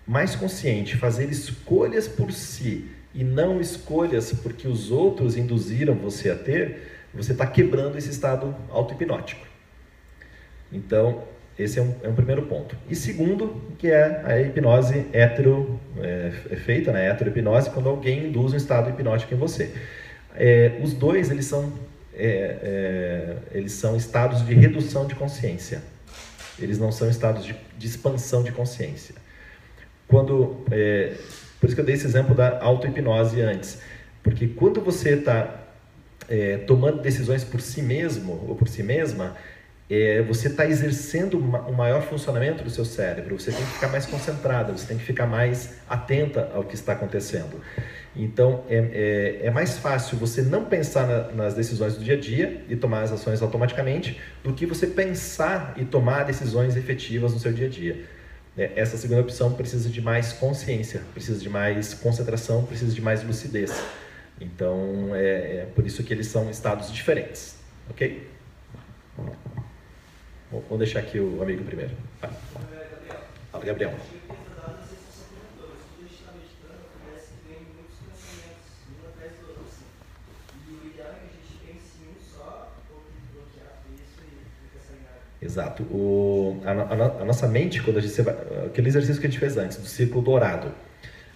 mais 0.07 0.37
consciente, 0.37 0.95
fazer 0.95 1.29
escolhas 1.29 2.07
por 2.07 2.31
si 2.31 2.89
e 3.13 3.25
não 3.25 3.59
escolhas 3.59 4.31
porque 4.31 4.69
os 4.69 4.89
outros 4.89 5.35
induziram 5.35 5.95
você 5.95 6.29
a 6.29 6.35
ter, 6.35 7.09
você 7.13 7.33
está 7.33 7.45
quebrando 7.45 7.97
esse 7.97 8.09
estado 8.09 8.55
auto-hipnótico. 8.71 9.52
Então, 10.73 11.23
esse 11.57 11.77
é 11.77 11.81
um, 11.81 11.95
é 12.01 12.09
um, 12.09 12.15
primeiro 12.15 12.43
ponto. 12.43 12.75
E 12.89 12.95
segundo, 12.95 13.61
que 13.77 13.87
é 13.87 14.21
a 14.25 14.41
hipnose 14.41 15.05
hetero, 15.13 15.79
é, 15.99 16.31
é 16.49 16.55
feita, 16.55 16.91
né, 16.91 17.09
heterohipnose, 17.09 17.69
quando 17.69 17.87
alguém 17.87 18.27
induz 18.27 18.53
um 18.53 18.57
estado 18.57 18.89
hipnótico 18.89 19.33
em 19.33 19.37
você. 19.37 19.71
É, 20.35 20.79
os 20.81 20.93
dois, 20.93 21.29
eles 21.29 21.45
são, 21.45 21.71
é, 22.15 22.57
é, 22.63 23.37
eles 23.51 23.73
são 23.73 23.95
estados 23.95 24.43
de 24.43 24.53
redução 24.55 25.05
de 25.05 25.13
consciência. 25.13 25.83
Eles 26.59 26.79
não 26.79 26.91
são 26.91 27.07
estados 27.07 27.45
de, 27.45 27.55
de 27.77 27.87
expansão 27.87 28.43
de 28.43 28.51
consciência. 28.51 29.13
Quando, 30.07 30.65
é, 30.71 31.13
por 31.59 31.67
isso 31.67 31.75
que 31.75 31.81
eu 31.81 31.85
dei 31.85 31.95
esse 31.95 32.07
exemplo 32.07 32.33
da 32.33 32.59
auto-hipnose 32.63 33.41
antes. 33.41 33.79
Porque 34.23 34.47
quando 34.47 34.81
você 34.81 35.15
está 35.15 35.59
tomando 36.65 37.01
decisões 37.01 37.43
por 37.43 37.59
si 37.59 37.81
mesmo 37.81 38.45
ou 38.47 38.55
por 38.55 38.67
si 38.67 38.81
mesma, 38.81 39.35
é, 40.01 40.21
você 40.21 40.47
está 40.47 40.65
exercendo 40.65 41.37
o 41.37 41.73
maior 41.73 42.01
funcionamento 42.01 42.63
do 42.63 42.69
seu 42.69 42.85
cérebro, 42.85 43.39
você 43.39 43.51
tem 43.51 43.63
que 43.65 43.71
ficar 43.73 43.89
mais 43.89 44.05
concentrada, 44.05 44.71
você 44.71 44.87
tem 44.87 44.97
que 44.97 45.03
ficar 45.03 45.27
mais 45.27 45.75
atenta 45.89 46.49
ao 46.53 46.63
que 46.63 46.75
está 46.75 46.93
acontecendo. 46.93 47.61
Então, 48.15 48.63
é, 48.69 49.39
é, 49.41 49.47
é 49.47 49.51
mais 49.51 49.77
fácil 49.77 50.17
você 50.17 50.41
não 50.41 50.65
pensar 50.65 51.07
na, 51.07 51.31
nas 51.31 51.53
decisões 51.53 51.95
do 51.95 52.03
dia 52.03 52.13
a 52.13 52.19
dia 52.19 52.63
e 52.69 52.75
tomar 52.75 53.01
as 53.01 53.11
ações 53.11 53.41
automaticamente, 53.41 54.19
do 54.43 54.53
que 54.53 54.65
você 54.65 54.87
pensar 54.87 55.73
e 55.75 55.83
tomar 55.83 56.23
decisões 56.23 56.75
efetivas 56.75 57.33
no 57.33 57.39
seu 57.39 57.51
dia 57.51 57.67
a 57.67 57.69
dia. 57.69 58.05
É, 58.57 58.71
essa 58.75 58.97
segunda 58.97 59.21
opção 59.21 59.53
precisa 59.53 59.89
de 59.89 60.01
mais 60.01 60.31
consciência, 60.31 61.01
precisa 61.11 61.39
de 61.39 61.49
mais 61.49 61.93
concentração, 61.93 62.63
precisa 62.63 62.93
de 62.93 63.01
mais 63.01 63.23
lucidez. 63.23 63.83
Então, 64.39 65.15
é, 65.15 65.63
é 65.63 65.67
por 65.73 65.85
isso 65.85 66.03
que 66.03 66.13
eles 66.13 66.27
são 66.27 66.49
estados 66.49 66.91
diferentes. 66.91 67.57
Ok? 67.89 68.27
Vamos 70.61 70.79
deixar 70.79 70.99
aqui 70.99 71.19
o 71.19 71.41
amigo 71.41 71.63
primeiro. 71.63 71.91
Fala, 73.51 73.65
Gabriel. 73.65 73.93
Exato. 85.41 85.83
O, 85.83 86.61
a, 86.65 86.71
a, 86.71 87.21
a, 87.21 87.25
nossa 87.25 87.47
mente, 87.47 87.81
quando 87.81 87.97
a 87.97 88.01
gente 88.01 88.21
vai, 88.21 88.33
aquele 88.65 88.87
exercício 88.87 89.19
que 89.19 89.27
a 89.27 89.29
gente 89.29 89.39
fez 89.39 89.57
antes, 89.57 89.77
do 89.77 89.85
círculo 89.85 90.23
dourado, 90.23 90.71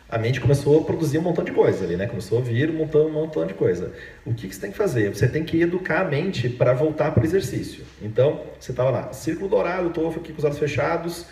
a 0.09 0.17
mente 0.17 0.39
começou 0.39 0.79
a 0.79 0.83
produzir 0.83 1.17
um 1.17 1.21
montão 1.21 1.43
de 1.43 1.51
coisa 1.51 1.83
ali, 1.83 1.97
né? 1.97 2.07
Começou 2.07 2.37
a 2.37 2.41
vir 2.41 2.69
um 2.69 2.73
montão, 2.73 3.07
um 3.07 3.11
montão 3.11 3.45
de 3.45 3.53
coisa. 3.53 3.91
O 4.25 4.33
que, 4.33 4.47
que 4.47 4.55
você 4.55 4.61
tem 4.61 4.71
que 4.71 4.77
fazer? 4.77 5.13
Você 5.13 5.27
tem 5.27 5.43
que 5.43 5.61
educar 5.61 6.01
a 6.01 6.05
mente 6.05 6.47
para 6.47 6.73
voltar 6.73 7.11
para 7.11 7.21
o 7.21 7.25
exercício. 7.25 7.83
Então, 8.01 8.41
você 8.57 8.71
estava 8.71 8.89
lá, 8.89 9.11
círculo 9.11 9.49
dourado, 9.49 9.87
estou 9.89 10.09
aqui 10.09 10.31
com 10.31 10.39
os 10.39 10.45
olhos 10.45 10.57
fechados, 10.57 11.25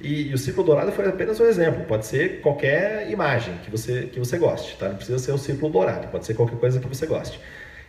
e, 0.00 0.28
e, 0.28 0.34
o 0.34 0.38
círculo 0.38 0.66
dourado 0.66 0.92
foi 0.92 1.06
apenas 1.06 1.38
um 1.40 1.44
exemplo. 1.44 1.84
Pode 1.84 2.06
ser 2.06 2.40
qualquer 2.40 3.10
imagem 3.10 3.54
que 3.64 3.70
você, 3.70 4.04
que 4.04 4.18
você 4.18 4.38
goste, 4.38 4.76
tá? 4.78 4.88
Não 4.88 4.96
precisa 4.96 5.18
ser 5.18 5.32
o 5.32 5.38
círculo 5.38 5.70
dourado, 5.70 6.08
pode 6.08 6.24
ser 6.24 6.34
qualquer 6.34 6.58
coisa 6.58 6.80
que 6.80 6.88
você 6.88 7.06
goste. 7.06 7.40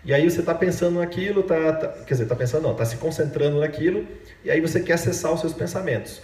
E 0.03 0.13
aí 0.13 0.29
você 0.29 0.39
está 0.39 0.55
pensando 0.55 0.99
naquilo, 0.99 1.43
tá, 1.43 1.73
tá, 1.73 1.87
quer 1.87 2.13
dizer, 2.15 2.23
está 2.23 2.35
pensando 2.35 2.63
não, 2.63 2.71
está 2.71 2.83
se 2.83 2.97
concentrando 2.97 3.59
naquilo, 3.59 4.07
e 4.43 4.49
aí 4.49 4.59
você 4.59 4.81
quer 4.81 4.93
acessar 4.93 5.31
os 5.31 5.39
seus 5.39 5.53
pensamentos. 5.53 6.21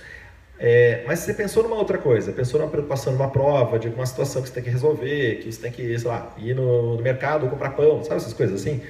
É, 0.59 1.03
mas 1.05 1.19
você 1.19 1.33
pensou 1.33 1.61
numa 1.63 1.75
outra 1.75 1.97
coisa, 1.97 2.31
pensou 2.31 2.59
numa 2.59 2.69
preocupação 2.69 3.13
numa 3.13 3.29
prova, 3.29 3.77
de 3.77 3.87
alguma 3.87 4.05
situação 4.05 4.41
que 4.41 4.47
você 4.47 4.55
tem 4.55 4.63
que 4.63 4.69
resolver, 4.69 5.35
que 5.35 5.51
você 5.51 5.61
tem 5.61 5.71
que, 5.71 5.97
sei 5.99 6.07
lá, 6.07 6.33
ir 6.37 6.55
no, 6.55 6.95
no 6.95 7.03
mercado 7.03 7.47
comprar 7.47 7.71
pão, 7.71 8.03
sabe 8.03 8.15
essas 8.15 8.33
coisas 8.33 8.61
assim? 8.61 8.81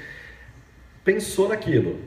Pensou 1.04 1.50
naquilo, 1.50 2.00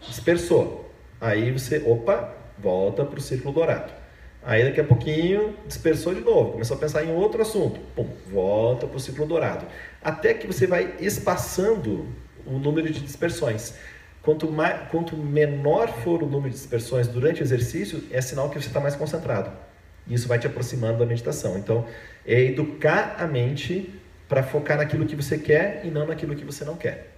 dispersou. 0.00 0.90
Aí 1.20 1.50
você, 1.50 1.82
opa, 1.84 2.32
volta 2.58 3.04
para 3.04 3.18
o 3.18 3.22
círculo 3.22 3.52
dourado. 3.52 3.92
Aí 4.42 4.64
daqui 4.64 4.80
a 4.80 4.84
pouquinho 4.84 5.54
dispersou 5.66 6.14
de 6.14 6.20
novo, 6.20 6.52
começou 6.52 6.76
a 6.76 6.80
pensar 6.80 7.04
em 7.04 7.12
outro 7.12 7.42
assunto, 7.42 7.78
pum, 7.94 8.08
volta 8.32 8.86
para 8.86 8.96
o 8.96 9.00
círculo 9.00 9.26
dourado. 9.26 9.66
Até 10.02 10.32
que 10.32 10.46
você 10.46 10.66
vai 10.66 10.94
espaçando 11.00 12.06
o 12.46 12.58
número 12.58 12.90
de 12.90 13.00
dispersões. 13.00 13.74
Quanto, 14.22 14.50
mais, 14.50 14.88
quanto 14.90 15.16
menor 15.16 15.88
for 16.02 16.22
o 16.22 16.26
número 16.26 16.50
de 16.50 16.56
dispersões 16.56 17.08
durante 17.08 17.40
o 17.40 17.44
exercício, 17.44 18.04
é 18.10 18.20
sinal 18.20 18.50
que 18.50 18.60
você 18.60 18.68
está 18.68 18.80
mais 18.80 18.94
concentrado. 18.94 19.50
Isso 20.06 20.28
vai 20.28 20.38
te 20.38 20.46
aproximando 20.46 20.98
da 20.98 21.06
meditação. 21.06 21.56
Então, 21.56 21.86
é 22.26 22.40
educar 22.40 23.16
a 23.18 23.26
mente 23.26 23.94
para 24.28 24.42
focar 24.42 24.76
naquilo 24.76 25.06
que 25.06 25.16
você 25.16 25.38
quer 25.38 25.84
e 25.84 25.90
não 25.90 26.06
naquilo 26.06 26.36
que 26.36 26.44
você 26.44 26.64
não 26.64 26.76
quer. 26.76 27.10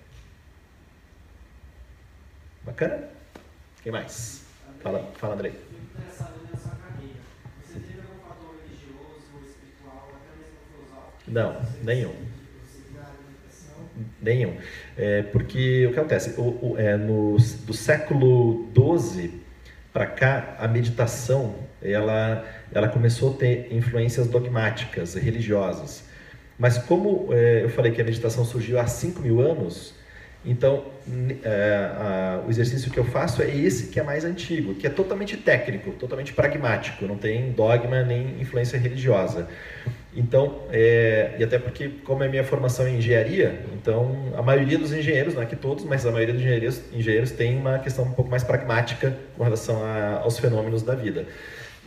Bacana? 2.62 3.08
Quem 3.82 3.90
mais? 3.90 4.44
Fala, 4.80 5.10
fala 5.16 5.34
Andrei. 5.34 5.52
Não, 11.26 11.62
nenhum. 11.82 12.14
Nenhum. 14.20 14.56
É, 14.96 15.22
porque 15.22 15.86
o 15.86 15.92
que 15.92 15.98
acontece? 15.98 16.40
O, 16.40 16.42
o, 16.42 16.74
é, 16.78 16.96
no, 16.96 17.36
do 17.36 17.74
século 17.74 18.68
XII 18.74 19.40
para 19.92 20.06
cá, 20.06 20.56
a 20.58 20.66
meditação 20.66 21.54
ela, 21.82 22.44
ela 22.72 22.88
começou 22.88 23.34
a 23.34 23.36
ter 23.36 23.68
influências 23.70 24.26
dogmáticas, 24.26 25.14
religiosas. 25.14 26.04
Mas 26.58 26.78
como 26.78 27.28
é, 27.32 27.64
eu 27.64 27.68
falei 27.68 27.92
que 27.92 28.00
a 28.00 28.04
meditação 28.04 28.44
surgiu 28.44 28.78
há 28.78 28.86
5 28.86 29.20
mil 29.20 29.40
anos, 29.40 29.94
então 30.44 30.86
é, 31.42 31.90
a, 31.96 32.42
o 32.46 32.50
exercício 32.50 32.90
que 32.90 32.98
eu 32.98 33.04
faço 33.04 33.42
é 33.42 33.54
esse 33.54 33.88
que 33.88 34.00
é 34.00 34.02
mais 34.02 34.24
antigo, 34.24 34.74
que 34.74 34.86
é 34.86 34.90
totalmente 34.90 35.36
técnico, 35.36 35.92
totalmente 35.92 36.32
pragmático, 36.32 37.06
não 37.06 37.16
tem 37.16 37.52
dogma 37.52 38.02
nem 38.02 38.40
influência 38.40 38.78
religiosa. 38.78 39.48
Então, 40.14 40.66
é, 40.70 41.34
e 41.38 41.44
até 41.44 41.58
porque, 41.58 41.88
como 42.04 42.22
é 42.22 42.28
minha 42.28 42.44
formação 42.44 42.86
em 42.86 42.98
engenharia, 42.98 43.64
então 43.72 44.32
a 44.36 44.42
maioria 44.42 44.76
dos 44.76 44.92
engenheiros, 44.92 45.34
não 45.34 45.42
é 45.42 45.46
que 45.46 45.56
todos, 45.56 45.84
mas 45.84 46.04
a 46.04 46.10
maioria 46.10 46.34
dos 46.34 46.42
engenheiros, 46.42 46.82
engenheiros 46.92 47.30
tem 47.30 47.56
uma 47.56 47.78
questão 47.78 48.04
um 48.04 48.12
pouco 48.12 48.30
mais 48.30 48.44
pragmática 48.44 49.16
com 49.36 49.42
relação 49.42 49.82
a, 49.82 50.20
aos 50.22 50.38
fenômenos 50.38 50.82
da 50.82 50.94
vida. 50.94 51.26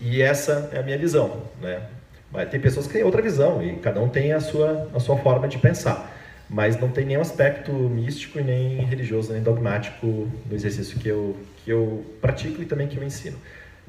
E 0.02 0.24
essa 0.24 0.72
é 0.74 0.80
a 0.80 0.84
minha 0.84 0.98
visão, 0.98 1.44
né? 1.62 1.84
Mas 2.32 2.50
tem 2.50 2.60
pessoas 2.60 2.88
que 2.88 2.94
têm 2.94 3.04
outra 3.04 3.22
visão 3.22 3.64
e 3.64 3.76
cada 3.76 4.02
um 4.02 4.10
tem 4.10 4.34
a 4.34 4.40
sua, 4.40 4.90
a 4.94 5.00
sua 5.00 5.18
forma 5.18 5.48
de 5.48 5.60
pensar. 5.60 6.12
Mas 6.50 6.80
não 6.80 6.90
tem 6.90 7.06
nenhum 7.06 7.22
aspecto 7.22 7.72
místico 7.72 8.40
nem 8.40 8.84
religioso, 8.86 9.34
nem 9.34 9.42
dogmático 9.42 10.06
no 10.06 10.56
exercício 10.56 11.00
que 11.00 11.08
eu, 11.08 11.38
que 11.64 11.72
eu 11.72 12.06
pratico 12.20 12.62
e 12.62 12.66
também 12.66 12.88
que 12.88 12.98
eu 12.98 13.04
ensino. 13.04 13.38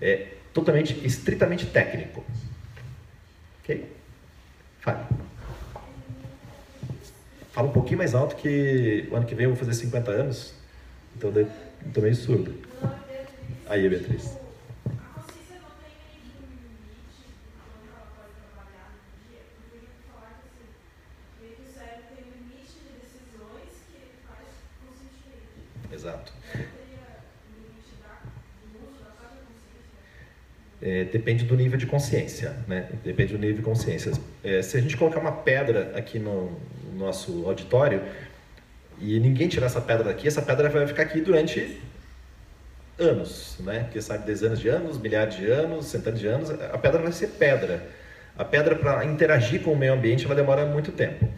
É 0.00 0.26
totalmente, 0.52 1.04
estritamente 1.04 1.66
técnico. 1.66 2.24
Ok? 3.62 3.95
Fale. 4.86 5.04
Fala 7.50 7.68
um 7.68 7.72
pouquinho 7.72 7.98
mais 7.98 8.14
alto 8.14 8.36
que 8.36 9.08
o 9.10 9.16
ano 9.16 9.26
que 9.26 9.34
vem 9.34 9.44
eu 9.44 9.50
vou 9.50 9.58
fazer 9.58 9.74
50 9.74 10.12
anos. 10.12 10.54
Então 11.16 11.30
eu 11.30 11.50
tô 11.92 12.00
meio 12.00 12.14
surdo. 12.14 12.54
Aí, 13.68 13.88
Beatriz. 13.88 14.38
Exato. 25.92 26.32
É, 30.86 31.02
depende 31.02 31.44
do 31.44 31.56
nível 31.56 31.76
de 31.76 31.84
consciência, 31.84 32.54
né? 32.68 32.88
Depende 33.02 33.32
do 33.32 33.40
nível 33.40 33.56
de 33.56 33.62
consciência. 33.62 34.12
É, 34.44 34.62
se 34.62 34.76
a 34.76 34.80
gente 34.80 34.96
colocar 34.96 35.18
uma 35.18 35.32
pedra 35.32 35.92
aqui 35.96 36.16
no, 36.16 36.52
no 36.84 36.96
nosso 36.96 37.44
auditório 37.44 38.00
e 39.00 39.18
ninguém 39.18 39.48
tirar 39.48 39.66
essa 39.66 39.80
pedra 39.80 40.04
daqui, 40.04 40.28
essa 40.28 40.40
pedra 40.40 40.68
vai 40.68 40.86
ficar 40.86 41.02
aqui 41.02 41.20
durante 41.20 41.80
anos, 42.96 43.56
né? 43.58 43.88
Que 43.92 44.00
sabe 44.00 44.24
dezenas 44.24 44.60
de 44.60 44.68
anos, 44.68 44.96
milhares 44.96 45.34
de 45.34 45.50
anos, 45.50 45.86
centenas 45.86 46.20
de 46.20 46.28
anos, 46.28 46.50
a 46.50 46.78
pedra 46.78 47.02
vai 47.02 47.10
ser 47.10 47.30
pedra. 47.30 47.84
A 48.38 48.44
pedra 48.44 48.76
para 48.76 49.04
interagir 49.04 49.62
com 49.62 49.72
o 49.72 49.76
meio 49.76 49.92
ambiente 49.92 50.24
ela 50.24 50.36
demora 50.36 50.64
muito 50.66 50.92
tempo. 50.92 51.28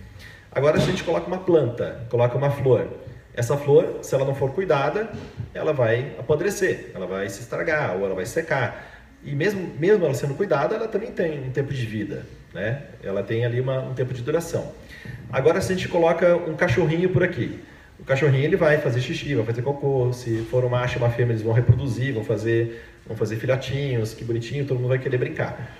Agora 0.52 0.78
se 0.78 0.84
a 0.84 0.90
gente 0.90 1.04
coloca 1.04 1.26
uma 1.26 1.38
planta, 1.38 2.06
coloca 2.10 2.36
uma 2.36 2.50
flor, 2.50 2.86
essa 3.34 3.56
flor, 3.56 4.00
se 4.02 4.14
ela 4.14 4.26
não 4.26 4.34
for 4.34 4.52
cuidada, 4.52 5.08
ela 5.54 5.72
vai 5.72 6.12
apodrecer, 6.18 6.90
ela 6.94 7.06
vai 7.06 7.30
se 7.30 7.40
estragar 7.40 7.96
ou 7.96 8.04
ela 8.04 8.14
vai 8.14 8.26
secar. 8.26 8.97
E 9.24 9.34
mesmo, 9.34 9.68
mesmo 9.78 10.04
ela 10.04 10.14
sendo 10.14 10.34
cuidada, 10.34 10.74
ela 10.74 10.88
também 10.88 11.10
tem 11.10 11.40
um 11.40 11.50
tempo 11.50 11.72
de 11.72 11.84
vida, 11.84 12.24
né? 12.54 12.82
Ela 13.02 13.22
tem 13.22 13.44
ali 13.44 13.60
uma, 13.60 13.80
um 13.80 13.94
tempo 13.94 14.14
de 14.14 14.22
duração. 14.22 14.72
Agora, 15.30 15.60
se 15.60 15.72
a 15.72 15.74
gente 15.74 15.88
coloca 15.88 16.36
um 16.36 16.54
cachorrinho 16.54 17.10
por 17.10 17.22
aqui, 17.22 17.58
o 17.98 18.04
cachorrinho 18.04 18.44
ele 18.44 18.56
vai 18.56 18.78
fazer 18.78 19.00
xixi, 19.00 19.34
vai 19.34 19.44
fazer 19.44 19.62
cocô, 19.62 20.12
se 20.12 20.38
for 20.50 20.64
um 20.64 20.68
macho 20.68 20.98
e 20.98 20.98
uma 20.98 21.10
fêmea, 21.10 21.32
eles 21.32 21.42
vão 21.42 21.52
reproduzir, 21.52 22.14
vão 22.14 22.24
fazer, 22.24 22.84
vão 23.06 23.16
fazer 23.16 23.36
filhotinhos, 23.36 24.14
que 24.14 24.24
bonitinho, 24.24 24.64
todo 24.64 24.78
mundo 24.78 24.90
vai 24.90 24.98
querer 24.98 25.18
brincar. 25.18 25.76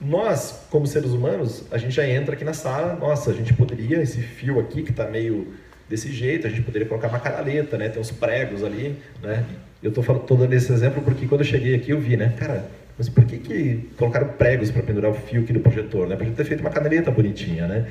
Nós, 0.00 0.66
como 0.70 0.86
seres 0.86 1.10
humanos, 1.10 1.64
a 1.70 1.78
gente 1.78 1.94
já 1.94 2.06
entra 2.06 2.34
aqui 2.34 2.44
na 2.44 2.52
sala, 2.52 2.94
nossa, 2.94 3.30
a 3.30 3.34
gente 3.34 3.54
poderia, 3.54 4.00
esse 4.02 4.20
fio 4.20 4.58
aqui 4.58 4.82
que 4.82 4.90
está 4.90 5.06
meio 5.06 5.54
desse 5.88 6.12
jeito, 6.12 6.46
a 6.46 6.50
gente 6.50 6.62
poderia 6.62 6.86
colocar 6.86 7.08
uma 7.08 7.18
canaleta, 7.18 7.78
né? 7.78 7.88
Tem 7.88 8.00
uns 8.00 8.10
pregos 8.10 8.62
ali, 8.62 8.96
né? 9.22 9.44
Eu 9.82 9.90
estou 9.90 10.02
tô 10.20 10.34
dando 10.34 10.52
esse 10.52 10.72
exemplo 10.72 11.02
porque 11.02 11.26
quando 11.26 11.42
eu 11.42 11.46
cheguei 11.46 11.74
aqui 11.74 11.90
eu 11.90 12.00
vi, 12.00 12.16
né? 12.16 12.34
Cara, 12.36 12.68
mas 12.96 13.08
por 13.08 13.24
que, 13.24 13.38
que 13.38 13.88
colocaram 13.96 14.28
pregos 14.28 14.72
para 14.72 14.82
pendurar 14.82 15.10
o 15.12 15.14
fio 15.14 15.42
aqui 15.42 15.52
do 15.52 15.60
projetor, 15.60 16.08
né? 16.08 16.16
Podia 16.16 16.32
ter 16.32 16.44
feito 16.44 16.60
uma 16.60 16.70
canaleta 16.70 17.10
bonitinha, 17.12 17.68
né? 17.68 17.86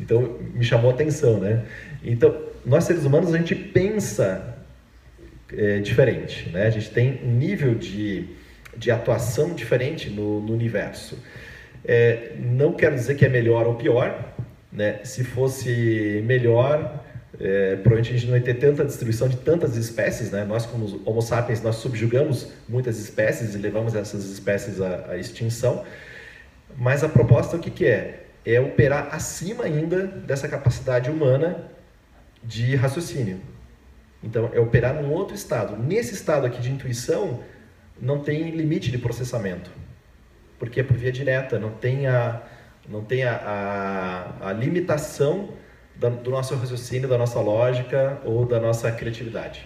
Então 0.00 0.38
me 0.54 0.64
chamou 0.64 0.90
a 0.90 0.94
atenção, 0.94 1.40
né? 1.40 1.64
Então 2.04 2.36
nós 2.64 2.84
seres 2.84 3.04
humanos 3.04 3.34
a 3.34 3.38
gente 3.38 3.56
pensa 3.56 4.56
é, 5.52 5.80
diferente, 5.80 6.48
né? 6.50 6.66
A 6.66 6.70
gente 6.70 6.90
tem 6.90 7.20
um 7.24 7.32
nível 7.32 7.74
de, 7.74 8.26
de 8.76 8.90
atuação 8.92 9.52
diferente 9.52 10.08
no, 10.10 10.40
no 10.40 10.52
universo. 10.52 11.18
É, 11.84 12.34
não 12.38 12.72
quero 12.72 12.94
dizer 12.94 13.16
que 13.16 13.24
é 13.24 13.28
melhor 13.28 13.66
ou 13.66 13.74
pior, 13.74 14.32
né? 14.72 15.00
Se 15.02 15.24
fosse 15.24 16.22
melhor 16.24 17.02
é, 17.40 17.76
provavelmente 17.76 18.10
a 18.10 18.12
gente 18.16 18.26
não 18.26 18.36
ia 18.36 18.42
ter 18.42 18.54
tanta 18.54 18.84
distribuição 18.84 19.28
de 19.28 19.36
tantas 19.38 19.76
espécies, 19.76 20.30
né? 20.30 20.44
Nós, 20.44 20.66
como 20.66 21.00
Homo 21.04 21.22
sapiens, 21.22 21.62
nós 21.62 21.76
subjugamos 21.76 22.52
muitas 22.68 22.98
espécies 22.98 23.54
e 23.54 23.58
levamos 23.58 23.94
essas 23.94 24.24
espécies 24.26 24.80
à, 24.80 25.06
à 25.10 25.16
extinção. 25.16 25.84
Mas 26.76 27.02
a 27.02 27.08
proposta 27.08 27.56
o 27.56 27.58
que, 27.58 27.70
que 27.70 27.86
é? 27.86 28.26
É 28.44 28.60
operar 28.60 29.08
acima 29.12 29.64
ainda 29.64 30.06
dessa 30.06 30.48
capacidade 30.48 31.10
humana 31.10 31.70
de 32.42 32.74
raciocínio. 32.74 33.40
Então, 34.22 34.50
é 34.52 34.60
operar 34.60 34.94
num 34.94 35.10
outro 35.10 35.34
estado. 35.34 35.76
Nesse 35.76 36.14
estado 36.14 36.46
aqui 36.46 36.60
de 36.60 36.70
intuição, 36.70 37.40
não 38.00 38.20
tem 38.20 38.50
limite 38.50 38.90
de 38.90 38.98
processamento, 38.98 39.70
porque 40.58 40.80
é 40.80 40.82
por 40.82 40.96
via 40.96 41.12
direta, 41.12 41.58
não 41.58 41.70
tem 41.70 42.06
a, 42.06 42.42
não 42.88 43.02
tem 43.04 43.24
a, 43.24 43.34
a, 44.40 44.48
a 44.48 44.52
limitação 44.52 45.50
do 46.10 46.30
nosso 46.30 46.54
raciocínio, 46.54 47.08
da 47.08 47.18
nossa 47.18 47.40
lógica 47.40 48.20
ou 48.24 48.44
da 48.44 48.58
nossa 48.60 48.90
criatividade. 48.90 49.64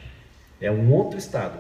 É 0.60 0.70
um 0.70 0.92
outro 0.92 1.18
estado 1.18 1.58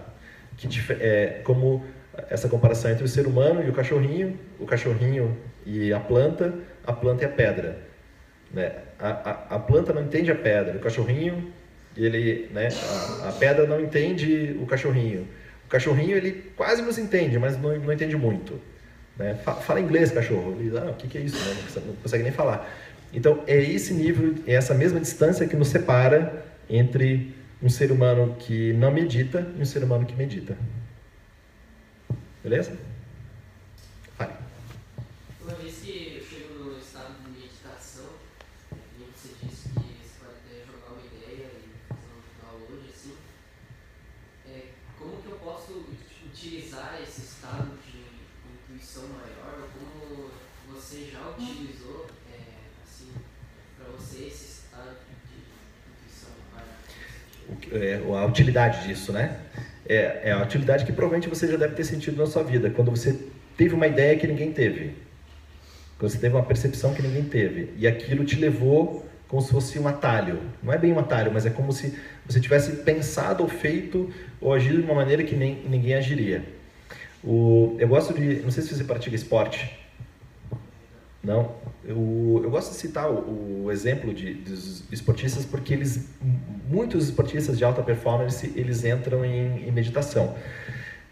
que 0.56 0.68
é 1.00 1.40
como 1.44 1.84
essa 2.30 2.48
comparação 2.48 2.90
entre 2.90 3.04
o 3.04 3.08
ser 3.08 3.26
humano 3.26 3.62
e 3.62 3.68
o 3.68 3.72
cachorrinho, 3.72 4.38
o 4.58 4.64
cachorrinho 4.64 5.36
e 5.64 5.92
a 5.92 6.00
planta, 6.00 6.54
a 6.86 6.92
planta 6.92 7.24
e 7.24 7.26
a 7.26 7.28
pedra. 7.28 7.78
Né? 8.50 8.72
A, 8.98 9.08
a, 9.08 9.56
a 9.56 9.58
planta 9.58 9.92
não 9.92 10.02
entende 10.02 10.30
a 10.30 10.34
pedra, 10.34 10.76
o 10.76 10.80
cachorrinho, 10.80 11.52
ele, 11.96 12.48
né? 12.52 12.68
a, 13.22 13.28
a, 13.28 13.32
pedra 13.32 13.66
não 13.66 13.80
entende 13.80 14.56
o 14.60 14.66
cachorrinho. 14.66 15.28
O 15.66 15.68
cachorrinho 15.68 16.16
ele 16.16 16.52
quase 16.56 16.80
nos 16.80 16.96
entende, 16.96 17.38
mas 17.38 17.60
não, 17.60 17.76
não 17.78 17.92
entende 17.92 18.16
muito. 18.16 18.60
Né? 19.18 19.34
Fala, 19.34 19.80
inglês, 19.80 20.10
cachorro. 20.10 20.56
Ele 20.60 20.76
ah, 20.78 20.90
o 20.90 20.94
que, 20.94 21.08
que 21.08 21.18
é 21.18 21.22
isso? 21.22 21.36
Né? 21.36 21.82
Não 21.86 21.96
consegue 21.96 22.22
nem 22.22 22.32
falar. 22.32 22.68
Então, 23.12 23.42
é 23.46 23.56
esse 23.56 23.94
nível, 23.94 24.34
é 24.46 24.54
essa 24.54 24.74
mesma 24.74 25.00
distância 25.00 25.46
que 25.46 25.56
nos 25.56 25.68
separa 25.68 26.44
entre 26.68 27.34
um 27.62 27.68
ser 27.68 27.90
humano 27.90 28.36
que 28.38 28.72
não 28.74 28.90
medita 28.92 29.50
e 29.56 29.62
um 29.62 29.64
ser 29.64 29.82
humano 29.82 30.04
que 30.04 30.14
medita. 30.14 30.56
Beleza? 32.42 32.76
Fale. 34.16 34.32
Uma 35.40 35.54
vez 35.54 35.78
que 35.78 36.18
eu 36.18 36.24
chego 36.24 36.64
no 36.64 36.78
estado 36.78 37.14
de 37.24 37.40
meditação, 37.40 38.10
e 38.72 39.04
você 39.10 39.34
disse 39.42 39.68
que 39.70 39.74
você 39.74 40.18
pode 40.20 40.34
até 40.44 40.66
jogar 40.66 40.92
uma 40.92 41.06
ideia 41.06 41.46
e 41.46 41.88
fazer 41.88 42.12
um 42.12 42.22
download 42.42 42.88
assim, 42.94 43.14
é, 44.48 44.62
como 44.98 45.22
que 45.22 45.28
eu 45.28 45.38
posso 45.38 45.86
utilizar 46.26 47.00
esse 47.02 47.22
estado 47.22 47.70
de 47.86 48.74
intuição 48.74 49.04
maior, 49.08 49.62
ou 49.62 49.68
como 49.68 50.30
você 50.68 51.08
já 51.10 51.30
utilizou 51.30 52.06
é, 57.76 58.00
a 58.20 58.26
utilidade 58.26 58.86
disso, 58.86 59.12
né? 59.12 59.36
É, 59.88 60.20
é 60.24 60.32
a 60.32 60.42
utilidade 60.42 60.84
que 60.84 60.92
provavelmente 60.92 61.28
você 61.28 61.46
já 61.46 61.56
deve 61.56 61.74
ter 61.74 61.84
sentido 61.84 62.16
na 62.16 62.26
sua 62.26 62.42
vida, 62.42 62.70
quando 62.70 62.90
você 62.90 63.16
teve 63.56 63.74
uma 63.74 63.86
ideia 63.86 64.16
que 64.16 64.26
ninguém 64.26 64.52
teve, 64.52 64.94
quando 65.98 66.10
você 66.10 66.18
teve 66.18 66.34
uma 66.34 66.44
percepção 66.44 66.92
que 66.92 67.02
ninguém 67.02 67.24
teve, 67.24 67.70
e 67.76 67.86
aquilo 67.86 68.24
te 68.24 68.36
levou 68.36 69.06
como 69.28 69.42
se 69.42 69.50
fosse 69.50 69.78
um 69.78 69.88
atalho. 69.88 70.40
Não 70.62 70.72
é 70.72 70.78
bem 70.78 70.92
um 70.92 70.98
atalho, 70.98 71.32
mas 71.32 71.46
é 71.46 71.50
como 71.50 71.72
se 71.72 71.94
você 72.26 72.40
tivesse 72.40 72.72
pensado 72.76 73.42
ou 73.42 73.48
feito 73.48 74.12
ou 74.40 74.52
agido 74.52 74.78
de 74.78 74.84
uma 74.84 74.94
maneira 74.94 75.22
que 75.24 75.34
nem, 75.34 75.62
ninguém 75.68 75.94
agiria. 75.94 76.44
O, 77.24 77.76
eu 77.78 77.88
gosto 77.88 78.14
de, 78.14 78.36
não 78.36 78.50
sei 78.50 78.62
se 78.62 78.74
você 78.74 78.84
pratica 78.84 79.16
esporte, 79.16 79.68
não, 81.22 81.56
eu, 81.84 82.40
eu 82.44 82.50
gosto 82.50 82.72
de 82.72 82.76
citar 82.76 83.10
o, 83.10 83.64
o 83.64 83.72
exemplo 83.72 84.14
de, 84.14 84.34
dos 84.34 84.84
esportistas 84.92 85.44
porque 85.44 85.74
eles, 85.74 86.08
muitos 86.68 87.04
esportistas 87.06 87.58
de 87.58 87.64
alta 87.64 87.82
performance, 87.82 88.52
eles 88.54 88.84
entram 88.84 89.24
em, 89.24 89.68
em 89.68 89.72
meditação. 89.72 90.36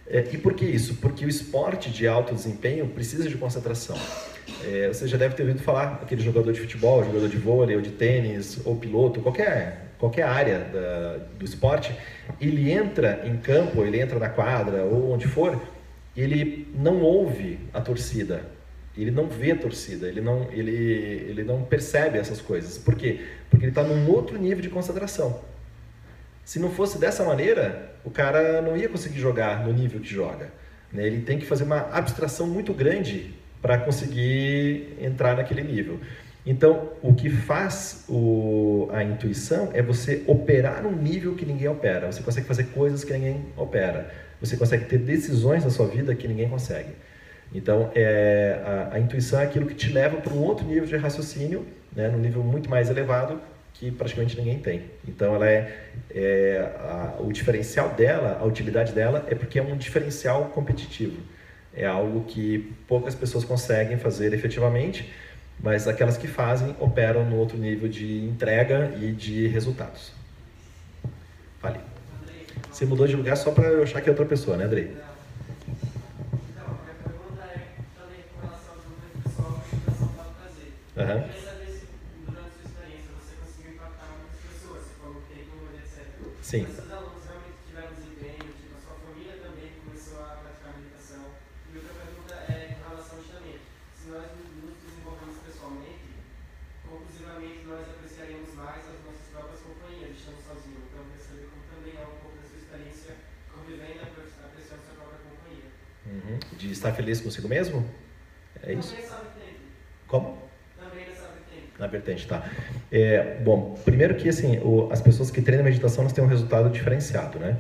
É, 0.07 0.25
e 0.33 0.39
por 0.39 0.55
que 0.55 0.65
isso? 0.65 0.97
Porque 0.97 1.25
o 1.25 1.29
esporte 1.29 1.91
de 1.91 2.07
alto 2.07 2.35
desempenho 2.35 2.87
precisa 2.89 3.29
de 3.29 3.37
concentração. 3.37 3.97
É, 4.65 4.89
você 4.89 5.09
já 5.09 5.17
deve 5.17 5.35
ter 5.35 5.43
ouvido 5.43 5.63
falar 5.63 6.01
aquele 6.03 6.23
jogador 6.23 6.53
de 6.53 6.61
futebol, 6.61 7.03
jogador 7.03 7.29
de 7.29 7.37
vôlei, 7.37 7.77
ou 7.77 7.83
de 7.83 7.91
tênis, 7.91 8.61
ou 8.65 8.77
piloto, 8.77 9.21
qualquer, 9.21 9.95
qualquer 9.99 10.25
área 10.25 10.59
da, 10.61 11.17
do 11.39 11.45
esporte, 11.45 11.97
ele 12.41 12.71
entra 12.71 13.23
em 13.25 13.37
campo, 13.39 13.83
ele 13.83 13.99
entra 13.99 14.19
na 14.19 14.29
quadra 14.29 14.85
ou 14.85 15.13
onde 15.13 15.27
for, 15.27 15.61
ele 16.17 16.69
não 16.75 17.01
ouve 17.01 17.59
a 17.73 17.81
torcida, 17.81 18.45
ele 18.97 19.11
não 19.11 19.27
vê 19.27 19.53
a 19.53 19.57
torcida, 19.57 20.07
ele 20.07 20.21
não, 20.21 20.49
ele, 20.53 20.73
ele 20.73 21.45
não 21.45 21.63
percebe 21.63 22.19
essas 22.19 22.41
coisas. 22.41 22.79
Por 22.79 22.95
quê? 22.95 23.21
Porque 23.51 23.65
ele 23.65 23.71
está 23.73 23.83
num 23.83 24.09
outro 24.11 24.39
nível 24.39 24.61
de 24.61 24.69
concentração. 24.69 25.41
Se 26.45 26.59
não 26.59 26.71
fosse 26.71 26.99
dessa 26.99 27.25
maneira, 27.25 27.95
o 28.05 28.11
cara 28.11 28.61
não 28.63 28.77
ia 28.77 28.89
conseguir 28.89 29.19
jogar 29.19 29.67
no 29.67 29.73
nível 29.73 30.01
que 30.01 30.09
joga. 30.09 30.51
Né? 30.93 31.07
Ele 31.07 31.23
tem 31.23 31.39
que 31.39 31.47
fazer 31.47 31.65
uma 31.65 31.89
abstração 31.91 32.47
muito 32.47 32.73
grande 32.73 33.35
para 33.61 33.79
conseguir 33.79 34.95
entrar 35.01 35.37
naquele 35.37 35.63
nível. 35.63 35.99
Então, 36.47 36.91
o 37.03 37.15
que 37.15 37.31
faz 37.31 38.05
o, 38.07 38.89
a 38.93 39.03
intuição 39.03 39.71
é 39.73 39.81
você 39.81 40.23
operar 40.27 40.83
num 40.83 40.93
nível 40.93 41.35
que 41.35 41.47
ninguém 41.47 41.69
opera. 41.69 42.13
Você 42.13 42.23
consegue 42.23 42.47
fazer 42.47 42.65
coisas 42.65 43.03
que 43.03 43.13
ninguém 43.15 43.47
opera. 43.57 44.13
Você 44.41 44.57
consegue 44.57 44.85
ter 44.85 44.99
decisões 44.99 45.65
na 45.65 45.71
sua 45.71 45.87
vida 45.87 46.15
que 46.15 46.29
ninguém 46.29 46.49
consegue. 46.49 46.91
Então, 47.55 47.91
é, 47.95 48.61
a, 48.65 48.97
a, 48.97 48.99
intuição 48.99 49.41
é 49.41 49.45
aquilo 49.45 49.67
que 49.67 49.75
te 49.75 49.93
leva 49.93 50.17
para 50.17 50.33
um 50.33 50.43
outro 50.43 50.67
nível 50.67 50.87
de 50.87 50.97
raciocínio, 50.97 51.65
né, 51.95 52.09
num 52.09 52.19
nível 52.19 52.43
muito 52.43 52.69
mais 52.69 52.91
elevado 52.91 53.41
que 53.73 53.91
praticamente 53.91 54.37
ninguém 54.37 54.59
tem. 54.59 54.83
Então, 55.07 55.35
ela 55.35 55.49
é, 55.49 55.73
é 56.13 56.73
a, 56.81 57.15
o 57.21 57.33
diferencial 57.33 57.91
dela, 57.91 58.39
a 58.41 58.45
utilidade 58.45 58.93
dela 58.93 59.25
é 59.29 59.35
porque 59.35 59.59
é 59.59 59.63
um 59.63 59.77
diferencial 59.77 60.47
competitivo. 60.47 61.17
É 61.73 61.87
algo 61.87 62.25
que 62.25 62.73
poucas 62.87 63.15
pessoas 63.15 63.45
conseguem 63.45 63.97
fazer 63.99 64.33
efetivamente 64.33 65.11
mas 65.61 65.87
aquelas 65.89 66.17
que 66.17 66.27
fazem 66.27 66.75
operam 66.79 67.25
no 67.25 67.37
outro 67.37 67.57
nível 67.57 67.89
de 67.89 68.25
entrega 68.25 68.95
e 69.01 69.13
de 69.13 69.47
resultados. 69.47 70.13
Fale. 71.61 71.81
Você 72.71 72.85
mudou 72.85 73.07
de 73.07 73.17
lugar 73.17 73.37
só 73.37 73.51
para 73.51 73.65
eu 73.69 73.83
achar 73.83 74.01
que 74.01 74.09
é 74.09 74.13
outra 74.13 74.27
pessoa, 74.27 74.57
né, 74.57 74.65
Andrei? 74.65 74.85
Então, 74.93 76.65
a 76.67 76.83
minha 76.83 76.95
pergunta 77.03 77.43
é 77.45 77.59
também 77.97 78.25
com 78.35 78.47
relação 78.47 78.75
ao 78.75 78.81
desenvolvimento 78.81 79.23
pessoal 79.23 79.63
que 79.63 79.75
a 79.75 79.79
educação 79.79 80.09
pode 80.09 80.29
trazer. 80.35 80.73
Aham. 80.94 80.94
Eu 80.94 80.94
queria 80.94 80.94
saber 80.94 80.94
se, 80.94 80.94
durante 80.94 80.94
a 80.94 80.94
sua 80.94 80.94
experiência, 80.94 80.94
você 80.94 80.94
conseguiu 80.94 80.94
impactar 80.94 80.94
muitas 80.94 80.94
pessoas, 80.94 80.94
você 80.94 80.94
falou 80.94 80.94
que 80.94 80.94
tem 80.94 80.94
como, 80.94 80.94
Sim. 86.55 86.69
Mas 86.69 86.87
os 86.87 86.93
alunos 86.93 87.25
realmente 87.25 87.57
tiveram 87.67 87.91
desempenho, 87.99 88.53
tipo, 88.55 88.77
a 88.77 88.81
sua 88.85 88.95
família 89.01 89.41
também 89.43 89.75
começou 89.81 90.23
a 90.23 90.45
praticar 90.45 90.77
meditação. 90.79 91.35
E 91.73 91.77
outra 91.77 91.93
pergunta 91.99 92.35
é 92.53 92.71
em 92.71 92.77
relação 92.79 93.19
justamente, 93.19 93.65
se 93.91 94.13
nós 94.13 94.29
nos 94.63 94.77
desenvolvemos 94.79 95.41
pessoalmente, 95.41 96.15
conclusivamente 96.87 97.65
nós 97.67 97.89
apreciaremos 97.89 98.55
mais 98.55 98.87
as 98.87 99.01
nossas 99.03 99.27
próprias 99.33 99.61
companhias, 99.67 100.15
estando 100.15 100.39
sozinhos. 100.47 100.85
Então, 100.85 101.03
como 101.03 101.63
também 101.75 101.97
é 101.97 102.07
um 102.07 102.17
pouco 102.23 102.37
da 102.37 102.45
sua 102.47 102.61
experiência 102.61 103.17
convivendo 103.49 104.05
apreciando 104.05 104.83
sua 104.85 104.95
própria 105.01 105.21
companhia. 105.25 105.69
Uhum. 106.07 106.39
De 106.55 106.71
estar 106.71 106.93
feliz 106.93 107.25
consigo 107.25 107.49
mesmo? 107.49 107.83
É 108.63 108.75
isso? 108.75 108.95
Como? 110.07 110.44
Na 111.79 111.87
vertente, 111.89 112.27
tá. 112.27 112.45
É, 112.91 113.39
bom, 113.45 113.77
primeiro 113.85 114.15
que 114.15 114.29
assim, 114.29 114.59
o- 114.59 114.89
as 114.93 115.01
pessoas 115.01 115.31
que 115.31 115.43
treinam 115.43 115.65
meditação 115.65 116.03
elas 116.05 116.13
têm 116.13 116.23
um 116.23 116.29
resultado 116.29 116.71
diferenciado, 116.71 117.39
né? 117.39 117.57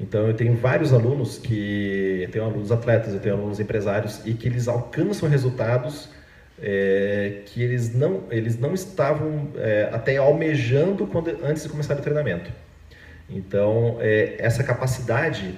Então 0.00 0.26
eu 0.26 0.34
tenho 0.34 0.54
vários 0.56 0.92
alunos 0.92 1.38
que 1.38 2.22
eu 2.22 2.30
tenho 2.30 2.44
alunos 2.44 2.72
atletas, 2.72 3.12
eu 3.12 3.20
tenho 3.20 3.34
alunos 3.34 3.60
empresários 3.60 4.22
e 4.24 4.32
que 4.32 4.46
eles 4.48 4.68
alcançam 4.68 5.28
resultados 5.28 6.08
é, 6.60 7.42
que 7.46 7.62
eles 7.62 7.94
não 7.94 8.22
eles 8.30 8.58
não 8.58 8.72
estavam 8.74 9.48
é, 9.56 9.88
até 9.92 10.16
almejando 10.16 11.06
quando, 11.06 11.28
antes 11.44 11.62
de 11.64 11.68
começar 11.68 11.94
o 11.96 12.00
treinamento. 12.00 12.50
Então 13.28 13.98
é, 14.00 14.36
essa 14.38 14.64
capacidade 14.64 15.54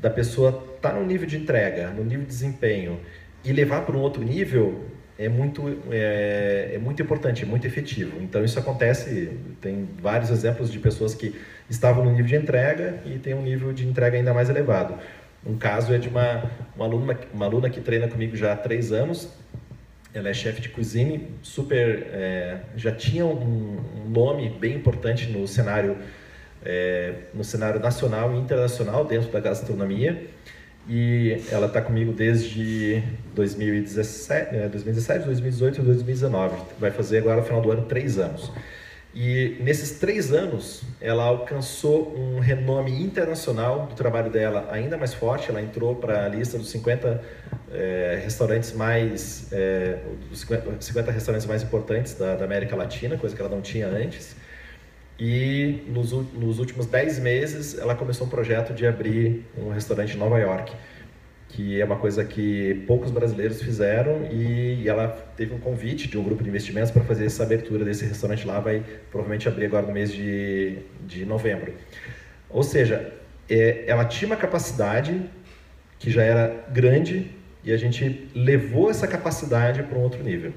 da 0.00 0.10
pessoa 0.10 0.62
estar 0.76 0.92
no 0.92 1.04
nível 1.06 1.26
de 1.26 1.36
entrega, 1.38 1.88
no 1.90 2.04
nível 2.04 2.20
de 2.22 2.26
desempenho 2.26 3.00
e 3.44 3.52
levar 3.52 3.82
para 3.86 3.96
um 3.96 4.00
outro 4.00 4.22
nível 4.22 4.84
é 5.18 5.28
muito 5.28 5.62
é, 5.90 6.72
é 6.74 6.78
muito 6.78 7.02
importante, 7.02 7.46
muito 7.46 7.66
efetivo. 7.66 8.20
Então 8.20 8.44
isso 8.44 8.58
acontece, 8.58 9.30
tem 9.60 9.88
vários 10.00 10.30
exemplos 10.30 10.70
de 10.70 10.78
pessoas 10.78 11.14
que 11.14 11.34
estavam 11.70 12.04
no 12.04 12.10
nível 12.10 12.26
de 12.26 12.36
entrega 12.36 13.00
e 13.06 13.18
tem 13.18 13.34
um 13.34 13.42
nível 13.42 13.72
de 13.72 13.86
entrega 13.86 14.16
ainda 14.16 14.34
mais 14.34 14.48
elevado. 14.48 14.98
Um 15.46 15.56
caso 15.56 15.92
é 15.92 15.98
de 15.98 16.08
uma, 16.08 16.50
uma, 16.74 16.86
aluna, 16.86 17.18
uma 17.32 17.44
aluna 17.44 17.70
que 17.70 17.80
treina 17.80 18.08
comigo 18.08 18.34
já 18.36 18.52
há 18.52 18.56
três 18.56 18.92
anos. 18.92 19.28
Ela 20.12 20.28
é 20.28 20.34
chefe 20.34 20.60
de 20.60 20.68
cozinha, 20.68 21.20
super, 21.42 22.06
é, 22.12 22.60
já 22.76 22.92
tinha 22.92 23.26
um, 23.26 23.78
um 23.96 24.08
nome 24.08 24.48
bem 24.48 24.74
importante 24.74 25.26
no 25.26 25.46
cenário, 25.46 25.98
é, 26.64 27.14
no 27.34 27.42
cenário 27.42 27.80
nacional 27.80 28.32
e 28.32 28.38
internacional 28.38 29.04
dentro 29.04 29.30
da 29.30 29.40
gastronomia 29.40 30.28
e 30.88 31.40
ela 31.50 31.66
está 31.66 31.80
comigo 31.80 32.12
desde 32.12 33.02
2017, 33.34 34.54
é, 34.54 34.68
2017, 34.68 35.24
2018 35.24 35.80
e 35.80 35.84
2019. 35.84 36.56
Vai 36.78 36.90
fazer 36.90 37.18
agora 37.18 37.36
no 37.36 37.42
final 37.42 37.62
do 37.62 37.70
ano 37.70 37.82
três 37.86 38.18
anos. 38.18 38.52
E 39.14 39.56
nesses 39.60 39.92
três 40.00 40.32
anos, 40.32 40.82
ela 41.00 41.22
alcançou 41.22 42.14
um 42.18 42.40
renome 42.40 43.00
internacional 43.00 43.86
do 43.86 43.94
trabalho 43.94 44.28
dela 44.28 44.68
ainda 44.72 44.98
mais 44.98 45.14
forte. 45.14 45.50
Ela 45.50 45.62
entrou 45.62 45.94
para 45.94 46.26
a 46.26 46.28
lista 46.28 46.58
dos 46.58 46.68
50 46.70 47.22
é, 47.72 48.20
restaurantes 48.24 48.72
mais, 48.72 49.52
é, 49.52 49.98
dos 50.28 50.40
50, 50.40 50.80
50 50.80 51.12
restaurantes 51.12 51.46
mais 51.46 51.62
importantes 51.62 52.14
da, 52.14 52.34
da 52.34 52.44
América 52.44 52.74
Latina, 52.74 53.16
coisa 53.16 53.36
que 53.36 53.40
ela 53.40 53.50
não 53.50 53.62
tinha 53.62 53.86
antes. 53.86 54.34
E 55.18 55.84
nos, 55.86 56.10
nos 56.12 56.58
últimos 56.58 56.86
10 56.86 57.20
meses, 57.20 57.78
ela 57.78 57.94
começou 57.94 58.26
um 58.26 58.30
projeto 58.30 58.74
de 58.74 58.86
abrir 58.86 59.44
um 59.56 59.70
restaurante 59.70 60.14
em 60.14 60.18
Nova 60.18 60.38
York, 60.38 60.72
que 61.48 61.80
é 61.80 61.84
uma 61.84 61.96
coisa 61.96 62.24
que 62.24 62.82
poucos 62.86 63.12
brasileiros 63.12 63.62
fizeram 63.62 64.26
e 64.32 64.88
ela 64.88 65.06
teve 65.36 65.54
um 65.54 65.58
convite 65.58 66.08
de 66.08 66.18
um 66.18 66.24
grupo 66.24 66.42
de 66.42 66.48
investimentos 66.48 66.90
para 66.90 67.04
fazer 67.04 67.26
essa 67.26 67.44
abertura 67.44 67.84
desse 67.84 68.04
restaurante 68.04 68.44
lá, 68.44 68.58
vai 68.58 68.82
provavelmente 69.08 69.46
abrir 69.46 69.66
agora 69.66 69.86
no 69.86 69.92
mês 69.92 70.12
de, 70.12 70.78
de 71.06 71.24
novembro. 71.24 71.72
Ou 72.50 72.64
seja, 72.64 73.12
é, 73.48 73.84
ela 73.86 74.04
tinha 74.04 74.28
uma 74.28 74.36
capacidade 74.36 75.20
que 75.98 76.10
já 76.10 76.24
era 76.24 76.64
grande 76.70 77.30
e 77.62 77.72
a 77.72 77.76
gente 77.76 78.28
levou 78.34 78.90
essa 78.90 79.06
capacidade 79.06 79.82
para 79.84 79.96
um 79.96 80.02
outro 80.02 80.24
nível. 80.24 80.52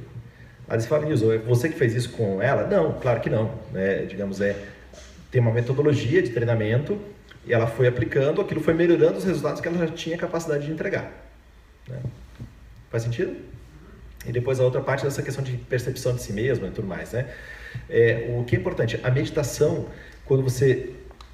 Aí 0.69 0.79
você 0.79 0.87
fala, 0.87 1.05
Nilson, 1.05 1.31
é 1.31 1.37
você 1.37 1.69
que 1.69 1.77
fez 1.77 1.95
isso 1.95 2.11
com 2.11 2.41
ela? 2.41 2.67
Não, 2.67 2.99
claro 2.99 3.21
que 3.21 3.29
não. 3.29 3.53
né? 3.71 4.05
digamos, 4.05 4.41
é, 4.41 4.55
tem 5.31 5.41
uma 5.41 5.51
metodologia 5.51 6.21
de 6.21 6.29
treinamento 6.31 6.99
e 7.45 7.53
ela 7.53 7.67
foi 7.67 7.87
aplicando, 7.87 8.41
aquilo 8.41 8.59
foi 8.61 8.73
melhorando 8.73 9.17
os 9.17 9.23
resultados 9.23 9.61
que 9.61 9.67
ela 9.67 9.77
já 9.77 9.87
tinha 9.87 10.17
capacidade 10.17 10.65
de 10.65 10.71
entregar. 10.71 11.11
né? 11.87 11.99
Faz 12.89 13.03
sentido? 13.03 13.35
E 14.25 14.31
depois 14.31 14.59
a 14.59 14.63
outra 14.63 14.81
parte 14.81 15.05
dessa 15.05 15.21
questão 15.21 15.43
de 15.43 15.55
percepção 15.55 16.13
de 16.13 16.21
si 16.21 16.33
mesmo 16.33 16.67
e 16.67 16.71
tudo 16.71 16.87
mais, 16.87 17.13
né? 17.13 17.27
É, 17.89 18.35
o 18.37 18.43
que 18.43 18.55
é 18.55 18.59
importante, 18.59 18.99
a 19.01 19.09
meditação, 19.09 19.87
quando 20.25 20.43
você 20.43 20.93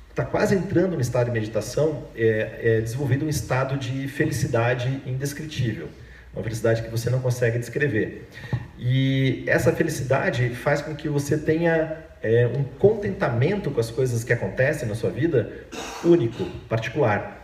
está 0.09 0.23
quase 0.23 0.53
entrando 0.53 0.93
no 0.93 1.01
estado 1.01 1.25
de 1.25 1.31
meditação, 1.31 2.05
é, 2.15 2.59
é 2.61 2.81
desenvolvido 2.81 3.25
um 3.25 3.29
estado 3.29 3.77
de 3.77 4.07
felicidade 4.07 5.01
indescritível, 5.07 5.87
uma 6.33 6.43
felicidade 6.43 6.81
que 6.81 6.89
você 6.89 7.09
não 7.09 7.19
consegue 7.19 7.59
descrever. 7.59 8.27
E 8.77 9.43
essa 9.47 9.71
felicidade 9.71 10.49
faz 10.49 10.81
com 10.81 10.95
que 10.95 11.07
você 11.07 11.37
tenha 11.37 11.97
é, 12.21 12.47
um 12.47 12.63
contentamento 12.63 13.69
com 13.69 13.79
as 13.79 13.91
coisas 13.91 14.23
que 14.23 14.33
acontecem 14.33 14.87
na 14.87 14.95
sua 14.95 15.11
vida 15.11 15.51
único, 16.03 16.45
particular. 16.67 17.43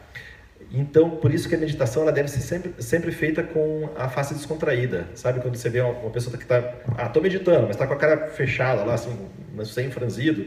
Então, 0.72 1.10
por 1.10 1.34
isso 1.34 1.50
que 1.50 1.56
a 1.56 1.58
meditação 1.58 2.04
ela 2.04 2.12
deve 2.12 2.30
ser 2.30 2.42
sempre, 2.42 2.74
sempre 2.82 3.12
feita 3.12 3.42
com 3.42 3.90
a 3.96 4.08
face 4.08 4.34
descontraída. 4.34 5.08
Sabe 5.16 5.40
quando 5.40 5.56
você 5.56 5.70
vê 5.70 5.82
uma, 5.82 6.12
pessoa 6.12 6.36
que 6.38 6.44
está, 6.44 6.76
ah, 6.98 7.08
estou 7.08 7.22
meditando, 7.22 7.62
mas 7.62 7.72
está 7.72 7.88
com 7.88 7.94
a 7.94 7.98
cara 7.98 8.28
fechada 8.28 8.84
lá, 8.84 8.94
assim, 8.94 9.18
sem 9.66 9.90
franzido, 9.90 10.46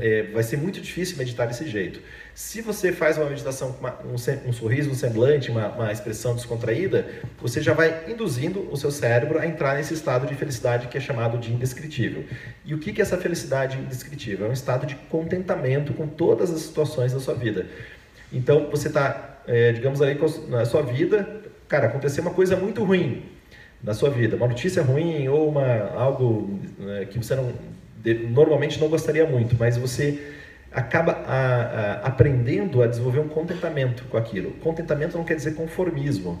é, 0.00 0.22
vai 0.32 0.42
ser 0.42 0.56
muito 0.56 0.80
difícil 0.80 1.16
meditar 1.16 1.48
desse 1.48 1.66
jeito. 1.68 2.00
Se 2.38 2.60
você 2.60 2.92
faz 2.92 3.18
uma 3.18 3.28
meditação 3.28 3.72
com 3.72 3.84
um, 4.06 4.14
um 4.48 4.52
sorriso, 4.52 4.88
um 4.88 4.94
semblante, 4.94 5.50
uma, 5.50 5.66
uma 5.70 5.90
expressão 5.90 6.36
descontraída, 6.36 7.04
você 7.42 7.60
já 7.60 7.74
vai 7.74 8.04
induzindo 8.08 8.60
o 8.70 8.76
seu 8.76 8.92
cérebro 8.92 9.40
a 9.40 9.44
entrar 9.44 9.74
nesse 9.74 9.92
estado 9.92 10.24
de 10.24 10.36
felicidade 10.36 10.86
que 10.86 10.96
é 10.96 11.00
chamado 11.00 11.36
de 11.36 11.52
indescritível. 11.52 12.24
E 12.64 12.72
o 12.74 12.78
que 12.78 12.92
que 12.92 13.00
é 13.00 13.02
essa 13.02 13.18
felicidade 13.18 13.76
indescritível? 13.76 14.46
É 14.46 14.50
um 14.50 14.52
estado 14.52 14.86
de 14.86 14.94
contentamento 15.10 15.92
com 15.92 16.06
todas 16.06 16.52
as 16.52 16.60
situações 16.60 17.12
da 17.12 17.18
sua 17.18 17.34
vida. 17.34 17.66
Então, 18.32 18.70
você 18.70 18.86
está, 18.86 19.40
digamos 19.74 20.00
ali, 20.00 20.14
com 20.14 20.26
a- 20.26 20.58
na 20.60 20.64
sua 20.64 20.82
vida, 20.82 21.42
cara, 21.66 21.88
aconteceu 21.88 22.22
uma 22.22 22.32
coisa 22.32 22.54
muito 22.54 22.84
ruim 22.84 23.24
na 23.82 23.94
sua 23.94 24.10
vida, 24.10 24.36
uma 24.36 24.46
notícia 24.46 24.80
ruim 24.80 25.26
ou 25.26 25.48
uma, 25.48 25.90
algo 25.90 26.60
né, 26.78 27.04
que 27.10 27.18
você 27.18 27.34
não, 27.34 27.52
normalmente 28.30 28.78
não 28.78 28.88
gostaria 28.88 29.26
muito, 29.26 29.56
mas 29.58 29.76
você 29.76 30.36
acaba 30.72 31.12
a- 31.26 31.62
a- 31.62 31.92
aprendendo 32.06 32.82
a 32.82 32.86
desenvolver 32.86 33.20
um 33.20 33.28
contentamento 33.28 34.04
com 34.04 34.16
aquilo. 34.16 34.52
Contentamento 34.60 35.16
não 35.16 35.24
quer 35.24 35.34
dizer 35.34 35.54
conformismo, 35.54 36.38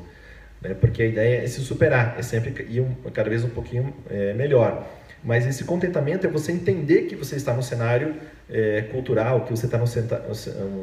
né, 0.60 0.74
porque 0.74 1.02
a 1.02 1.06
ideia 1.06 1.42
é 1.44 1.46
se 1.46 1.60
superar, 1.60 2.16
é 2.18 2.22
sempre 2.22 2.66
ir 2.68 2.80
um, 2.80 2.94
cada 3.12 3.28
vez 3.30 3.44
um 3.44 3.48
pouquinho 3.48 3.94
é, 4.10 4.34
melhor. 4.34 4.86
Mas 5.24 5.46
esse 5.46 5.64
contentamento 5.64 6.26
é 6.26 6.30
você 6.30 6.52
entender 6.52 7.02
que 7.02 7.16
você 7.16 7.34
está 7.36 7.52
no 7.52 7.62
cenário 7.62 8.14
é, 8.50 8.82
cultural, 8.92 9.42
que 9.44 9.50
você 9.50 9.66
está 9.66 9.76
no 9.76 9.86
centa- 9.86 10.22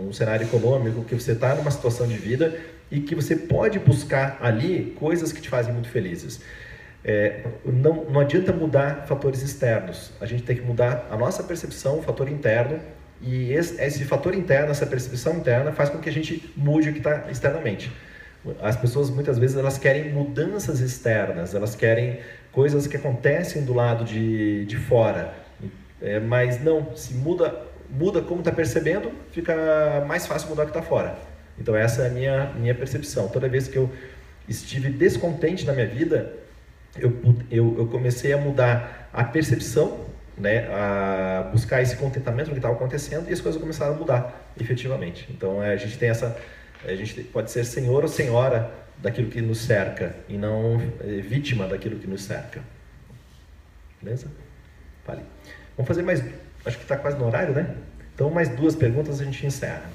um 0.07 0.11
cenário 0.11 0.45
econômico, 0.45 1.03
que 1.03 1.15
você 1.15 1.31
está 1.31 1.55
numa 1.55 1.71
situação 1.71 2.05
de 2.07 2.15
vida 2.17 2.53
e 2.91 2.99
que 2.99 3.15
você 3.15 3.35
pode 3.35 3.79
buscar 3.79 4.37
ali 4.41 4.93
coisas 4.99 5.31
que 5.31 5.41
te 5.41 5.49
fazem 5.49 5.73
muito 5.73 5.89
felizes. 5.89 6.41
É, 7.03 7.45
não, 7.63 8.05
não 8.05 8.19
adianta 8.19 8.51
mudar 8.51 9.05
fatores 9.07 9.41
externos, 9.41 10.11
a 10.19 10.25
gente 10.25 10.43
tem 10.43 10.55
que 10.55 10.61
mudar 10.63 11.07
a 11.09 11.15
nossa 11.15 11.43
percepção, 11.43 11.99
o 11.99 12.01
fator 12.01 12.27
interno, 12.27 12.79
e 13.21 13.53
esse, 13.53 14.03
fator 14.03 14.35
interno, 14.35 14.71
essa 14.71 14.85
percepção 14.85 15.37
interna, 15.37 15.71
faz 15.71 15.89
com 15.89 15.99
que 15.99 16.09
a 16.09 16.11
gente 16.11 16.51
mude 16.55 16.89
o 16.89 16.91
que 16.91 16.99
está 16.99 17.29
externamente. 17.29 17.91
As 18.61 18.75
pessoas 18.75 19.09
muitas 19.09 19.39
vezes 19.39 19.57
elas 19.57 19.77
querem 19.77 20.11
mudanças 20.11 20.79
externas, 20.79 21.55
elas 21.55 21.75
querem 21.75 22.19
coisas 22.51 22.85
que 22.87 22.95
acontecem 22.95 23.63
do 23.63 23.73
lado 23.73 24.05
de, 24.05 24.65
de 24.65 24.77
fora, 24.77 25.33
É, 26.01 26.19
mas 26.19 26.61
não, 26.61 26.95
se 26.95 27.13
muda, 27.13 27.55
muda 27.89 28.21
como 28.21 28.41
está 28.41 28.51
percebendo, 28.51 29.11
fica 29.31 30.03
mais 30.05 30.27
fácil 30.27 30.49
mudar 30.49 30.63
o 30.63 30.65
que 30.65 30.77
está 30.77 30.81
fora. 30.81 31.17
Então 31.57 31.75
essa 31.75 32.03
é 32.03 32.07
a 32.07 32.09
minha, 32.09 32.51
minha 32.55 32.75
percepção. 32.75 33.27
Toda 33.29 33.47
vez 33.47 33.67
que 33.67 33.77
eu 33.77 33.89
estive 34.47 34.89
descontente 34.89 35.65
na 35.65 35.73
minha 35.73 35.87
vida, 35.87 36.33
eu, 36.97 37.11
eu, 37.49 37.75
eu 37.77 37.87
comecei 37.87 38.33
a 38.33 38.37
mudar 38.37 39.09
a 39.11 39.23
percepção, 39.23 40.05
né, 40.37 40.67
a 40.71 41.49
buscar 41.51 41.81
esse 41.81 41.95
contentamento 41.95 42.47
do 42.47 42.51
que 42.51 42.57
estava 42.57 42.75
acontecendo 42.75 43.29
e 43.29 43.33
as 43.33 43.41
coisas 43.41 43.59
começaram 43.59 43.93
a 43.93 43.97
mudar 43.97 44.51
efetivamente. 44.59 45.27
Então 45.29 45.63
é, 45.63 45.73
a 45.73 45.77
gente 45.77 45.97
tem 45.97 46.09
essa, 46.09 46.37
a 46.83 46.95
gente 46.95 47.23
pode 47.23 47.51
ser 47.51 47.63
senhor 47.63 48.03
ou 48.03 48.07
senhora 48.07 48.71
daquilo 48.97 49.29
que 49.29 49.41
nos 49.41 49.59
cerca 49.59 50.15
e 50.27 50.37
não 50.37 50.81
é, 51.01 51.21
vítima 51.21 51.67
daquilo 51.67 51.99
que 51.99 52.07
nos 52.07 52.23
cerca. 52.23 52.61
Beleza? 54.01 54.27
Fale. 55.05 55.21
Vamos 55.77 55.87
fazer 55.87 56.01
mais. 56.01 56.23
Acho 56.65 56.77
que 56.77 56.83
está 56.83 56.97
quase 56.97 57.17
no 57.17 57.25
horário, 57.25 57.53
né? 57.53 57.75
Então, 58.13 58.29
mais 58.29 58.49
duas 58.49 58.75
perguntas 58.75 59.19
a 59.19 59.23
gente 59.23 59.45
encerra. 59.45 59.89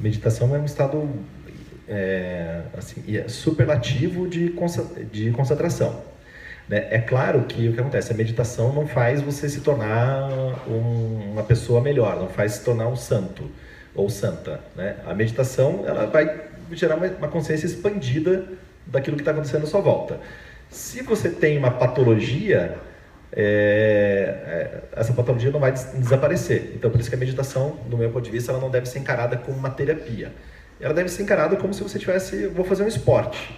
Meditação 0.00 0.54
é 0.54 0.58
um 0.58 0.64
estado 0.64 1.08
é, 1.86 2.62
assim, 2.76 3.02
é 3.16 3.28
superlativo 3.28 4.28
de, 4.28 4.54
de 5.10 5.30
concentração. 5.32 6.02
Né? 6.68 6.86
É 6.90 6.98
claro 6.98 7.42
que 7.42 7.68
o 7.68 7.72
que 7.72 7.80
acontece, 7.80 8.12
a 8.12 8.16
meditação 8.16 8.72
não 8.72 8.86
faz 8.86 9.20
você 9.20 9.48
se 9.48 9.60
tornar 9.60 10.30
um, 10.68 11.32
uma 11.32 11.42
pessoa 11.42 11.80
melhor, 11.80 12.16
não 12.16 12.28
faz 12.28 12.52
se 12.52 12.64
tornar 12.64 12.86
um 12.86 12.96
santo 12.96 13.50
ou 13.94 14.08
santa. 14.08 14.60
Né? 14.76 14.96
A 15.04 15.12
meditação 15.12 15.84
ela 15.86 16.06
vai 16.06 16.44
gerar 16.72 16.94
uma, 16.94 17.06
uma 17.06 17.28
consciência 17.28 17.66
expandida 17.66 18.44
daquilo 18.86 19.16
que 19.16 19.22
está 19.22 19.32
acontecendo 19.32 19.64
à 19.64 19.66
sua 19.66 19.80
volta. 19.80 20.20
Se 20.70 21.02
você 21.02 21.28
tem 21.28 21.58
uma 21.58 21.72
patologia, 21.72 22.78
é, 23.32 24.82
é, 24.92 25.00
essa 25.00 25.12
patologia 25.12 25.50
não 25.50 25.60
vai 25.60 25.72
desaparecer. 25.72 26.72
Então, 26.74 26.90
por 26.90 27.00
isso 27.00 27.08
que 27.08 27.14
a 27.14 27.18
meditação, 27.18 27.78
do 27.86 27.96
meu 27.96 28.10
ponto 28.10 28.24
de 28.24 28.30
vista, 28.30 28.52
ela 28.52 28.60
não 28.60 28.70
deve 28.70 28.86
ser 28.86 28.98
encarada 28.98 29.36
como 29.36 29.56
uma 29.56 29.70
terapia. 29.70 30.32
Ela 30.80 30.94
deve 30.94 31.08
ser 31.08 31.22
encarada 31.22 31.56
como 31.56 31.74
se 31.74 31.82
você 31.82 31.98
tivesse, 31.98 32.46
vou 32.48 32.64
fazer 32.64 32.82
um 32.82 32.88
esporte. 32.88 33.54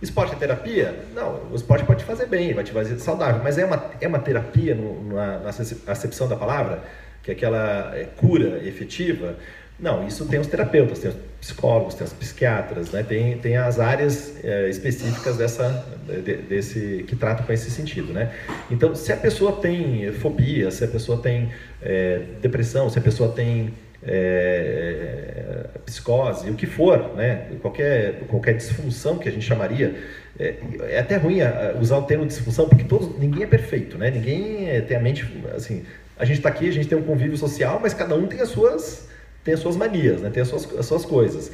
Esporte 0.00 0.34
é 0.34 0.36
terapia? 0.36 0.94
Não, 1.14 1.50
o 1.50 1.56
esporte 1.56 1.84
pode 1.84 2.00
te 2.00 2.04
fazer 2.04 2.26
bem, 2.26 2.54
vai 2.54 2.62
te 2.62 2.70
fazer 2.70 2.98
saudável, 2.98 3.42
mas 3.42 3.58
é 3.58 3.64
uma, 3.64 3.90
é 4.00 4.06
uma 4.06 4.20
terapia 4.20 4.74
no, 4.74 5.12
na, 5.12 5.38
na 5.40 5.48
acepção 5.48 6.28
da 6.28 6.36
palavra, 6.36 6.84
que 7.22 7.32
é 7.32 7.34
aquela 7.34 7.96
é, 7.96 8.04
cura 8.04 8.62
efetiva? 8.64 9.36
Não, 9.78 10.06
isso 10.06 10.24
tem 10.26 10.38
os 10.38 10.46
terapeutas, 10.46 11.00
tem 11.00 11.10
os 11.10 11.16
psicólogos, 11.40 11.94
tem 11.94 12.06
os 12.06 12.12
psiquiatras, 12.12 12.90
né? 12.90 13.02
tem, 13.02 13.38
tem 13.38 13.56
as 13.56 13.78
áreas 13.78 14.34
é, 14.42 14.68
específicas 14.68 15.36
dessa, 15.36 15.84
de, 16.06 16.36
desse, 16.36 17.04
que 17.06 17.14
tratam 17.14 17.46
com 17.46 17.52
esse 17.52 17.70
sentido. 17.70 18.12
Né? 18.12 18.32
Então, 18.70 18.94
se 18.94 19.12
a 19.12 19.16
pessoa 19.16 19.52
tem 19.52 20.12
fobia, 20.12 20.70
se 20.70 20.84
a 20.84 20.88
pessoa 20.88 21.18
tem 21.18 21.50
é, 21.80 22.22
depressão, 22.42 22.90
se 22.90 22.98
a 22.98 23.02
pessoa 23.02 23.32
tem 23.32 23.72
é, 24.02 25.66
psicose, 25.86 26.50
o 26.50 26.54
que 26.54 26.66
for, 26.66 27.14
né? 27.14 27.46
qualquer, 27.62 28.20
qualquer 28.28 28.54
disfunção 28.54 29.16
que 29.16 29.28
a 29.28 29.32
gente 29.32 29.46
chamaria, 29.46 29.96
é, 30.38 30.54
é 30.90 30.98
até 30.98 31.16
ruim 31.16 31.38
usar 31.80 31.98
o 31.98 32.02
termo 32.02 32.26
disfunção, 32.26 32.68
porque 32.68 32.84
todos, 32.84 33.16
ninguém 33.18 33.44
é 33.44 33.46
perfeito, 33.46 33.96
né? 33.96 34.10
ninguém 34.10 34.68
é, 34.70 34.80
tem 34.80 34.96
a 34.96 35.00
mente, 35.00 35.24
assim, 35.54 35.84
a 36.18 36.24
gente 36.24 36.38
está 36.38 36.48
aqui, 36.48 36.68
a 36.68 36.72
gente 36.72 36.88
tem 36.88 36.98
um 36.98 37.02
convívio 37.02 37.36
social, 37.36 37.78
mas 37.80 37.94
cada 37.94 38.16
um 38.16 38.26
tem 38.26 38.40
as 38.40 38.48
suas 38.48 39.07
tem 39.48 39.54
as 39.54 39.60
suas 39.60 39.76
manias, 39.76 40.20
né? 40.20 40.28
tem 40.28 40.42
as 40.42 40.48
suas, 40.48 40.78
as 40.78 40.84
suas 40.84 41.06
coisas. 41.06 41.50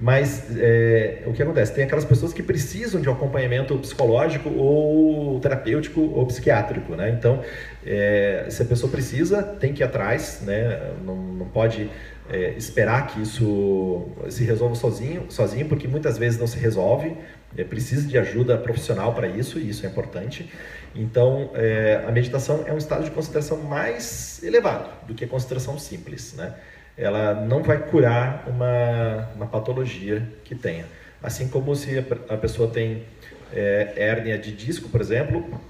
Mas 0.00 0.44
é, 0.58 1.22
o 1.26 1.32
que 1.32 1.40
acontece? 1.40 1.72
Tem 1.72 1.84
aquelas 1.84 2.04
pessoas 2.04 2.32
que 2.32 2.42
precisam 2.42 3.00
de 3.00 3.08
um 3.08 3.12
acompanhamento 3.12 3.78
psicológico 3.78 4.50
ou 4.50 5.38
terapêutico 5.38 6.00
ou 6.00 6.26
psiquiátrico, 6.26 6.94
né? 6.94 7.08
Então, 7.08 7.42
é, 7.86 8.46
se 8.50 8.60
a 8.60 8.64
pessoa 8.66 8.90
precisa, 8.90 9.42
tem 9.42 9.72
que 9.72 9.82
ir 9.82 9.84
atrás, 9.84 10.42
né? 10.42 10.92
Não, 11.02 11.16
não 11.16 11.46
pode 11.46 11.88
é, 12.28 12.50
esperar 12.58 13.06
que 13.06 13.22
isso 13.22 14.06
se 14.28 14.44
resolva 14.44 14.74
sozinho, 14.74 15.26
sozinho, 15.30 15.66
porque 15.66 15.88
muitas 15.88 16.18
vezes 16.18 16.38
não 16.38 16.46
se 16.46 16.58
resolve. 16.58 17.16
É, 17.56 17.64
precisa 17.64 18.06
de 18.06 18.18
ajuda 18.18 18.58
profissional 18.58 19.14
para 19.14 19.28
isso, 19.28 19.58
e 19.58 19.70
isso 19.70 19.86
é 19.86 19.88
importante. 19.88 20.52
Então, 20.94 21.52
é, 21.54 22.04
a 22.06 22.12
meditação 22.12 22.64
é 22.66 22.72
um 22.72 22.78
estado 22.78 23.04
de 23.04 23.10
concentração 23.10 23.56
mais 23.62 24.42
elevado 24.42 24.90
do 25.06 25.14
que 25.14 25.24
a 25.24 25.28
concentração 25.28 25.78
simples, 25.78 26.34
né? 26.34 26.54
Ela 26.96 27.34
não 27.34 27.62
vai 27.62 27.78
curar 27.78 28.44
uma, 28.46 29.28
uma 29.34 29.46
patologia 29.46 30.26
que 30.44 30.54
tenha. 30.54 30.86
Assim 31.22 31.48
como 31.48 31.74
se 31.74 31.98
a 32.28 32.36
pessoa 32.36 32.70
tem 32.70 33.04
é, 33.52 33.92
hérnia 33.96 34.38
de 34.38 34.52
disco, 34.52 34.88
por 34.88 35.00
exemplo, 35.00 35.60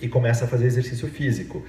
e 0.00 0.08
começa 0.08 0.44
a 0.44 0.48
fazer 0.48 0.66
exercício 0.66 1.08
físico. 1.08 1.64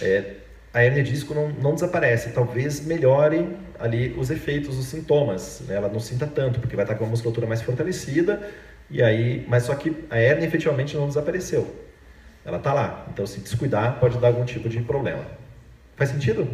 É, 0.00 0.34
a 0.72 0.82
hérnia 0.82 1.02
de 1.02 1.12
disco 1.12 1.34
não, 1.34 1.48
não 1.48 1.74
desaparece, 1.74 2.30
talvez 2.30 2.84
melhore 2.84 3.56
ali 3.78 4.14
os 4.16 4.30
efeitos, 4.30 4.78
os 4.78 4.86
sintomas. 4.86 5.62
Né? 5.66 5.76
Ela 5.76 5.88
não 5.88 6.00
sinta 6.00 6.26
tanto, 6.26 6.60
porque 6.60 6.76
vai 6.76 6.84
estar 6.84 6.94
com 6.94 7.04
a 7.04 7.08
musculatura 7.08 7.46
mais 7.46 7.62
fortalecida, 7.62 8.40
e 8.88 9.02
aí, 9.02 9.44
mas 9.48 9.64
só 9.64 9.74
que 9.74 10.04
a 10.10 10.18
hérnia 10.18 10.46
efetivamente 10.46 10.96
não 10.96 11.06
desapareceu. 11.06 11.76
Ela 12.44 12.56
está 12.56 12.72
lá. 12.72 13.06
Então, 13.12 13.26
se 13.26 13.40
descuidar, 13.40 14.00
pode 14.00 14.18
dar 14.18 14.28
algum 14.28 14.44
tipo 14.44 14.68
de 14.68 14.80
problema. 14.80 15.24
Faz 15.96 16.10
sentido? 16.10 16.48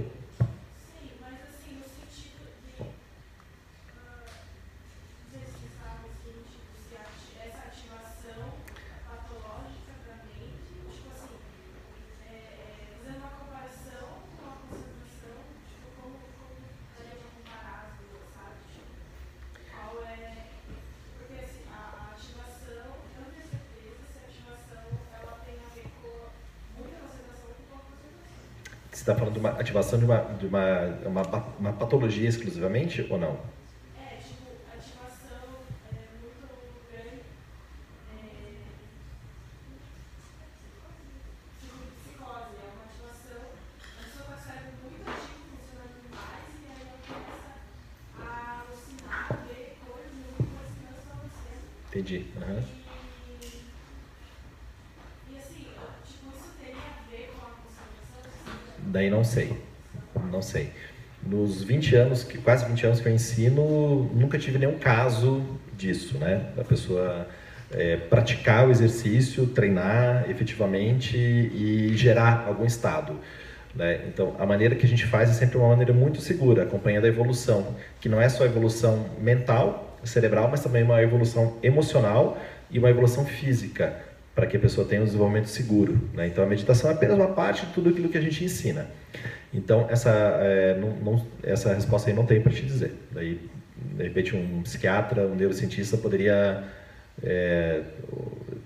está 29.07 29.15
falando 29.15 29.41
de 29.99 30.05
uma 30.05 30.19
de 30.39 30.47
uma, 30.47 30.81
uma, 31.07 31.23
uma, 31.23 31.45
uma 31.59 31.73
patologia 31.73 32.29
exclusivamente 32.29 33.07
ou 33.11 33.19
não? 33.19 33.39
É, 33.99 34.17
tipo, 34.17 34.47
ativação 34.73 35.43
é 35.91 35.95
muito 36.21 36.49
grande. 36.93 37.23
É, 38.13 38.53
tipo, 41.61 41.77
psicose, 42.01 42.55
é 42.57 42.69
uma 42.75 42.85
ativação. 42.87 43.43
A 43.43 44.03
pessoa 44.03 44.25
está 44.25 44.37
saindo 44.39 44.73
muito 44.83 45.03
ativo, 45.09 45.45
funcionando 45.51 45.97
demais, 46.03 46.47
e 46.57 46.67
aí 46.67 46.81
ela 46.83 46.97
começa 47.07 47.47
a 48.21 48.61
alucinar, 48.61 49.25
ver 49.49 49.77
coisas 49.87 50.13
muito 50.13 50.47
coisas 50.53 50.73
que 50.77 50.83
não 50.85 50.99
estão 50.99 51.17
acontecendo. 51.17 51.65
Entendi. 51.89 52.19
Uhum. 52.37 52.87
Daí 58.79 59.11
não 59.11 59.25
sei. 59.25 59.57
Não 60.31 60.41
sei. 60.43 60.73
Nos 61.23 61.63
20 61.63 61.95
anos, 61.97 62.23
que 62.25 62.36
quase 62.47 62.65
20 62.65 62.87
anos 62.87 63.01
que 63.01 63.09
eu 63.09 63.13
ensino, 63.13 64.09
nunca 64.15 64.39
tive 64.39 64.57
nenhum 64.57 64.79
caso 64.79 65.45
disso, 65.77 66.17
né? 66.17 66.47
Da 66.55 66.63
pessoa 66.63 67.27
é, 67.73 67.97
praticar 67.97 68.69
o 68.69 68.71
exercício, 68.71 69.49
treinar 69.49 70.31
efetivamente 70.31 71.17
e 71.17 71.91
gerar 71.97 72.45
algum 72.47 72.65
estado. 72.65 73.19
Né? 73.75 73.99
Então, 74.07 74.37
a 74.39 74.47
maneira 74.47 74.77
que 74.77 74.87
a 74.87 74.89
gente 74.89 75.05
faz 75.07 75.29
é 75.29 75.33
sempre 75.33 75.59
uma 75.59 75.71
maneira 75.71 75.93
muito 75.93 76.21
segura, 76.21 76.63
acompanhando 76.63 77.07
a 77.07 77.09
evolução, 77.09 77.75
que 78.01 78.09
não 78.09 78.21
é 78.21 78.29
só 78.29 78.45
a 78.45 78.47
evolução 78.47 79.07
mental, 79.21 79.99
cerebral, 80.05 80.47
mas 80.49 80.61
também 80.61 80.85
uma 80.85 81.03
evolução 81.03 81.57
emocional 81.65 82.41
e 82.71 82.79
uma 82.79 82.89
evolução 82.89 83.27
física 83.27 83.93
para 84.37 84.47
que 84.47 84.57
a 84.57 84.61
pessoa 84.61 84.87
tenha 84.87 85.03
um 85.03 85.05
desenvolvimento 85.05 85.49
seguro. 85.49 86.01
Né? 86.15 86.29
Então, 86.29 86.45
a 86.45 86.47
meditação 86.47 86.91
é 86.91 86.93
apenas 86.95 87.17
uma 87.17 87.29
parte 87.29 87.67
de 87.67 87.73
tudo 87.73 87.91
aquilo 87.91 88.09
que 88.09 88.17
a 88.17 88.21
gente 88.21 88.45
ensina. 88.45 88.87
Então, 89.53 89.87
essa, 89.89 90.11
é, 90.11 90.77
não, 90.79 90.91
não, 90.97 91.27
essa 91.43 91.73
resposta 91.73 92.11
aí 92.11 92.17
não 92.17 92.27
tem 92.27 92.41
para 92.41 92.53
te 92.53 92.63
dizer. 92.63 92.95
Daí, 93.11 93.41
de 93.77 94.03
repente, 94.03 94.37
um 94.37 94.63
psiquiatra, 94.63 95.27
um 95.27 95.35
neurocientista 95.35 95.97
poderia 95.97 96.65
é, 97.23 97.83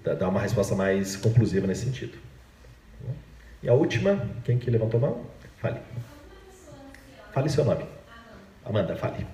dar 0.03 0.28
uma 0.28 0.41
resposta 0.41 0.74
mais 0.74 1.16
conclusiva 1.16 1.66
nesse 1.66 1.85
sentido. 1.85 2.18
E 3.62 3.68
a 3.68 3.74
última, 3.74 4.26
quem 4.45 4.59
que 4.59 4.70
levantou 4.70 4.99
a 4.99 5.01
mão? 5.01 5.26
Fale. 5.59 5.81
Fale 7.33 7.49
seu 7.49 7.64
nome. 7.64 7.85
Amanda, 8.64 8.97
fale. 8.97 9.26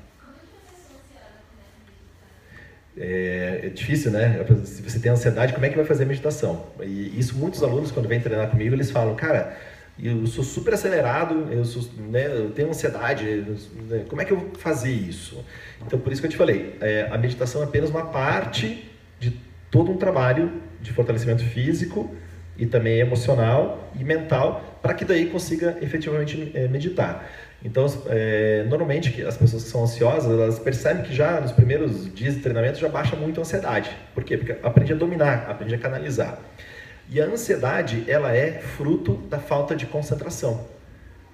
É, 2.99 3.61
é, 3.64 3.68
difícil, 3.68 4.11
né? 4.11 4.44
Se 4.64 4.82
você 4.82 4.99
tem 4.99 5.12
ansiedade, 5.12 5.53
como 5.53 5.66
é 5.66 5.68
que 5.68 5.76
vai 5.76 5.84
fazer 5.84 6.05
a 6.05 6.07
meditação? 6.07 6.66
E 6.82 7.18
isso 7.18 7.36
muitos 7.36 7.62
alunos, 7.62 7.90
quando 7.90 8.09
vêm 8.09 8.20
treinar 8.20 8.51
comigo, 8.51 8.74
eles 8.74 8.90
falam, 8.90 9.14
cara, 9.14 9.57
eu 10.03 10.26
sou 10.26 10.44
super 10.44 10.74
acelerado, 10.74 11.49
eu, 11.51 11.64
sou, 11.64 11.82
né, 11.97 12.26
eu 12.26 12.51
tenho 12.51 12.68
ansiedade, 12.68 13.24
né, 13.88 14.05
como 14.09 14.20
é 14.20 14.24
que 14.24 14.32
eu 14.32 14.38
vou 14.38 14.51
fazer 14.55 14.92
isso? 14.92 15.42
Então, 15.84 15.99
por 15.99 16.12
isso 16.12 16.20
que 16.20 16.26
eu 16.26 16.30
te 16.30 16.36
falei, 16.36 16.76
é, 16.80 17.09
a 17.11 17.16
meditação 17.16 17.62
é 17.62 17.64
apenas 17.64 17.88
uma 17.88 18.07
parte 18.07 18.90
de 19.18 19.40
todo 19.70 19.90
um 19.90 19.97
trabalho 19.97 20.53
de 20.82 20.92
fortalecimento 20.92 21.42
físico 21.44 22.14
e 22.59 22.66
também 22.66 22.99
emocional 22.99 23.90
e 23.99 24.05
mental 24.05 24.78
para 24.82 24.94
que 24.94 25.05
daí 25.05 25.26
consiga 25.26 25.78
efetivamente 25.80 26.51
é, 26.55 26.68
meditar. 26.68 27.26
Então, 27.64 27.86
é, 28.09 28.64
normalmente 28.68 29.22
as 29.22 29.36
pessoas 29.36 29.64
que 29.64 29.70
são 29.70 29.82
ansiosas, 29.82 30.30
elas 30.30 30.59
percebem 30.59 31.03
que 31.03 31.14
já 31.14 31.40
nos 31.40 31.53
primeiros 31.53 32.14
dias 32.14 32.34
de 32.34 32.40
treinamento 32.40 32.78
já 32.78 32.88
baixa 32.88 33.16
muito 33.16 33.40
a 33.40 33.42
ansiedade. 33.42 33.90
Por 34.14 34.22
quê? 34.24 34.36
Porque 34.36 34.57
aprende 34.62 34.92
a 34.92 34.97
dominar, 34.97 35.47
aprende 35.49 35.74
a 35.74 35.78
canalizar. 35.78 36.38
E 37.09 37.20
a 37.20 37.24
ansiedade, 37.24 38.04
ela 38.09 38.34
é 38.34 38.52
fruto 38.52 39.14
da 39.28 39.38
falta 39.38 39.76
de 39.76 39.86
concentração. 39.86 40.66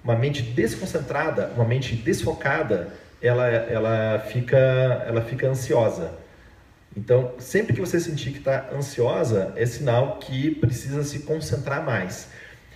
Uma 0.03 0.15
mente 0.15 0.41
desconcentrada, 0.43 1.51
uma 1.55 1.65
mente 1.65 1.95
desfocada, 1.95 2.89
ela, 3.21 3.47
ela, 3.47 4.19
fica, 4.19 4.57
ela 4.57 5.21
fica 5.21 5.47
ansiosa. 5.47 6.11
Então, 6.95 7.33
sempre 7.39 7.73
que 7.73 7.79
você 7.79 7.99
sentir 7.99 8.31
que 8.31 8.37
está 8.37 8.69
ansiosa, 8.71 9.53
é 9.55 9.65
sinal 9.65 10.19
que 10.19 10.51
precisa 10.55 11.03
se 11.03 11.19
concentrar 11.19 11.83
mais. 11.83 12.29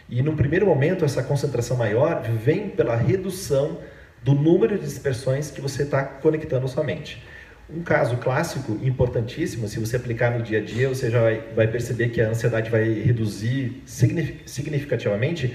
E 0.09 0.23
no 0.23 0.35
primeiro 0.35 0.65
momento, 0.65 1.05
essa 1.05 1.21
concentração 1.21 1.77
maior 1.77 2.21
vem 2.23 2.69
pela 2.69 2.95
redução 2.95 3.77
do 4.23 4.33
número 4.33 4.77
de 4.77 4.85
dispersões 4.85 5.51
que 5.51 5.61
você 5.61 5.83
está 5.83 6.03
conectando 6.03 6.65
à 6.65 6.67
sua 6.67 6.83
mente. 6.83 7.23
Um 7.69 7.81
caso 7.81 8.15
clássico, 8.15 8.79
importantíssimo, 8.81 9.67
se 9.67 9.77
você 9.77 9.97
aplicar 9.97 10.31
no 10.31 10.41
dia 10.41 10.59
a 10.59 10.61
dia, 10.63 10.87
você 10.87 11.09
já 11.09 11.19
vai, 11.53 11.67
perceber 11.67 12.09
que 12.09 12.21
a 12.21 12.29
ansiedade 12.29 12.69
vai 12.69 12.93
reduzir 12.93 13.83
significativamente, 13.85 15.53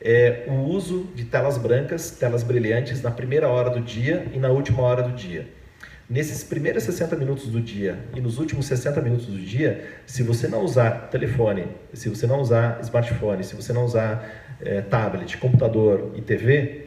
é 0.00 0.44
o 0.48 0.54
uso 0.54 1.10
de 1.14 1.26
telas 1.26 1.58
brancas, 1.58 2.10
telas 2.12 2.42
brilhantes 2.42 3.02
na 3.02 3.10
primeira 3.10 3.48
hora 3.48 3.68
do 3.68 3.80
dia 3.80 4.26
e 4.32 4.38
na 4.38 4.48
última 4.48 4.82
hora 4.82 5.02
do 5.02 5.12
dia. 5.12 5.46
Nesses 6.08 6.42
primeiros 6.42 6.84
60 6.84 7.16
minutos 7.16 7.46
do 7.46 7.60
dia 7.60 7.98
e 8.14 8.20
nos 8.20 8.38
últimos 8.38 8.64
60 8.64 9.02
minutos 9.02 9.26
do 9.26 9.38
dia, 9.38 9.84
se 10.06 10.22
você 10.22 10.48
não 10.48 10.64
usar 10.64 11.08
telefone, 11.10 11.66
se 11.92 12.08
você 12.08 12.26
não 12.26 12.40
usar 12.40 12.80
smartphone, 12.80 13.44
se 13.44 13.54
você 13.54 13.74
não 13.74 13.84
usar 13.84 14.26
é, 14.60 14.80
tablet, 14.80 15.36
computador 15.36 16.12
e 16.16 16.22
TV, 16.22 16.86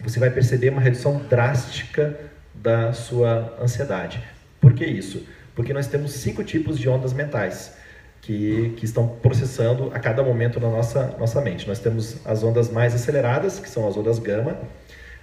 você 0.00 0.18
vai 0.18 0.30
perceber 0.30 0.70
uma 0.70 0.80
redução 0.80 1.22
drástica 1.28 2.29
da 2.54 2.92
sua 2.92 3.56
ansiedade. 3.60 4.22
Por 4.60 4.74
que 4.74 4.84
isso? 4.84 5.26
Porque 5.54 5.72
nós 5.72 5.86
temos 5.86 6.12
cinco 6.12 6.44
tipos 6.44 6.78
de 6.78 6.88
ondas 6.88 7.12
mentais 7.12 7.74
que, 8.20 8.74
que 8.76 8.84
estão 8.84 9.08
processando 9.08 9.90
a 9.94 9.98
cada 9.98 10.22
momento 10.22 10.60
na 10.60 10.68
nossa, 10.68 11.16
nossa 11.18 11.40
mente. 11.40 11.66
Nós 11.66 11.78
temos 11.78 12.24
as 12.26 12.42
ondas 12.42 12.70
mais 12.70 12.94
aceleradas, 12.94 13.58
que 13.58 13.68
são 13.68 13.88
as 13.88 13.96
ondas 13.96 14.18
gama, 14.18 14.58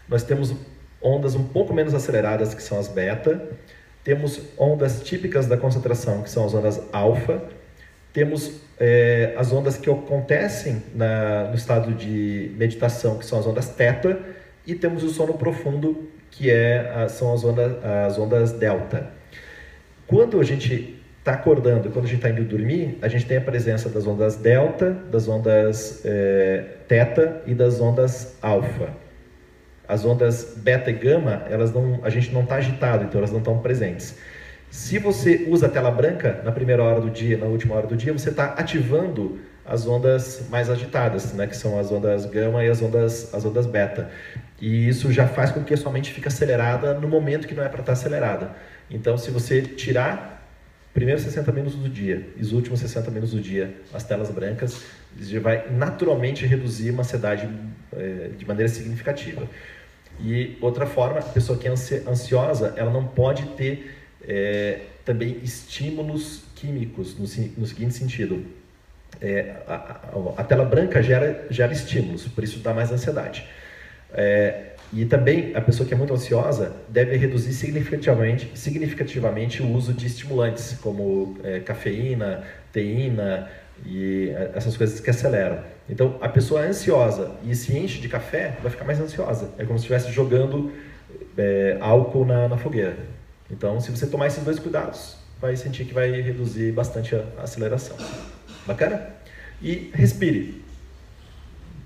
nós 0.08 0.24
temos 0.24 0.54
ondas 1.02 1.36
um 1.36 1.44
pouco 1.44 1.74
menos 1.74 1.94
aceleradas, 1.94 2.54
que 2.54 2.62
são 2.62 2.80
as 2.80 2.88
beta, 2.88 3.50
temos 4.04 4.42
ondas 4.58 5.02
típicas 5.02 5.48
da 5.48 5.58
concentração, 5.58 6.24
que 6.24 6.30
são 6.30 6.46
as 6.46 6.54
ondas 6.54 6.82
alfa, 6.92 7.44
temos 8.14 8.62
é, 8.80 9.34
as 9.38 9.52
ondas 9.52 9.78
que 9.78 9.90
acontecem 9.90 10.82
na, 10.96 11.50
no 11.50 11.56
estado 11.56 11.94
de 11.94 12.52
meditação, 12.58 13.18
que 13.18 13.26
são 13.26 13.40
as 13.40 13.46
ondas 13.46 13.70
teta, 13.70 14.20
e 14.66 14.76
temos 14.76 15.04
o 15.04 15.10
sono 15.10 15.34
profundo, 15.34 16.10
que 16.38 16.52
é, 16.52 17.08
são 17.10 17.34
as 17.34 17.44
ondas, 17.44 17.84
as 17.84 18.20
ondas 18.20 18.52
delta. 18.52 19.08
Quando 20.06 20.40
a 20.40 20.44
gente 20.44 21.02
está 21.18 21.34
acordando, 21.34 21.90
quando 21.90 22.06
a 22.06 22.08
gente 22.08 22.18
está 22.18 22.30
indo 22.30 22.44
dormir, 22.44 23.00
a 23.02 23.08
gente 23.08 23.26
tem 23.26 23.38
a 23.38 23.42
presença 23.42 23.90
das 23.90 24.06
ondas 24.06 24.36
delta, 24.36 24.92
das 25.12 25.28
ondas 25.28 26.02
é, 26.06 26.64
teta 26.88 27.42
e 27.48 27.56
das 27.56 27.82
ondas 27.82 28.38
alfa. 28.42 28.90
As 29.88 30.06
ondas 30.06 30.54
beta 30.58 30.92
e 30.92 30.94
gama, 30.94 31.44
elas 31.50 31.74
não, 31.74 32.00
a 32.04 32.10
gente 32.10 32.32
não 32.32 32.44
está 32.44 32.56
agitado, 32.56 33.06
então 33.06 33.18
elas 33.18 33.32
não 33.32 33.40
estão 33.40 33.58
presentes. 33.60 34.18
Se 34.70 35.00
você 35.00 35.48
usa 35.50 35.66
a 35.66 35.70
tela 35.70 35.90
branca 35.90 36.42
na 36.44 36.52
primeira 36.52 36.84
hora 36.84 37.02
do 37.02 37.10
dia, 37.10 37.38
na 37.38 37.46
última 37.46 37.76
hora 37.76 37.88
do 37.88 37.96
dia, 37.96 38.14
você 38.14 38.30
está 38.30 38.54
ativando 38.54 39.40
as 39.66 39.88
ondas 39.88 40.48
mais 40.50 40.70
agitadas, 40.70 41.34
né, 41.34 41.48
que 41.48 41.58
são 41.58 41.80
as 41.80 41.92
ondas 41.92 42.26
gama 42.26 42.64
e 42.64 42.70
as 42.70 42.82
ondas, 42.82 43.34
as 43.34 43.44
ondas 43.44 43.66
beta. 43.66 44.10
E 44.60 44.88
isso 44.88 45.12
já 45.12 45.28
faz 45.28 45.52
com 45.52 45.64
que 45.64 45.74
a 45.74 45.78
sua 45.78 45.92
mente 45.92 46.12
fique 46.12 46.28
acelerada 46.28 46.94
no 46.94 47.08
momento 47.08 47.48
que 47.48 47.54
não 47.54 47.64
é 47.64 47.70
para 47.70 47.82
estar 47.82 47.94
tá 47.94 48.00
acelerada. 48.00 48.52
Então, 48.90 49.18
se 49.18 49.30
você 49.30 49.62
tirar 49.62 50.38
primeiros 50.94 51.22
60 51.24 51.52
minutos 51.52 51.76
do 51.78 51.88
dia 51.88 52.28
e 52.36 52.42
os 52.42 52.52
últimos 52.54 52.80
60 52.80 53.12
minutos 53.12 53.36
do 53.36 53.40
dia, 53.40 53.76
as 53.94 54.04
telas 54.04 54.32
brancas, 54.32 54.84
já 55.20 55.40
vai 55.40 55.70
naturalmente 55.70 56.46
reduzir 56.46 56.90
uma 56.90 57.02
ansiedade 57.02 57.48
é, 57.96 58.30
de 58.36 58.46
maneira 58.48 58.68
significativa. 58.68 59.48
E 60.20 60.58
outra 60.60 60.88
forma, 60.88 61.20
a 61.20 61.24
pessoa 61.24 61.58
que 61.58 61.68
é 61.68 61.72
ansiosa, 61.72 62.74
ela 62.76 62.92
não 62.92 63.06
pode 63.06 63.46
ter 63.50 63.96
é, 64.28 64.80
também 65.06 65.40
estímulos 65.44 66.44
químicos, 66.56 67.14
no, 67.14 67.26
no 67.58 67.66
seguinte 67.68 67.94
sentido. 67.94 68.44
É, 69.22 69.56
a, 69.68 69.74
a, 69.76 70.42
a, 70.42 70.44
tela 70.44 70.66
branca 70.66 71.02
gera, 71.02 71.48
gera 71.50 71.72
estímulos, 71.72 72.28
por 72.28 72.44
isso 72.44 72.60
dá 72.60 72.74
mais 72.74 72.92
ansiedade. 72.92 73.48
É, 74.14 74.68
e 74.94 75.06
também 75.06 75.54
a 75.54 75.62
pessoa 75.62 75.88
que 75.88 75.94
é 75.94 75.98
muito 75.98 76.14
ansiosa 76.14 76.74
deve 76.88 77.18
reduzir 77.18 77.54
significativamente, 77.54 78.50
significativamente 78.56 79.62
o 79.62 79.70
uso 79.74 79.94
de 79.94 80.08
estimulantes, 80.08 80.78
como 80.82 81.38
é, 81.44 81.60
cafeína, 81.60 82.44
teína 82.72 83.50
e 83.86 84.30
é, 84.30 84.52
essas 84.56 84.78
coisas 84.78 85.00
que 85.00 85.10
aceleram. 85.10 85.60
Então, 85.90 86.18
a 86.22 86.30
pessoa 86.30 86.62
ansiosa 86.62 87.32
e 87.44 87.54
se 87.54 87.78
enche 87.78 88.00
de 88.00 88.08
café, 88.08 88.58
vai 88.62 88.72
ficar 88.72 88.86
mais 88.86 89.00
ansiosa. 89.00 89.52
É 89.58 89.66
como 89.66 89.78
se 89.78 89.84
estivesse 89.84 90.12
jogando 90.12 90.72
é, 91.38 91.78
álcool 91.82 92.26
na, 92.26 92.48
na 92.48 92.58
fogueira. 92.58 92.96
Então, 93.52 93.80
se 93.80 93.92
você 93.92 94.08
tomar 94.08 94.28
esses 94.28 94.44
dois 94.44 94.60
cuidados, 94.60 95.18
vai 95.40 95.56
sentir 95.56 95.86
que 95.86 95.94
vai 95.94 96.10
reduzir 96.22 96.72
bastante 96.72 97.16
a 97.16 97.24
aceleração. 97.44 97.96
Bacana? 98.66 99.02
E 99.62 99.92
respire. 99.94 100.67